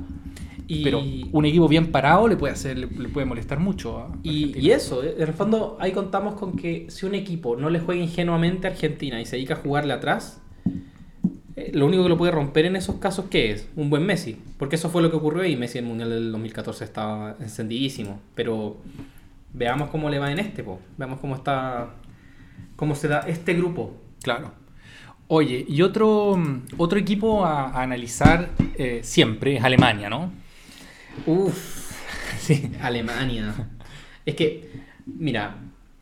Y, 0.67 0.83
Pero 0.83 1.01
un 1.31 1.45
equipo 1.45 1.67
bien 1.67 1.91
parado 1.91 2.27
le 2.27 2.37
puede 2.37 2.53
hacer, 2.53 2.77
le, 2.77 2.87
le 2.87 3.09
puede 3.09 3.25
molestar 3.25 3.59
mucho 3.59 3.97
a 3.99 4.07
y, 4.23 4.45
Argentina. 4.45 4.65
y 4.65 4.71
eso, 4.71 5.03
eh, 5.03 5.15
en 5.17 5.27
el 5.27 5.33
fondo 5.33 5.77
ahí 5.81 5.91
contamos 5.91 6.35
con 6.35 6.55
que 6.55 6.85
si 6.89 7.05
un 7.05 7.13
equipo 7.13 7.57
no 7.57 7.69
le 7.69 7.81
juega 7.81 8.01
ingenuamente 8.01 8.67
a 8.67 8.71
Argentina 8.71 9.19
y 9.19 9.25
se 9.25 9.35
dedica 9.35 9.55
a 9.55 9.57
jugarle 9.57 9.91
atrás, 9.91 10.41
eh, 11.57 11.71
lo 11.73 11.85
único 11.85 12.03
que 12.03 12.09
lo 12.09 12.17
puede 12.17 12.31
romper 12.31 12.65
en 12.65 12.75
esos 12.75 12.95
casos, 12.95 13.25
¿qué 13.29 13.51
es? 13.51 13.67
Un 13.75 13.89
buen 13.89 14.05
Messi. 14.05 14.37
Porque 14.57 14.77
eso 14.77 14.89
fue 14.89 15.01
lo 15.01 15.11
que 15.11 15.17
ocurrió 15.17 15.43
y 15.45 15.55
Messi 15.55 15.77
en 15.77 15.85
el 15.85 15.89
Mundial 15.89 16.09
del 16.09 16.31
2014 16.31 16.83
estaba 16.83 17.35
encendidísimo. 17.39 18.21
Pero 18.33 18.77
veamos 19.53 19.89
cómo 19.89 20.09
le 20.09 20.19
va 20.19 20.31
en 20.31 20.39
este, 20.39 20.63
po. 20.63 20.79
veamos 20.97 21.19
cómo 21.19 21.35
está, 21.35 21.95
cómo 22.75 22.95
se 22.95 23.07
da 23.07 23.19
este 23.27 23.53
grupo. 23.53 23.95
Claro. 24.23 24.60
Oye, 25.33 25.65
y 25.65 25.81
otro, 25.81 26.37
otro 26.77 26.99
equipo 26.99 27.45
a, 27.45 27.69
a 27.69 27.83
analizar 27.83 28.49
eh, 28.77 28.99
siempre 29.01 29.55
es 29.55 29.63
Alemania, 29.63 30.09
¿no? 30.09 30.29
Uf, 31.25 31.89
Sí. 32.39 32.69
Alemania. 32.81 33.53
Es 34.25 34.35
que, 34.35 34.69
mira, 35.05 35.55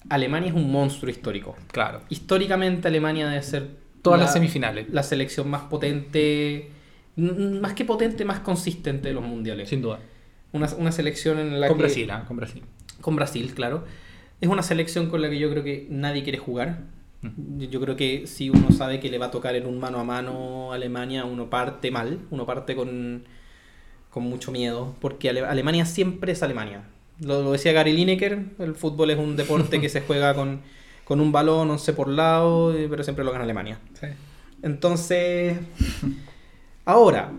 Alemania 0.10 0.50
es 0.50 0.56
un 0.56 0.72
monstruo 0.72 1.12
histórico. 1.12 1.56
Claro. 1.72 2.02
Históricamente 2.10 2.88
Alemania 2.88 3.28
debe 3.28 3.44
ser 3.44 3.68
Todas 4.02 4.18
la- 4.20 4.26
las 4.26 4.34
semifinales. 4.34 4.90
la 4.90 5.04
selección 5.04 5.48
más 5.48 5.62
potente, 5.64 6.72
más 7.16 7.74
que 7.74 7.86
potente, 7.86 8.26
más 8.26 8.40
consistente 8.40 9.10
de 9.10 9.14
los 9.14 9.24
mundiales. 9.24 9.70
Sin 9.70 9.84
duda. 9.84 10.00
Una, 10.54 10.68
una 10.78 10.92
selección 10.92 11.38
en 11.38 11.60
la 11.62 11.68
Con 11.68 11.78
que... 11.78 11.84
Brasil, 11.84 12.10
¿ah? 12.10 12.26
Con 12.28 12.38
Brasil. 12.38 12.64
Con 13.00 13.16
Brasil, 13.16 13.54
claro. 13.54 13.84
Es 14.42 14.50
una 14.50 14.64
selección 14.64 15.08
con 15.08 15.22
la 15.22 15.30
que 15.30 15.38
yo 15.38 15.52
creo 15.52 15.64
que 15.64 15.86
nadie 15.92 16.24
quiere 16.24 16.40
jugar. 16.40 16.80
Yo 17.58 17.82
creo 17.82 17.96
que 17.98 18.28
si 18.28 18.50
uno 18.50 18.72
sabe 18.72 19.00
que 19.02 19.10
le 19.10 19.18
va 19.18 19.26
a 19.28 19.32
tocar 19.32 19.56
en 19.56 19.66
un 19.66 19.78
mano 19.80 20.00
a 20.00 20.04
mano 20.06 20.72
a 20.72 20.76
Alemania, 20.76 21.26
uno 21.26 21.50
parte 21.50 21.92
mal, 21.92 22.20
uno 22.32 22.46
parte 22.46 22.76
con, 22.76 23.24
con 24.10 24.24
mucho 24.24 24.52
miedo, 24.52 24.96
porque 25.02 25.30
Ale- 25.30 25.42
Alemania 25.42 25.86
siempre 25.86 26.32
es 26.32 26.42
Alemania. 26.44 26.84
Lo, 27.20 27.42
lo 27.44 27.52
decía 27.52 27.74
Gary 27.74 27.92
Lineker, 27.92 28.40
el 28.60 28.76
fútbol 28.76 29.10
es 29.12 29.18
un 29.18 29.36
deporte 29.36 29.82
que 29.82 29.90
se 29.90 30.00
juega 30.02 30.34
con, 30.34 30.62
con 31.04 31.20
un 31.20 31.34
balón, 31.34 31.70
11 31.70 31.92
por 31.92 32.08
lado, 32.08 32.74
eh, 32.74 32.88
pero 32.90 33.04
siempre 33.04 33.26
lo 33.26 33.32
gana 33.34 33.44
Alemania. 33.44 33.80
Entonces, 34.64 35.58
ahora, 36.86 37.32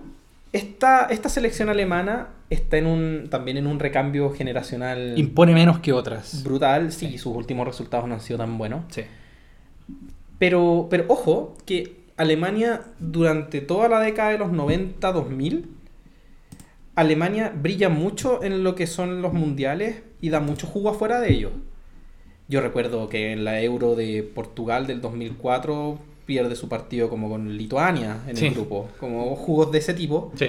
esta, 0.52 1.06
esta 1.06 1.28
selección 1.28 1.68
alemana 1.68 2.28
está 2.50 2.76
en 2.78 2.86
un, 2.86 3.28
también 3.30 3.56
en 3.56 3.66
un 3.66 3.78
recambio 3.78 4.30
generacional 4.30 5.14
Impone 5.16 5.54
menos 5.54 5.78
que 5.78 5.92
otras. 5.92 6.42
brutal. 6.44 6.92
Sí, 6.92 7.16
sus 7.18 7.34
últimos 7.34 7.66
resultados 7.66 8.06
no 8.08 8.14
han 8.14 8.20
sido 8.20 8.38
tan 8.38 8.58
buenos. 8.58 8.84
Sí. 8.90 9.02
Pero, 10.40 10.88
pero 10.90 11.04
ojo, 11.08 11.54
que 11.66 11.96
Alemania 12.16 12.82
durante 12.98 13.60
toda 13.60 13.88
la 13.88 14.00
década 14.00 14.30
de 14.30 14.38
los 14.38 14.50
90-2000, 14.50 15.66
Alemania 16.96 17.52
brilla 17.54 17.88
mucho 17.88 18.42
en 18.42 18.64
lo 18.64 18.74
que 18.74 18.86
son 18.86 19.22
los 19.22 19.32
mundiales 19.32 20.02
y 20.20 20.30
da 20.30 20.40
mucho 20.40 20.66
jugo 20.66 20.88
afuera 20.90 21.20
de 21.20 21.32
ellos. 21.32 21.52
Yo 22.48 22.60
recuerdo 22.60 23.08
que 23.08 23.32
en 23.32 23.44
la 23.44 23.60
Euro 23.62 23.94
de 23.94 24.22
Portugal 24.22 24.86
del 24.86 25.00
2004 25.00 25.98
pierde 26.26 26.56
su 26.56 26.68
partido 26.68 27.08
como 27.08 27.28
con 27.28 27.56
Lituania 27.56 28.18
en 28.26 28.36
Sí. 28.36 28.46
el 28.46 28.54
grupo, 28.54 28.88
como 28.98 29.36
jugos 29.36 29.70
de 29.72 29.78
ese 29.78 29.94
tipo. 29.94 30.32
Sí. 30.36 30.46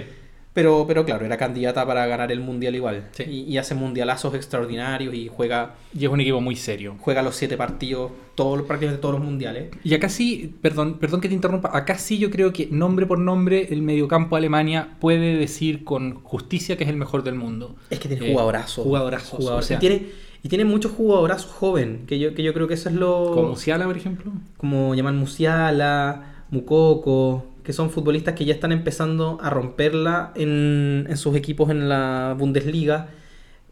Pero, 0.54 0.84
pero 0.86 1.06
claro, 1.06 1.26
era 1.26 1.38
candidata 1.38 1.86
para 1.86 2.06
ganar 2.08 2.30
el 2.30 2.42
mundial 2.42 2.76
igual. 2.76 3.08
Sí. 3.14 3.24
Y, 3.24 3.40
y 3.54 3.58
hace 3.58 3.74
mundialazos 3.74 4.34
extraordinarios 4.36 5.14
y 5.16 5.30
juega, 5.30 5.76
Y 5.98 6.04
es 6.04 6.12
un 6.12 6.20
equipo 6.20 6.42
muy 6.42 6.58
serio. 6.58 6.96
juega 7.00 7.22
los 7.22 7.38
siete 7.38 7.56
partidos, 7.56 8.12
todos, 8.36 8.62
prácticamente 8.64 9.02
todos 9.02 9.16
los 9.16 9.24
mundiales. 9.24 9.70
Y 9.84 9.94
acá 9.94 10.10
sí, 10.10 10.54
perdón, 10.62 10.98
perdón 11.00 11.22
que 11.22 11.30
te 11.30 11.36
interrumpa, 11.36 11.72
acá 11.74 11.98
sí 11.98 12.18
yo 12.18 12.30
creo 12.30 12.52
que 12.52 12.68
nombre 12.70 13.06
por 13.06 13.18
nombre 13.18 13.68
el 13.72 13.82
mediocampo 13.82 14.36
de 14.36 14.40
Alemania 14.40 14.90
puede 15.00 15.38
decir 15.38 15.86
con 15.86 16.16
justicia 16.24 16.76
que 16.76 16.84
es 16.84 16.90
el 16.90 16.98
mejor 16.98 17.24
del 17.24 17.36
mundo. 17.36 17.78
Es 17.90 18.00
que 18.00 18.10
tiene 18.10 18.28
Eh, 18.28 18.32
jugadorazos. 18.34 18.84
jugadorazos, 18.84 19.40
Jugador- 19.40 19.60
o 19.60 19.62
sea- 19.64 19.78
y, 19.78 19.80
tiene, 19.80 20.08
y 20.44 20.50
tiene 20.50 20.66
muchos 20.66 20.92
jugadorazos 20.92 21.50
joven, 21.50 22.04
que 22.08 22.20
yo, 22.20 22.34
que 22.36 22.44
yo 22.44 22.54
creo 22.54 22.68
que 22.68 22.74
eso 22.74 22.90
es 22.90 22.96
lo... 22.96 23.32
Como 23.34 23.50
Musiala, 23.52 23.86
por 23.86 23.96
ejemplo. 23.96 24.34
como 24.58 24.96
llaman 24.96 25.16
Musiala, 25.18 26.44
Mukoko, 26.52 27.46
que 27.63 27.74
son 27.74 27.89
futbolistas 27.89 28.34
que 28.36 28.45
ya 28.45 28.54
están 28.54 28.71
empezando 28.71 29.38
a 29.41 29.50
romperla 29.50 30.32
en, 30.36 31.06
en 31.10 31.17
sus 31.17 31.36
equipos 31.36 31.69
en 31.69 31.89
la 31.89 32.36
Bundesliga, 32.38 33.08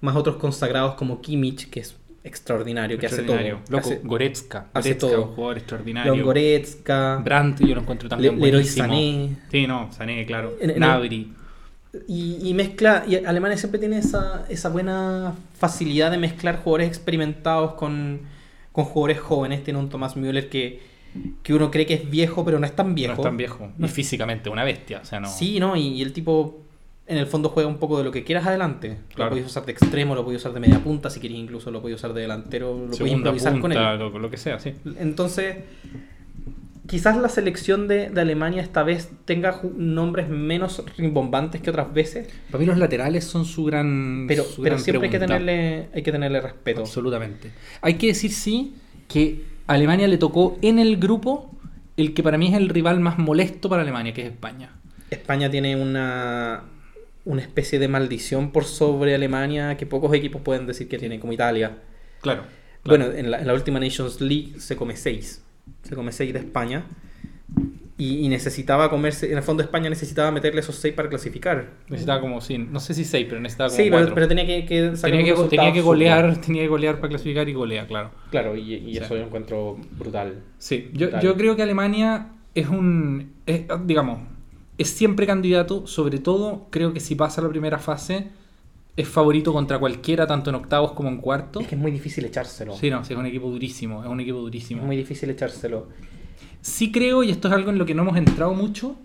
más 0.02 0.15
otros 0.15 0.36
consagrados 0.38 0.95
como 0.95 1.21
Kimmich, 1.21 1.69
que 1.69 1.79
es 1.81 1.96
extraordinario, 2.23 2.98
que 3.00 3.08
hace 3.08 3.23
todo. 3.23 3.37
Loco, 3.69 3.77
hace- 3.90 4.02
Goretzka. 4.04 4.67
hace 4.73 4.90
Goretzka, 4.94 5.08
todo. 5.08 5.23
un 5.29 5.35
jugador 5.35 5.58
extraordinario. 5.58 6.13
Leon 6.13 6.25
Goretzka. 6.25 7.21
Brandt, 7.23 7.60
yo 7.62 7.75
lo 7.75 7.81
encuentro 7.81 8.08
también 8.10 8.35
Le- 8.35 8.46
Leroy 8.46 8.62
buenísimo. 8.62 8.87
Sané. 8.87 9.35
Sí, 9.52 9.67
no, 9.67 9.90
Sané, 9.92 10.25
claro. 10.25 10.54
En-. 10.62 11.35
Y, 12.08 12.37
y 12.48 12.54
mezcla, 12.54 13.04
y 13.08 13.15
Alemania 13.15 13.58
siempre 13.58 13.79
tiene 13.79 13.98
esa, 13.98 14.46
esa 14.48 14.69
buena 14.69 15.33
facilidad 15.58 16.12
de 16.12 16.19
mezclar 16.19 16.58
jugadores 16.58 16.87
experimentados 16.87 17.73
con, 17.73 18.19
con 18.71 18.85
jugadores 18.85 19.19
jóvenes. 19.19 19.63
Tiene 19.63 19.79
un 19.79 19.90
Thomas 19.90 20.15
Müller 20.15 20.50
que, 20.50 20.81
que 21.44 21.54
uno 21.54 21.72
cree 21.72 21.86
que 21.86 21.96
es 21.96 22.10
viejo, 22.10 22.46
pero 22.46 22.60
no 22.60 22.66
es 22.66 22.76
tan 22.76 22.96
viejo. 22.96 23.14
No 23.14 23.22
es 23.22 23.24
tan 23.24 23.38
viejo. 23.38 23.72
No 23.78 23.88
Y 23.88 23.90
físicamente 23.90 24.50
una 24.50 24.64
bestia. 24.64 25.00
O 25.02 25.06
sea, 25.06 25.20
no. 25.20 25.30
Sí, 25.30 25.60
¿no? 25.60 25.76
Y, 25.76 25.88
y 25.88 26.02
el 26.02 26.14
tipo 26.14 26.64
en 27.10 27.18
el 27.18 27.26
fondo 27.26 27.50
juega 27.50 27.68
un 27.68 27.78
poco 27.78 27.98
de 27.98 28.04
lo 28.04 28.12
que 28.12 28.24
quieras 28.24 28.46
adelante. 28.46 29.00
Claro. 29.16 29.26
Lo 29.26 29.30
podéis 29.32 29.48
usar 29.48 29.66
de 29.66 29.72
extremo, 29.72 30.14
lo 30.14 30.24
podéis 30.24 30.42
usar 30.42 30.54
de 30.54 30.60
media 30.60 30.80
punta, 30.80 31.10
si 31.10 31.20
queréis 31.20 31.40
incluso 31.40 31.72
lo 31.72 31.82
podéis 31.82 31.98
usar 31.98 32.14
de 32.14 32.22
delantero, 32.22 32.86
lo 32.88 32.94
Segunda 32.94 33.16
improvisar 33.16 33.60
con 33.60 33.72
él. 33.72 33.80
lo, 33.98 34.20
lo 34.20 34.30
que 34.30 34.38
sea, 34.38 34.60
sí. 34.60 34.76
Entonces, 35.00 35.58
quizás 36.88 37.18
la 37.18 37.30
selección 37.30 37.88
de, 37.88 38.12
de 38.12 38.22
Alemania 38.22 38.62
esta 38.62 38.84
vez 38.84 39.10
tenga 39.26 39.60
nombres 39.76 40.30
menos 40.30 40.84
rimbombantes 40.98 41.62
que 41.62 41.72
otras 41.72 41.92
veces, 41.92 42.30
Para 42.52 42.60
mí 42.60 42.68
los 42.68 42.78
laterales 42.78 43.24
son 43.24 43.44
su 43.46 43.66
gran 43.66 44.26
pero, 44.28 44.44
su 44.44 44.62
pero 44.62 44.76
gran 44.76 44.84
siempre 44.84 45.08
hay 45.08 45.12
que, 45.12 45.20
tenerle, 45.20 45.90
hay 45.92 46.04
que 46.04 46.12
tenerle 46.12 46.42
respeto. 46.42 46.82
Absolutamente. 46.82 47.52
Hay 47.82 47.96
que 47.96 48.08
decir 48.08 48.32
sí 48.32 48.76
que 49.08 49.46
a 49.70 49.74
Alemania 49.74 50.08
le 50.08 50.17
tocó 50.17 50.58
en 50.63 50.80
el 50.80 50.98
grupo 50.98 51.52
el 51.96 52.15
que 52.15 52.24
para 52.24 52.40
mí 52.40 52.48
es 52.48 52.56
el 52.56 52.70
rival 52.70 53.00
más 53.00 53.20
molesto 53.20 53.70
para 53.70 53.84
Alemania, 53.84 54.15
que 54.15 54.26
es 54.26 54.32
España. 54.32 54.72
España 55.12 55.52
tiene 55.52 55.76
una, 55.76 56.63
una 57.24 57.42
especie 57.44 57.78
de 57.78 57.88
maldición 57.88 58.52
por 58.52 58.63
sobre 58.65 59.13
Alemania 59.13 59.78
que 59.78 59.86
pocos 59.86 60.12
equipos 60.15 60.42
pueden 60.42 60.65
decir 60.65 60.88
que 60.88 60.98
tiene, 60.98 61.20
como 61.20 61.34
Italia. 61.34 61.78
Claro. 62.22 62.46
Bueno, 62.84 63.12
en 63.12 63.30
la, 63.30 63.42
en 63.42 63.46
la 63.46 63.54
última 63.54 63.80
Nations 63.80 64.20
League 64.22 64.54
se 64.58 64.76
come 64.76 64.96
6. 64.96 65.44
Se 65.84 65.96
come 65.96 66.12
6 66.13 66.34
de 66.34 66.40
España. 66.40 66.86
Y, 68.00 68.25
y 68.25 68.29
necesitaba 68.29 68.89
comerse. 68.89 69.29
En 69.29 69.37
el 69.37 69.43
fondo, 69.43 69.62
España 69.62 69.89
necesitaba 69.89 70.31
meterle 70.31 70.62
esos 70.62 70.75
6 70.75 70.95
para 70.95 71.10
clasificar. 71.10 71.69
necesitaba 71.89 72.21
como 72.21 72.41
sí, 72.41 72.58
no 72.58 72.79
sé 72.79 72.95
si 72.95 73.04
6, 73.04 73.27
pero 73.29 73.41
necesitaba 73.41 73.69
como 73.69 73.83
Sí, 73.83 73.91
pero, 73.91 74.13
pero 74.15 74.27
tenía 74.27 74.47
que, 74.47 74.65
que 74.65 74.95
sacar 74.95 75.17
tenía, 75.17 75.35
que, 75.35 75.43
tenía 75.43 75.73
que 75.73 75.81
golear, 75.81 76.39
tenía 76.41 76.63
que 76.63 76.69
golear 76.69 76.95
para 76.95 77.10
clasificar 77.10 77.47
y 77.47 77.54
golea, 77.54 77.85
claro. 77.85 78.12
Claro, 78.31 78.56
y, 78.56 78.73
y 78.73 78.97
eso 78.97 79.15
yo 79.15 79.23
encuentro 79.23 79.77
brutal. 79.97 80.41
Sí, 80.58 80.89
yo, 80.93 81.08
Brutal. 81.08 81.21
yo 81.21 81.35
creo 81.35 81.56
que 81.56 81.62
Alemania 81.63 82.29
es 82.56 82.69
un, 82.69 83.33
es, 83.45 83.65
digamos, 83.85 84.19
es 84.77 84.89
siempre 84.89 85.27
candidato, 85.27 85.85
sobre 85.85 86.19
todo 86.19 86.67
creo 86.69 86.93
que 86.93 87.02
si 87.02 87.15
pasa 87.15 87.41
la 87.41 87.50
primera 87.50 87.79
fase 87.79 88.29
es 88.95 89.08
favorito 89.08 89.54
contra 89.54 89.77
cualquiera, 89.77 90.25
tanto 90.27 90.50
en 90.50 90.56
octavos 90.56 90.93
como 90.93 91.10
en 91.10 91.17
cuartos. 91.17 91.63
Es 91.63 91.69
que 91.69 91.75
es 91.75 91.81
muy 91.81 91.91
difícil 91.91 92.25
echárselo. 92.25 92.75
Sí, 92.75 92.89
no, 92.89 93.04
sí, 93.04 93.13
es 93.13 93.19
un 93.19 93.25
equipo 93.25 93.50
durísimo, 93.50 94.04
es 94.04 94.10
un 94.10 94.19
equipo 94.19 94.39
durísimo. 94.39 94.81
Es 94.81 94.87
muy 94.87 94.97
difícil 94.97 95.29
echárselo. 95.29 95.87
Sí 96.62 96.92
creo, 96.92 97.23
y 97.23 97.31
esto 97.31 97.48
es 97.48 97.54
algo 97.54 97.69
en 97.71 97.77
lo 97.77 97.85
que 97.85 97.94
no 97.96 98.04
hemos 98.04 98.17
entrado 98.17 98.54
mucho, 98.54 98.96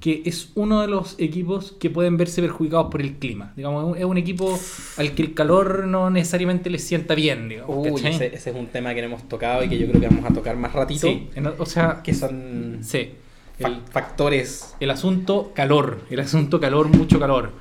que 0.00 0.22
es 0.24 0.52
uno 0.54 0.80
de 0.80 0.88
los 0.88 1.14
equipos 1.18 1.72
que 1.72 1.90
pueden 1.90 2.16
verse 2.16 2.40
perjudicados 2.40 2.90
por 2.90 3.02
el 3.02 3.16
clima. 3.16 3.52
Digamos, 3.56 3.98
es 3.98 4.04
un- 4.04 4.16
equipo 4.16 4.58
al 4.96 5.14
que 5.14 5.22
el 5.22 5.34
calor 5.34 5.86
no 5.86 6.08
necesariamente 6.08 6.70
le 6.70 6.78
sienta 6.78 7.14
bien, 7.14 7.48
digamos. 7.50 7.76
Uy, 7.86 8.00
ese, 8.06 8.26
ese 8.34 8.50
es 8.50 8.56
un 8.56 8.68
tema 8.68 8.94
que 8.94 9.00
no 9.02 9.08
hemos 9.08 9.28
tocado 9.28 9.62
y 9.62 9.68
que 9.68 9.76
yo 9.78 9.86
creo 9.88 10.00
que 10.00 10.08
vamos 10.08 10.24
a 10.24 10.32
tocar 10.32 10.56
más 10.56 10.72
ratito. 10.72 11.06
Sí, 11.06 11.28
en- 11.34 11.48
o 11.48 11.66
sea, 11.66 12.00
Que 12.02 12.14
son 12.14 12.78
sí. 12.82 13.10
fa- 13.58 13.68
El, 13.68 13.80
factores. 13.90 14.74
el 14.80 14.90
asunto 14.90 15.52
calor, 15.54 16.00
el 16.08 16.20
asunto 16.20 16.58
calor, 16.60 16.88
mucho 16.88 17.18
calor. 17.20 17.52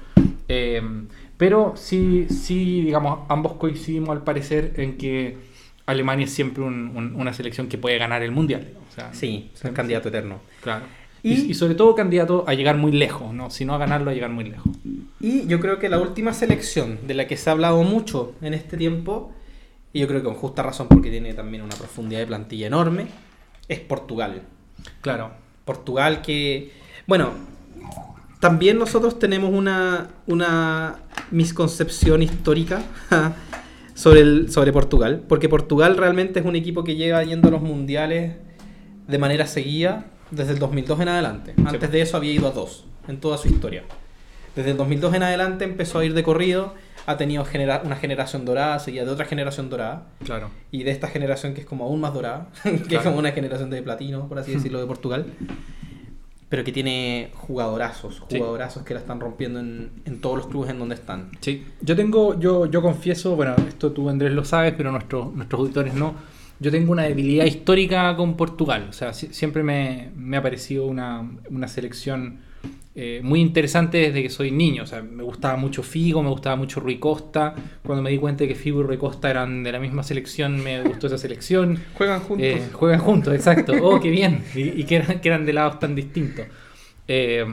Eh, 0.47 0.81
pero 1.35 1.73
sí, 1.75 2.27
sí, 2.29 2.81
digamos, 2.83 3.19
ambos 3.29 3.53
coincidimos 3.53 4.09
al 4.11 4.23
parecer 4.23 4.73
en 4.77 4.97
que 4.97 5.37
Alemania 5.85 6.25
es 6.25 6.31
siempre 6.31 6.63
un- 6.63 6.95
un- 6.95 7.15
una 7.15 7.33
selección 7.33 7.67
que 7.67 7.77
puede 7.77 7.97
ganar 7.97 8.21
el 8.23 8.31
mundial. 8.31 8.67
Sea, 8.99 9.13
Sí, 9.13 9.51
es 9.53 9.63
un 9.63 9.71
candidato 9.73 10.09
eterno. 10.09 10.39
Claro. 10.61 10.85
Y- 11.21 11.33
Y, 11.33 11.51
y 11.51 11.53
sobre 11.53 11.75
todo 11.75 11.95
candidato 11.95 12.45
a 12.47 12.53
llegar 12.53 12.77
muy 12.77 12.91
lejos, 12.93 13.33
¿no? 13.33 13.49
Si 13.49 13.65
no 13.65 13.73
a 13.75 13.77
ganarlo, 13.77 14.09
a 14.11 14.13
llegar 14.13 14.29
muy 14.29 14.45
lejos. 14.45 14.71
Y 15.19 15.45
yo 15.47 15.59
creo 15.59 15.77
que 15.79 15.89
la 15.89 15.99
última 15.99 16.33
selección 16.33 16.99
de 17.07 17.13
la 17.13 17.27
que 17.27 17.35
se 17.35 17.49
ha 17.49 17.53
hablado 17.53 17.83
mucho 17.83 18.35
en 18.41 18.53
este 18.53 18.77
tiempo, 18.77 19.33
y 19.91 19.99
yo 19.99 20.07
creo 20.07 20.21
que 20.21 20.25
con 20.25 20.35
justa 20.35 20.63
razón 20.63 20.87
porque 20.87 21.09
tiene 21.11 21.33
también 21.33 21.61
una 21.63 21.75
profundidad 21.75 22.19
de 22.21 22.27
plantilla 22.27 22.67
enorme, 22.67 23.07
es 23.67 23.79
Portugal. 23.81 24.43
Claro. 25.01 25.31
Portugal 25.65 26.21
que, 26.21 26.71
bueno, 27.05 27.31
también 28.39 28.79
nosotros 28.79 29.19
tenemos 29.19 29.53
una, 29.53 30.07
una 30.25 30.99
misconcepción 31.31 32.23
histórica 32.23 32.81
sobre, 33.93 34.21
el, 34.21 34.51
sobre 34.51 34.71
Portugal, 34.71 35.21
porque 35.27 35.49
Portugal 35.49 35.97
realmente 35.97 36.39
es 36.39 36.45
un 36.45 36.55
equipo 36.55 36.85
que 36.85 36.95
lleva 36.95 37.21
yendo 37.25 37.49
a 37.49 37.51
los 37.51 37.61
mundiales 37.61 38.35
de 39.09 39.17
manera 39.17 39.47
seguida 39.47 40.05
desde 40.31 40.53
el 40.53 40.59
2002 40.59 40.99
en 41.01 41.07
adelante. 41.09 41.53
Antes 41.65 41.91
de 41.91 42.01
eso 42.01 42.17
había 42.17 42.31
ido 42.31 42.47
a 42.47 42.51
dos 42.51 42.85
en 43.07 43.19
toda 43.19 43.37
su 43.37 43.47
historia. 43.47 43.83
Desde 44.55 44.71
el 44.71 44.77
2002 44.77 45.13
en 45.15 45.23
adelante 45.23 45.63
empezó 45.65 45.99
a 45.99 46.05
ir 46.05 46.13
de 46.13 46.23
corrido, 46.23 46.73
ha 47.05 47.17
tenido 47.17 47.43
genera- 47.45 47.81
una 47.83 47.95
generación 47.95 48.45
dorada, 48.45 48.77
seguida 48.79 49.05
de 49.05 49.11
otra 49.11 49.25
generación 49.25 49.69
dorada, 49.69 50.05
Claro. 50.23 50.49
y 50.71 50.83
de 50.83 50.91
esta 50.91 51.07
generación 51.07 51.53
que 51.53 51.61
es 51.61 51.65
como 51.67 51.85
aún 51.85 51.99
más 52.01 52.13
dorada, 52.13 52.47
que 52.63 52.69
es 52.69 52.81
Claro. 52.87 53.03
como 53.05 53.17
una 53.19 53.31
generación 53.31 53.69
de 53.69 53.81
platino, 53.81 54.27
por 54.27 54.37
así 54.37 54.53
decirlo, 54.53 54.79
de 54.79 54.85
Portugal, 54.85 55.25
pero 56.49 56.63
que 56.63 56.71
tiene 56.71 57.29
jugadorazos, 57.35 58.23
Sí. 58.27 58.37
jugadorazos 58.37 58.83
que 58.83 58.93
la 58.95 58.99
están 58.99 59.19
rompiendo 59.19 59.59
en, 59.59 59.91
en 60.05 60.19
todos 60.19 60.37
los 60.37 60.47
clubes 60.47 60.69
en 60.71 60.79
donde 60.79 60.95
están. 60.95 61.29
Sí. 61.41 61.65
Yo 61.81 61.95
tengo, 61.95 62.39
yo, 62.39 62.65
yo 62.65 62.81
confieso, 62.81 63.35
bueno, 63.35 63.55
esto 63.67 63.91
tú 63.91 64.09
Andrés 64.09 64.33
lo 64.33 64.43
sabes, 64.43 64.73
pero 64.75 64.91
nuestros 64.91 65.33
nuestros 65.33 65.59
auditores 65.61 65.93
no. 65.93 66.13
Yo 66.59 66.71
tengo 66.71 66.91
una 66.91 67.03
debilidad 67.03 67.45
histórica 67.45 68.15
con 68.15 68.35
Portugal. 68.35 68.87
O 68.89 68.93
sea, 68.93 69.13
si- 69.13 69.33
siempre 69.33 69.63
me, 69.63 70.09
me 70.15 70.37
ha 70.37 70.41
parecido 70.43 70.85
una, 70.87 71.29
una 71.49 71.67
selección 71.67 72.39
eh, 72.95 73.21
muy 73.23 73.39
interesante 73.39 73.97
desde 73.99 74.21
que 74.23 74.29
soy 74.29 74.51
niño. 74.51 74.83
O 74.83 74.85
sea, 74.85 75.01
me 75.01 75.23
gustaba 75.23 75.55
mucho 75.55 75.83
Figo, 75.83 76.21
me 76.21 76.29
gustaba 76.29 76.57
mucho 76.57 76.81
Rui 76.81 76.97
Costa. 76.97 77.55
Cuando 77.83 78.01
me 78.03 78.09
di 78.09 78.17
cuenta 78.17 78.43
de 78.43 78.49
que 78.49 78.55
Figo 78.55 78.81
y 78.81 78.83
Rui 78.83 78.97
Costa 78.97 79.29
eran 79.29 79.63
de 79.63 79.71
la 79.71 79.79
misma 79.79 80.03
selección, 80.03 80.61
me 80.61 80.81
gustó 80.83 81.07
esa 81.07 81.17
selección. 81.17 81.79
Juegan 81.93 82.19
juntos. 82.19 82.45
Eh, 82.45 82.61
juegan 82.73 82.99
juntos, 82.99 83.33
exacto. 83.33 83.73
Oh, 83.81 84.01
qué 84.01 84.09
bien. 84.09 84.43
Y, 84.53 84.81
y 84.81 84.83
que, 84.83 84.97
eran, 84.97 85.21
que 85.21 85.29
eran 85.29 85.45
de 85.45 85.53
lados 85.53 85.79
tan 85.79 85.95
distintos. 85.95 86.45
Eh, 87.07 87.45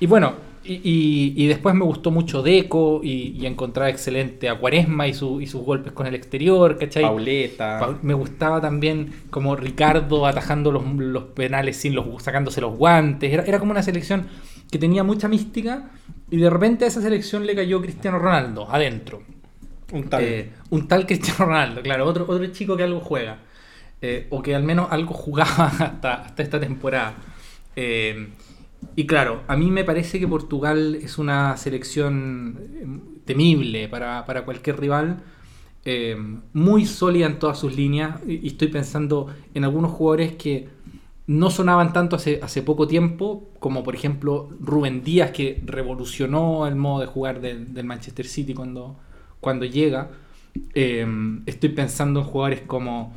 y 0.00 0.06
bueno, 0.06 0.34
y, 0.64 0.74
y- 0.74 1.34
y 1.36 1.46
después 1.46 1.74
me 1.74 1.84
gustó 1.84 2.10
mucho 2.10 2.42
Deco 2.42 3.00
y, 3.02 3.34
y 3.40 3.46
encontraba 3.46 3.88
excelente 3.88 4.48
a 4.48 4.58
Cuaresma 4.58 5.08
y, 5.08 5.14
su- 5.14 5.40
y 5.40 5.46
sus 5.46 5.62
golpes 5.64 5.92
con 5.92 6.06
el 6.06 6.14
exterior, 6.14 6.76
¿cachai? 6.78 7.02
Pauleta. 7.02 7.78
Paul- 7.80 7.98
me 8.02 8.14
gustaba 8.14 8.60
también 8.60 9.12
como 9.30 9.56
Ricardo 9.56 10.26
atajando 10.26 10.70
los, 10.70 10.84
los 10.96 11.24
penales 11.24 11.76
sin 11.76 11.94
los 11.94 12.22
sacándose 12.22 12.60
los 12.60 12.76
guantes. 12.76 13.32
Era, 13.32 13.44
era 13.44 13.58
como 13.58 13.72
una 13.72 13.82
selección 13.82 14.26
que 14.70 14.78
tenía 14.78 15.02
mucha 15.02 15.28
mística 15.28 15.90
y 16.30 16.36
de 16.36 16.50
repente 16.50 16.84
a 16.84 16.88
esa 16.88 17.00
selección 17.00 17.46
le 17.46 17.54
cayó 17.56 17.80
Cristiano 17.80 18.18
Ronaldo 18.18 18.68
adentro. 18.70 19.22
un 19.92 20.08
tal. 20.08 20.22
Eh, 20.22 20.50
un 20.70 20.86
tal 20.86 21.06
Cristiano 21.06 21.46
Ronaldo, 21.46 21.82
claro, 21.82 22.06
otro, 22.06 22.24
otro 22.28 22.46
chico 22.48 22.76
que 22.76 22.82
algo 22.84 23.00
juega. 23.00 23.38
Eh, 24.02 24.26
o 24.30 24.40
que 24.42 24.54
al 24.54 24.62
menos 24.62 24.88
algo 24.90 25.12
jugaba 25.14 25.66
hasta, 25.78 26.14
hasta 26.14 26.42
esta 26.42 26.60
temporada. 26.60 27.14
Eh, 27.76 28.28
y 28.96 29.06
claro, 29.06 29.42
a 29.46 29.56
mí 29.56 29.70
me 29.70 29.84
parece 29.84 30.18
que 30.18 30.28
Portugal 30.28 30.96
es 30.96 31.18
una 31.18 31.56
selección 31.56 32.58
eh, 32.74 33.20
temible 33.24 33.88
para, 33.88 34.24
para 34.26 34.44
cualquier 34.44 34.80
rival. 34.80 35.22
eh, 35.84 36.16
muy 36.52 36.84
sólida 36.86 37.26
en 37.26 37.38
todas 37.38 37.58
sus 37.58 37.74
líneas. 37.76 38.20
Y, 38.26 38.46
estoy 38.46 38.68
pensando 38.68 39.28
en 39.54 39.64
algunos 39.64 39.92
jugadores 39.92 40.32
que 40.34 40.68
no 41.26 41.50
sonaban 41.50 41.92
tanto 41.92 42.16
hace, 42.16 42.40
hace 42.42 42.62
poco 42.62 42.86
tiempo, 42.86 43.50
como 43.60 43.82
por 43.84 43.94
ejemplo 43.94 44.50
Rubén 44.60 45.02
Díaz, 45.04 45.30
que 45.30 45.62
revolucionó 45.64 46.66
el 46.66 46.76
modo 46.76 47.00
de 47.00 47.06
jugar 47.06 47.40
del, 47.40 47.72
del 47.72 47.86
Manchester 47.86 48.26
City 48.26 48.54
cuando, 48.54 48.96
cuando 49.40 49.64
llega. 49.64 50.10
Eh, 50.74 51.06
estoy 51.46 51.70
pensando 51.70 52.20
en 52.20 52.26
jugadores 52.26 52.62
como, 52.62 53.14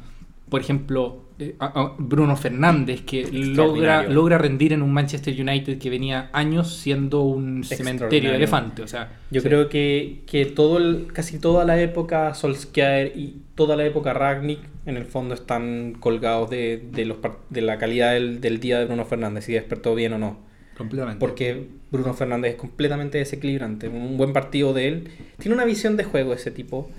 por 0.53 0.61
ejemplo, 0.61 1.23
eh, 1.39 1.55
a- 1.57 1.65
a 1.81 1.95
Bruno 1.97 2.37
Fernández, 2.37 3.01
que 3.01 3.27
logra, 3.31 4.03
logra 4.03 4.37
rendir 4.37 4.71
en 4.71 4.83
un 4.83 4.93
Manchester 4.93 5.33
United 5.41 5.79
que 5.79 5.89
venía 5.89 6.29
años 6.31 6.77
siendo 6.77 7.21
un 7.21 7.63
cementerio 7.63 8.29
de 8.29 8.35
elefantes. 8.35 8.85
O 8.85 8.87
sea, 8.87 9.19
Yo 9.31 9.41
sí. 9.41 9.47
creo 9.47 9.67
que, 9.67 10.21
que 10.27 10.45
todo 10.45 10.77
el- 10.77 11.07
casi 11.11 11.39
toda 11.39 11.65
la 11.65 11.81
época 11.81 12.35
Solskjaer 12.35 13.13
y 13.17 13.41
toda 13.55 13.75
la 13.75 13.83
época 13.83 14.13
Ragnick 14.13 14.59
en 14.85 14.95
el 14.95 15.05
fondo 15.05 15.33
están 15.33 15.93
colgados 15.99 16.51
de, 16.51 16.87
de 16.91 17.05
los, 17.05 17.17
par- 17.17 17.39
de 17.49 17.61
la 17.63 17.79
calidad 17.79 18.13
del, 18.13 18.39
del 18.39 18.59
día 18.59 18.77
de 18.77 18.85
Bruno 18.85 19.03
Fernández, 19.05 19.45
si 19.45 19.53
despertó 19.53 19.95
bien 19.95 20.13
o 20.13 20.19
no. 20.19 20.37
completamente. 20.77 21.19
Porque 21.19 21.65
Bruno 21.89 22.13
Fernández 22.13 22.51
es 22.51 22.57
completamente 22.59 23.17
desequilibrante. 23.17 23.87
Un 23.89 24.17
buen 24.17 24.33
partido 24.33 24.71
de 24.71 24.87
él. 24.87 25.09
Tiene 25.39 25.55
una 25.55 25.65
visión 25.65 25.97
de 25.97 26.03
juego 26.03 26.31
ese 26.33 26.51
tipo. 26.51 26.91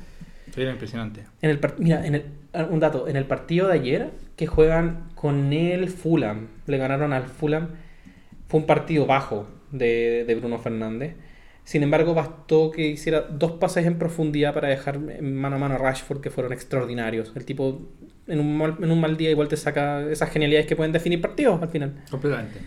Era 0.57 0.72
impresionante. 0.72 1.20
En 1.40 1.50
el 1.50 1.61
mira, 1.78 2.05
en 2.05 2.14
el, 2.16 2.24
un 2.70 2.80
dato. 2.80 3.09
En 3.09 3.16
el 3.16 3.24
partido 3.26 3.68
de 3.68 3.74
ayer 3.74 4.11
que 4.36 4.46
juegan 4.46 5.11
con 5.14 5.52
el 5.52 5.88
Fulham, 5.88 6.48
le 6.66 6.78
ganaron 6.78 7.12
al 7.12 7.24
Fulham, 7.24 7.68
fue 8.48 8.61
un 8.61 8.66
partido 8.66 9.07
bajo 9.07 9.46
de, 9.70 10.24
de 10.26 10.34
Bruno 10.34 10.59
Fernández. 10.59 11.16
Sin 11.64 11.82
embargo, 11.82 12.12
bastó 12.12 12.70
que 12.70 12.88
hiciera 12.88 13.22
dos 13.22 13.52
pases 13.52 13.86
en 13.86 13.98
profundidad 13.98 14.52
para 14.52 14.68
dejar 14.68 14.98
mano 14.98 15.57
a 15.57 15.59
mano 15.59 15.74
a 15.76 15.78
Rashford 15.78 16.20
que 16.20 16.30
fueron 16.30 16.52
extraordinarios. 16.52 17.32
El 17.34 17.46
tipo 17.46 17.88
en 18.26 18.40
un 18.40 18.59
mal, 18.59 18.76
en 18.82 18.90
un 18.90 19.00
mal 19.00 19.16
día 19.16 19.30
igual 19.30 19.48
te 19.48 19.57
saca 19.57 20.02
esas 20.11 20.30
genialidades 20.30 20.66
que 20.66 20.76
pueden 20.76 20.92
definir 20.92 21.20
partidos 21.20 21.62
al 21.62 21.68
final. 21.70 21.94
Completamente. 22.11 22.61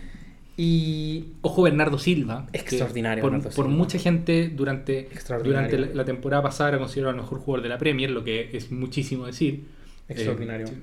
Y 0.56 1.34
Ojo 1.42 1.62
Bernardo 1.62 1.98
Silva. 1.98 2.48
Extraordinario 2.52 3.22
Por, 3.22 3.30
Bernardo 3.30 3.54
por 3.54 3.66
Silva. 3.66 3.78
mucha 3.78 3.98
gente 4.00 4.48
durante, 4.48 5.08
durante 5.44 5.78
la, 5.78 5.86
la 5.94 6.04
temporada 6.04 6.42
pasada 6.42 6.70
era 6.70 6.78
considerado 6.78 7.14
el 7.14 7.20
mejor 7.22 7.38
jugador 7.38 7.62
de 7.62 7.68
la 7.68 7.78
Premier, 7.78 8.10
lo 8.10 8.24
que 8.24 8.50
es 8.52 8.72
muchísimo 8.72 9.26
decir. 9.26 9.77
Extraordinario. 10.08 10.66
Eh, 10.66 10.70
sí. 10.70 10.76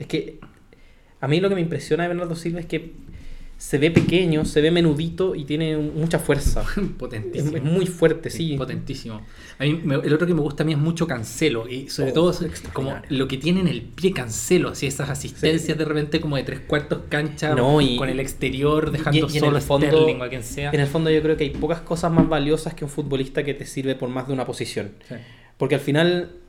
Es 0.00 0.06
que 0.06 0.38
a 1.20 1.28
mí 1.28 1.40
lo 1.40 1.48
que 1.48 1.54
me 1.54 1.60
impresiona 1.60 2.02
de 2.04 2.08
Bernardo 2.08 2.36
Silva 2.36 2.60
es 2.60 2.66
que 2.66 2.92
se 3.58 3.78
ve 3.78 3.90
pequeño, 3.90 4.44
se 4.44 4.60
ve 4.60 4.70
menudito 4.70 5.34
y 5.34 5.46
tiene 5.46 5.78
mucha 5.78 6.18
fuerza. 6.18 6.62
Potentísimo. 6.98 7.56
es 7.56 7.62
muy 7.62 7.86
fuerte, 7.86 8.28
sí. 8.28 8.54
Potentísimo. 8.58 9.22
A 9.58 9.64
mí, 9.64 9.80
me- 9.82 9.94
el 9.94 10.12
otro 10.12 10.26
que 10.26 10.34
me 10.34 10.42
gusta 10.42 10.62
a 10.62 10.66
mí 10.66 10.72
es 10.72 10.78
mucho 10.78 11.06
Cancelo. 11.06 11.66
Y 11.66 11.88
sobre 11.88 12.10
Oh, 12.10 12.12
todo 12.14 12.34
como 12.74 13.00
lo 13.08 13.26
que 13.26 13.38
tiene 13.38 13.60
en 13.60 13.68
el 13.68 13.80
pie 13.80 14.12
Cancelo. 14.12 14.68
Así 14.68 14.86
esas 14.86 15.08
asistencias 15.08 15.78
de 15.78 15.84
repente 15.86 16.20
como 16.20 16.36
de 16.36 16.42
tres 16.42 16.60
cuartos 16.60 17.04
cancha 17.08 17.54
No, 17.54 17.80
y- 17.80 17.96
con 17.96 18.10
el 18.10 18.20
exterior 18.20 18.90
dejando 18.90 19.16
y- 19.26 19.32
y 19.32 19.36
en 19.38 19.40
solo 19.40 19.56
el 19.56 19.62
fondo- 19.62 19.86
Sterling 19.86 20.20
a 20.20 20.28
quien 20.28 20.42
sea. 20.42 20.70
En 20.70 20.80
el 20.80 20.86
fondo 20.86 21.08
yo 21.10 21.22
creo 21.22 21.38
que 21.38 21.44
hay 21.44 21.50
pocas 21.50 21.80
cosas 21.80 22.12
más 22.12 22.28
valiosas 22.28 22.74
que 22.74 22.84
un 22.84 22.90
futbolista 22.90 23.42
que 23.42 23.54
te 23.54 23.64
sirve 23.64 23.94
por 23.94 24.10
más 24.10 24.26
de 24.26 24.34
una 24.34 24.44
posición. 24.44 24.90
Sí. 25.08 25.14
Porque 25.56 25.76
al 25.76 25.80
final, 25.80 26.08
en- 26.18 26.45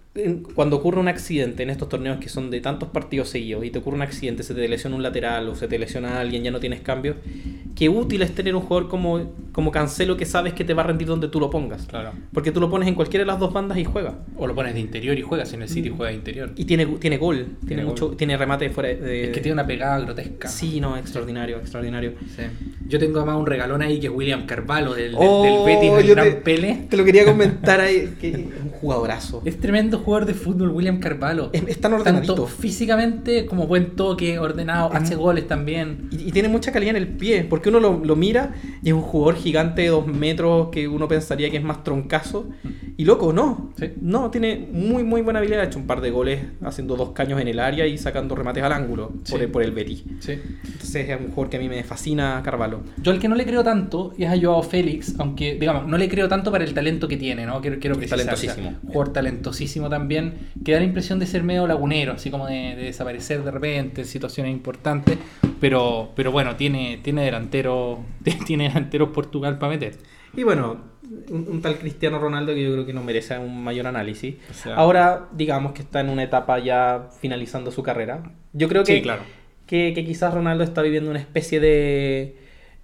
cuando 0.56 0.78
ocurre 0.78 1.00
un 1.00 1.08
accidente 1.08 1.64
en 1.64 1.70
estos 1.70 1.90
torneos 1.90 2.18
que 2.20 2.30
son 2.30 2.50
de 2.50 2.60
tantos 2.62 2.90
partidos 2.90 3.30
seguidos 3.30 3.64
y 3.66 3.70
te 3.72 3.80
ocurre 3.80 3.96
un 3.98 4.02
accidente, 4.02 4.44
se 4.44 4.54
te 4.54 4.68
lesiona 4.68 4.96
un 4.96 5.04
lateral 5.04 5.48
o 5.50 5.56
se 5.56 5.68
te 5.68 5.78
lesiona 5.80 6.20
alguien, 6.20 6.44
ya 6.44 6.52
no 6.52 6.60
tienes 6.60 6.82
cambio, 6.82 7.16
qué 7.76 7.90
útil 7.90 8.22
es 8.22 8.34
tener 8.34 8.56
un 8.56 8.62
jugador 8.62 8.90
como, 8.90 9.34
como 9.52 9.72
Cancelo 9.72 10.18
que 10.18 10.26
sabes 10.26 10.54
que 10.54 10.64
te 10.64 10.74
va 10.74 10.84
a 10.84 10.88
rendir 10.88 11.08
donde 11.08 11.28
tú 11.28 11.40
lo 11.40 11.50
pongas. 11.50 11.86
Claro. 11.86 12.12
Porque 12.34 12.52
tú 12.52 12.60
lo 12.60 12.70
pones 12.70 12.88
en 12.88 12.96
cualquiera 12.96 13.24
de 13.24 13.28
las 13.28 13.40
dos 13.40 13.54
bandas 13.54 13.78
y 13.78 13.84
juega. 13.86 14.20
O 14.36 14.48
lo 14.48 14.56
pones 14.56 14.74
de 14.74 14.80
interior 14.80 15.18
y 15.18 15.22
juegas 15.22 15.54
en 15.54 15.62
el 15.62 15.70
City 15.70 15.90
y 15.90 15.92
Mm. 15.92 15.96
juega 15.98 16.10
de 16.12 16.18
interior. 16.18 16.52
Y 16.56 16.66
tiene, 16.66 16.86
tiene 16.86 17.18
gol, 17.18 17.36
tiene, 17.36 17.68
Tiene 17.68 17.86
mucho, 17.86 18.08
gol. 18.08 18.18
tiene 18.18 18.36
remate 18.38 18.70
fuera 18.70 18.90
de... 18.90 19.26
Es 19.26 19.30
que 19.30 19.42
tiene 19.42 19.54
una 19.54 19.68
pegada 19.68 20.00
grotesca. 20.00 20.48
Sí, 20.48 20.80
no, 20.80 20.98
extraordinario, 20.98 21.58
extraordinario. 21.58 22.14
Sí. 22.36 22.44
Yo 22.88 22.98
tengo 23.00 23.18
además 23.20 23.38
un 23.38 23.46
regalón 23.46 23.82
ahí 23.82 24.00
que 24.00 24.08
es 24.08 24.14
William 24.14 24.46
Carvalho 24.46 24.94
del, 24.94 25.12
del- 25.12 25.16
Oh, 25.20 25.44
del 25.44 25.76
Betis, 25.76 25.92
el 26.00 26.08
yo 26.08 26.14
gran 26.16 26.30
te- 26.30 26.36
Pele. 26.38 26.86
Te 26.90 26.98
lo 26.98 27.04
quería 27.04 27.26
comentar 27.26 27.80
ahí, 27.82 28.16
que 28.20 28.32
un 28.64 28.70
jugadorazo. 28.72 29.42
Es 29.46 29.60
tremendo 29.60 30.00
jugador 30.08 30.26
de 30.26 30.34
fútbol, 30.34 30.70
William 30.70 31.00
Carvalho. 31.02 31.50
Es, 31.52 31.64
es 31.68 31.82
tan 31.82 31.92
ordenadito. 31.92 32.34
Tanto 32.36 32.48
físicamente 32.48 33.46
como 33.46 33.68
buen 33.68 33.98
toque, 33.98 34.40
ordenado, 34.40 34.94
hace 34.94 35.16
Mm. 35.16 35.20
goles 35.20 35.48
también. 35.50 36.08
Y, 36.12 36.30
y 36.30 36.32
tiene 36.32 36.48
mucha 36.48 36.72
calidad 36.72 36.92
en 36.96 37.02
el 37.04 37.10
pie, 37.10 37.44
porque 37.44 37.68
uno 37.68 37.82
lo, 37.82 38.04
lo 38.06 38.16
mira 38.16 38.54
y 38.82 38.88
es 38.88 38.94
un 38.94 39.02
jugador 39.02 39.36
gigante 39.36 39.82
de 39.82 39.90
dos 39.90 40.08
metros 40.08 40.70
que 40.72 40.88
uno 40.88 41.10
pensaría 41.10 41.50
que 41.50 41.58
es 41.58 41.64
más 41.64 41.84
troncazo. 41.84 42.48
Y 42.96 43.04
loco, 43.04 43.34
no. 43.34 43.72
Sí. 43.78 43.92
No, 44.02 44.32
tiene 44.32 44.68
muy, 44.72 45.04
muy 45.04 45.22
buena 45.22 45.40
habilidad. 45.40 45.62
Ha 45.62 45.66
hecho 45.66 45.78
un 45.80 45.88
par 45.88 46.00
de 46.00 46.10
goles 46.10 46.40
haciendo 46.64 46.96
dos 46.96 47.10
caños 47.12 47.42
en 47.42 47.50
el 47.50 47.60
área 47.60 47.86
y 47.86 47.98
sacando 47.98 48.34
remates 48.34 48.64
al 48.64 48.72
ángulo 48.72 49.12
por, 49.30 49.42
el, 49.42 49.50
por 49.50 49.62
el 49.62 49.72
Betis. 49.72 50.04
Sí. 50.22 50.32
Entonces 50.64 51.10
es 51.10 51.20
un 51.20 51.28
jugador 51.28 51.50
que 51.50 51.58
a 51.58 51.60
mí 51.60 51.68
me 51.68 51.84
fascina, 51.84 52.42
Carvalho. 52.46 52.80
Yo 53.04 53.12
al 53.12 53.20
que 53.20 53.28
no 53.28 53.36
le 53.36 53.46
creo 53.46 53.64
tanto 53.64 54.14
es 54.18 54.30
a 54.30 54.40
Joao 54.40 54.64
Félix, 54.64 55.16
aunque, 55.20 55.56
digamos, 55.56 55.86
no 55.88 55.98
le 55.98 56.08
creo 56.08 56.28
tanto 56.30 56.52
para 56.52 56.64
el 56.64 56.74
talento 56.74 57.08
que 57.08 57.18
tiene, 57.18 57.46
¿no? 57.46 57.60
Quiero, 57.62 57.78
quiero 57.80 57.96
precisar, 57.98 58.20
talentosísimo. 58.20 58.68
o 58.70 58.72
sea, 58.72 58.80
jugador 58.94 59.14
talentosísimo 59.14 59.87
también, 59.90 60.34
que 60.64 60.74
da 60.74 60.80
la 60.80 60.86
impresión 60.86 61.20
de 61.20 61.26
ser 61.26 61.44
medio 61.44 61.68
lagunero, 61.68 62.14
así 62.14 62.30
como 62.32 62.48
de, 62.48 62.76
de 62.76 62.84
desaparecer 62.84 63.44
de 63.44 63.52
repente 63.52 64.02
en 64.02 64.08
situaciones 64.08 64.52
importantes, 64.52 65.18
pero, 65.60 66.12
pero 66.16 66.32
bueno, 66.32 66.56
tiene, 66.56 67.00
tiene 67.04 67.24
delantero, 67.24 68.00
tiene 68.46 68.68
delanteros 68.70 69.10
Portugal 69.10 69.58
para 69.58 69.72
meter. 69.74 69.96
Y 70.36 70.44
bueno, 70.44 70.78
un, 71.30 71.48
un 71.50 71.62
tal 71.62 71.78
Cristiano 71.78 72.20
Ronaldo 72.20 72.54
que 72.54 72.64
yo 72.64 72.72
creo 72.74 72.86
que 72.86 72.94
no 72.94 73.04
merece 73.04 73.38
un 73.40 73.64
mayor 73.64 73.88
análisis. 73.88 74.36
O 74.52 74.54
sea- 74.54 74.76
Ahora, 74.76 75.28
digamos 75.32 75.72
que 75.72 75.82
está 75.82 76.02
en 76.02 76.10
una 76.10 76.24
etapa 76.24 76.60
ya 76.60 77.10
finalizando 77.22 77.72
su 77.72 77.82
carrera. 77.82 78.24
Yo 78.54 78.68
creo 78.68 78.84
que, 78.84 78.96
Sí, 78.98 79.02
claro. 79.02 79.24
que, 79.66 79.94
que 79.96 80.06
quizás 80.06 80.34
Ronaldo 80.34 80.64
está 80.64 80.82
viviendo 80.82 81.10
una 81.10 81.20
especie 81.20 81.60
de, 81.60 82.38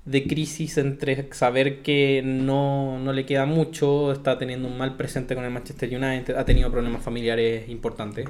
de 0.05 0.27
crisis 0.27 0.77
entre 0.77 1.31
saber 1.33 1.81
que 1.81 2.21
no, 2.23 2.99
no 2.99 3.13
le 3.13 3.25
queda 3.25 3.45
mucho, 3.45 4.11
está 4.11 4.37
teniendo 4.37 4.67
un 4.67 4.77
mal 4.77 4.97
presente 4.97 5.33
con 5.33 5.45
el 5.45 5.51
Manchester 5.51 5.89
United, 5.89 6.35
ha 6.35 6.45
tenido 6.45 6.69
problemas 6.71 7.01
familiares 7.01 7.69
importantes 7.69 8.27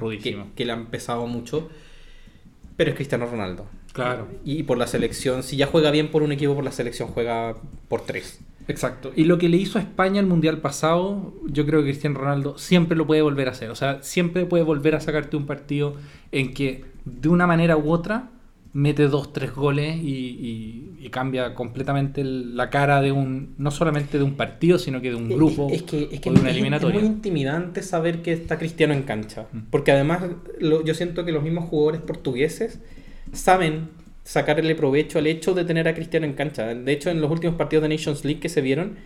que, 0.54 0.64
le 0.64 0.72
han 0.72 0.86
pesado 0.86 1.26
mucho. 1.26 1.68
Pero 2.76 2.90
es 2.90 2.96
Cristiano 2.96 3.26
Ronaldo. 3.26 3.66
Claro. 3.92 4.26
Y 4.44 4.64
por 4.64 4.78
la 4.78 4.88
selección, 4.88 5.44
si 5.44 5.56
ya 5.56 5.66
juega 5.66 5.92
bien 5.92 6.10
por 6.10 6.24
un 6.24 6.32
equipo, 6.32 6.54
por 6.54 6.64
la 6.64 6.72
selección 6.72 7.08
juega 7.08 7.54
por 7.88 8.00
tres. 8.04 8.40
Exacto. 8.66 9.12
Y 9.14 9.24
lo 9.24 9.38
que 9.38 9.48
le 9.48 9.56
hizo 9.56 9.78
a 9.78 9.82
España 9.82 10.20
el 10.20 10.26
Mundial 10.26 10.58
pasado, 10.58 11.34
yo 11.46 11.66
creo 11.66 11.80
que 11.80 11.90
Cristiano 11.90 12.18
Ronaldo 12.18 12.58
siempre 12.58 12.96
lo 12.96 13.06
puede 13.06 13.22
volver 13.22 13.48
a 13.48 13.52
hacer. 13.52 13.70
O 13.70 13.76
sea, 13.76 14.02
siempre 14.02 14.46
puede 14.46 14.64
volver 14.64 14.94
a 14.96 15.00
sacarte 15.00 15.36
un 15.36 15.46
partido 15.46 15.96
en 16.32 16.54
que 16.54 16.84
de 17.04 17.28
una 17.28 17.46
manera 17.46 17.76
u 17.76 17.92
otra 17.92 18.30
mete 18.74 19.08
dos, 19.08 19.32
tres 19.32 19.54
goles 19.54 19.96
y, 19.96 20.08
y- 20.08 20.96
y 21.06 21.08
cambia 21.10 21.54
completamente 21.54 22.20
el- 22.20 22.56
la 22.56 22.68
cara 22.70 23.00
de 23.00 23.12
un, 23.12 23.54
no 23.56 23.70
solamente 23.70 24.18
de 24.18 24.24
un 24.24 24.34
partido, 24.34 24.78
sino 24.78 25.00
que 25.00 25.10
de 25.10 25.16
un 25.16 25.28
grupo 25.30 25.68
Es, 25.70 25.76
es 25.76 25.82
que, 25.84 26.08
es, 26.12 26.20
que 26.20 26.28
o 26.28 26.32
de 26.32 26.40
una 26.40 26.50
es- 26.50 26.56
es 26.56 26.60
eliminatoria. 26.60 27.00
muy 27.00 27.08
intimidante 27.08 27.82
saber 27.82 28.20
que 28.22 28.32
está 28.32 28.58
Cristiano 28.58 28.92
en 28.92 29.02
cancha. 29.04 29.46
Mm. 29.52 29.58
Porque 29.70 29.92
además 29.92 30.24
lo- 30.60 30.84
yo 30.84 30.92
siento 30.94 31.24
que 31.24 31.32
los 31.32 31.42
mismos 31.42 31.64
jugadores 31.68 32.00
portugueses 32.02 32.80
saben 33.32 33.88
sacarle 34.24 34.74
provecho 34.74 35.18
al 35.18 35.26
hecho 35.26 35.54
de 35.54 35.64
tener 35.64 35.86
a 35.88 35.94
Cristiano 35.94 36.26
en 36.26 36.32
cancha. 36.34 36.66
De 36.74 36.92
hecho, 36.92 37.10
en 37.10 37.20
los 37.20 37.30
últimos 37.30 37.56
partidos 37.56 37.82
de 37.82 37.88
Nations 37.90 38.24
League 38.24 38.40
que 38.40 38.48
se 38.48 38.60
vieron, 38.60 38.96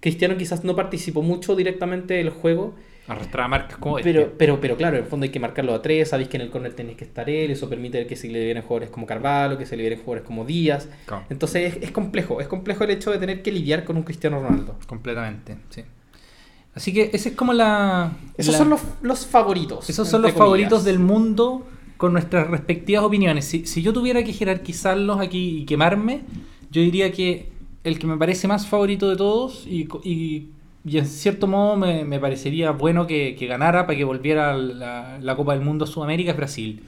Cristiano 0.00 0.36
quizás 0.36 0.64
no 0.64 0.74
participó 0.74 1.22
mucho 1.22 1.54
directamente 1.56 2.14
del 2.14 2.30
juego, 2.30 2.74
Arrastraba 3.08 3.48
marcas 3.48 3.78
como 3.78 3.98
este. 3.98 4.12
pero, 4.12 4.32
pero, 4.38 4.60
pero 4.60 4.76
claro, 4.76 4.96
en 4.96 5.02
el 5.02 5.08
fondo 5.08 5.24
hay 5.24 5.30
que 5.30 5.40
marcarlo 5.40 5.74
a 5.74 5.82
tres, 5.82 6.10
sabéis 6.10 6.28
que 6.28 6.36
en 6.36 6.42
el 6.42 6.50
corner 6.50 6.72
tenéis 6.74 6.96
que 6.96 7.04
estar 7.04 7.28
él, 7.28 7.50
eso 7.50 7.68
permite 7.68 8.06
que 8.06 8.14
se 8.14 8.28
le 8.28 8.38
liberen 8.40 8.62
jugadores 8.62 8.90
como 8.90 9.06
Carvalho, 9.06 9.58
que 9.58 9.66
se 9.66 9.76
liberen 9.76 9.98
jugadores 9.98 10.24
como 10.24 10.44
Díaz. 10.44 10.88
Claro. 11.06 11.24
Entonces 11.28 11.74
es, 11.76 11.82
es 11.82 11.90
complejo, 11.90 12.40
es 12.40 12.46
complejo 12.46 12.84
el 12.84 12.90
hecho 12.90 13.10
de 13.10 13.18
tener 13.18 13.42
que 13.42 13.50
lidiar 13.50 13.84
con 13.84 13.96
un 13.96 14.04
Cristiano 14.04 14.40
Ronaldo. 14.40 14.78
Completamente, 14.86 15.56
sí. 15.70 15.82
Así 16.74 16.92
que 16.92 17.10
esa 17.12 17.28
es 17.28 17.34
como 17.34 17.52
la... 17.52 18.12
Esos 18.38 18.52
la- 18.52 18.58
son 18.58 18.70
los, 18.70 18.80
los 19.02 19.26
favoritos. 19.26 19.90
Esos 19.90 20.08
son 20.08 20.22
los 20.22 20.30
comillas. 20.30 20.38
favoritos 20.46 20.84
del 20.84 20.98
mundo 21.00 21.66
con 21.96 22.12
nuestras 22.12 22.48
respectivas 22.48 23.04
opiniones. 23.04 23.44
Si, 23.44 23.66
si 23.66 23.82
yo 23.82 23.92
tuviera 23.92 24.22
que 24.22 24.32
jerarquizarlos 24.32 25.20
aquí 25.20 25.58
y 25.58 25.64
quemarme, 25.66 26.20
yo 26.70 26.80
diría 26.80 27.12
que 27.12 27.50
el 27.84 27.98
que 27.98 28.06
me 28.06 28.16
parece 28.16 28.48
más 28.48 28.66
favorito 28.66 29.10
de 29.10 29.16
todos 29.16 29.66
y- 29.66 29.88
y 30.84 30.98
en 30.98 31.06
cierto 31.06 31.46
modo 31.46 31.76
me, 31.76 32.04
me 32.04 32.18
parecería 32.18 32.72
bueno 32.72 33.06
que, 33.06 33.36
que 33.36 33.46
ganara 33.46 33.86
para 33.86 33.96
que 33.96 34.04
volviera 34.04 34.56
la, 34.56 35.18
la 35.20 35.36
Copa 35.36 35.54
del 35.54 35.62
Mundo 35.62 35.84
a 35.84 35.88
Sudamérica 35.88 36.32
es 36.32 36.36
Brasil. 36.36 36.84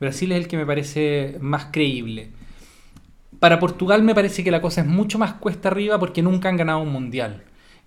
Brasil 0.00 0.32
es 0.32 0.38
el 0.38 0.48
que 0.48 0.56
me 0.56 0.66
parece 0.66 1.38
más 1.40 1.66
creíble. 1.72 2.30
Para 3.40 3.58
Portugal 3.58 4.02
me 4.02 4.14
parece 4.14 4.44
que 4.44 4.50
la 4.50 4.60
cosa 4.60 4.82
es 4.82 4.86
mucho 4.86 5.18
más 5.18 5.34
cuesta 5.34 5.68
arriba 5.68 5.98
porque 5.98 6.22
nunca 6.22 6.48
han 6.48 6.56
ganado 6.56 6.80
un 6.80 6.92
mundial. 6.92 7.44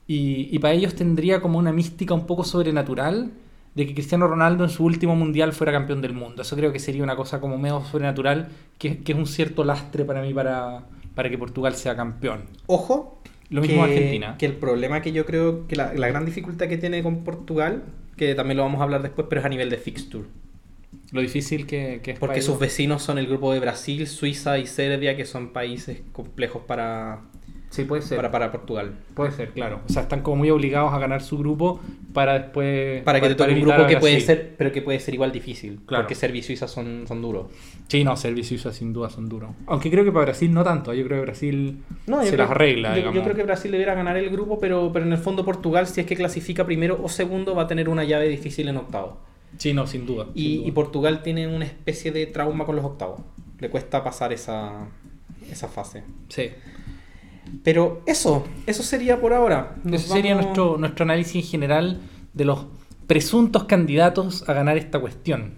Y, 0.08 0.50
y 0.52 0.60
para 0.60 0.74
ellos 0.74 0.96
tendría 0.96 1.42
como 1.42 1.60
una 1.60 1.72
mística 1.72 2.14
un 2.14 2.26
poco 2.26 2.44
sobrenatural 2.44 3.32
de 3.76 3.88
que 3.88 3.94
Cristiano 3.94 4.28
Ronaldo 4.28 4.64
en 4.64 4.70
su 4.70 4.84
último 4.84 5.16
mundial 5.16 5.54
fuera 5.54 5.72
campeón 5.72 6.02
del 6.02 6.14
mundo. 6.14 6.42
Eso 6.42 6.56
creo 6.56 6.74
que 6.74 6.80
sería 6.80 7.04
una 7.04 7.16
cosa 7.16 7.40
como 7.40 7.58
medio 7.58 7.82
sobrenatural, 7.86 8.50
que, 8.78 9.00
que 9.00 9.12
es 9.14 9.18
un 9.18 9.28
cierto 9.28 9.64
lastre 9.64 10.04
para 10.04 10.22
mí 10.22 10.34
para, 10.34 10.86
para 11.16 11.30
que 11.30 11.38
Portugal 11.38 11.76
sea 11.76 11.96
campeón. 11.96 12.42
Ojo. 12.68 13.22
Lo 13.52 13.62
mismo 13.62 13.86
que, 13.86 13.92
Argentina. 13.92 14.36
Que 14.40 14.48
el 14.48 14.54
problema 14.54 15.02
que 15.02 15.12
yo 15.12 15.26
creo 15.26 15.68
que 15.68 15.76
la, 15.76 15.94
la 15.94 16.08
gran 16.08 16.26
dificultad 16.26 16.68
que 16.68 16.78
tiene 16.78 17.04
con 17.04 17.24
Portugal, 17.24 17.84
que 18.18 18.34
también 18.34 18.58
lo 18.58 18.64
vamos 18.64 18.80
a 18.80 18.84
hablar 18.84 19.04
después, 19.04 19.28
pero 19.30 19.42
es 19.42 19.46
a 19.46 19.50
nivel 19.50 19.70
de 19.70 19.78
fixture. 19.78 20.26
Lo 21.12 21.22
difícil 21.22 21.68
que, 21.68 22.00
que 22.02 22.12
es 22.12 22.20
Porque 22.20 22.42
sus 22.42 22.58
vecinos 22.58 23.04
son 23.04 23.18
el 23.18 23.28
grupo 23.28 23.52
de 23.54 23.60
Brasil, 23.60 24.08
Suiza 24.08 24.58
y 24.58 24.66
Serbia, 24.66 25.18
que 25.18 25.26
son 25.26 25.52
países 25.52 26.02
complejos 26.14 26.64
para, 26.66 27.22
Sí, 27.72 27.86
puede 27.86 28.02
ser. 28.02 28.18
para, 28.18 28.30
para 28.32 28.52
Portugal. 28.52 28.94
Puede 29.16 29.32
ser, 29.32 29.52
claro. 29.52 29.80
O 29.88 29.92
sea, 29.92 30.02
están 30.04 30.22
como 30.22 30.36
muy 30.36 30.50
obligados 30.50 30.94
a 30.94 31.00
ganar 31.00 31.22
su 31.24 31.38
grupo 31.38 31.80
para 32.14 32.34
después... 32.38 33.02
Para 33.04 33.22
que 33.22 33.30
te 33.30 33.36
toque 33.36 33.54
un 33.54 33.62
grupo 33.62 33.88
que 33.88 33.96
puede 33.98 34.20
ser, 34.20 34.56
pero 34.58 34.72
que 34.74 34.82
puede 34.82 35.00
ser 35.00 35.14
igual 35.14 35.32
difícil. 35.32 35.80
Claro. 35.86 36.04
Porque 36.04 36.14
Serbia 36.16 36.40
y 36.40 36.44
Suiza 36.44 36.68
son, 36.68 37.06
son 37.08 37.22
duros. 37.22 37.48
Sí, 37.88 38.04
no, 38.04 38.16
Serbia 38.18 38.42
y 38.42 38.44
Suiza 38.44 38.74
sin 38.74 38.92
duda 38.92 39.10
son 39.10 39.30
duros. 39.30 39.52
Aunque 39.68 39.90
creo 39.90 40.04
que 40.04 40.12
para 40.12 40.26
Brasil 40.26 40.54
no 40.54 40.64
tanto. 40.66 40.94
Yo 40.94 41.06
creo 41.06 41.20
que 41.20 41.26
Brasil 41.28 41.82
No, 42.08 42.22
se 42.22 42.28
creo- 42.28 42.40
las 42.40 42.52
arregla, 42.52 42.90
yo, 42.90 42.96
digamos. 42.98 43.16
yo 43.16 43.24
creo 43.24 43.36
que 43.38 43.44
Brasil 43.44 43.72
debería 43.72 43.94
ganar 43.96 44.18
el 44.18 44.30
grupo, 44.30 44.60
pero, 44.60 44.92
pero 44.92 45.06
en 45.06 45.14
el 45.14 45.18
fondo 45.18 45.46
Portugal, 45.46 45.88
si 45.88 46.02
es 46.02 46.06
que 46.08 46.18
clasifica 46.18 46.66
primero 46.66 47.00
o 47.02 47.08
segundo, 47.08 47.56
va 47.56 47.64
a 47.64 47.68
tener 47.68 47.88
una 47.88 48.04
llave 48.04 48.28
difícil 48.28 48.68
en 48.68 48.76
octavos. 48.78 49.14
Sí, 49.58 49.74
no, 49.74 49.88
sin 49.88 50.06
duda. 50.06 50.26
sin 50.26 50.34
Y, 50.36 50.58
duda. 50.58 50.68
y 50.68 50.72
Portugal 50.74 51.24
tiene 51.24 51.48
una 51.48 51.64
especie 51.64 52.12
de 52.12 52.26
trauma 52.28 52.66
con 52.66 52.76
los 52.76 52.84
octavos. 52.84 53.22
Le 53.60 53.70
cuesta 53.70 54.04
pasar 54.04 54.34
esa, 54.34 54.88
esa 55.50 55.68
fase. 55.70 56.04
Sí. 56.28 56.50
Pero 57.64 58.02
eso, 58.06 58.46
eso 58.66 58.84
sería 58.84 59.20
por 59.20 59.34
ahora. 59.34 59.76
Nos 59.84 60.02
Ese 60.04 60.14
sería 60.14 60.32
vamos- 60.36 60.46
nuestro, 60.48 60.78
nuestro 60.78 61.04
análisis 61.04 61.44
en 61.44 61.50
general 61.50 62.02
de 62.34 62.46
los 62.46 62.66
presuntos 63.08 63.66
candidatos 63.66 64.48
a 64.48 64.54
ganar 64.54 64.78
esta 64.78 65.00
cuestión. 65.00 65.56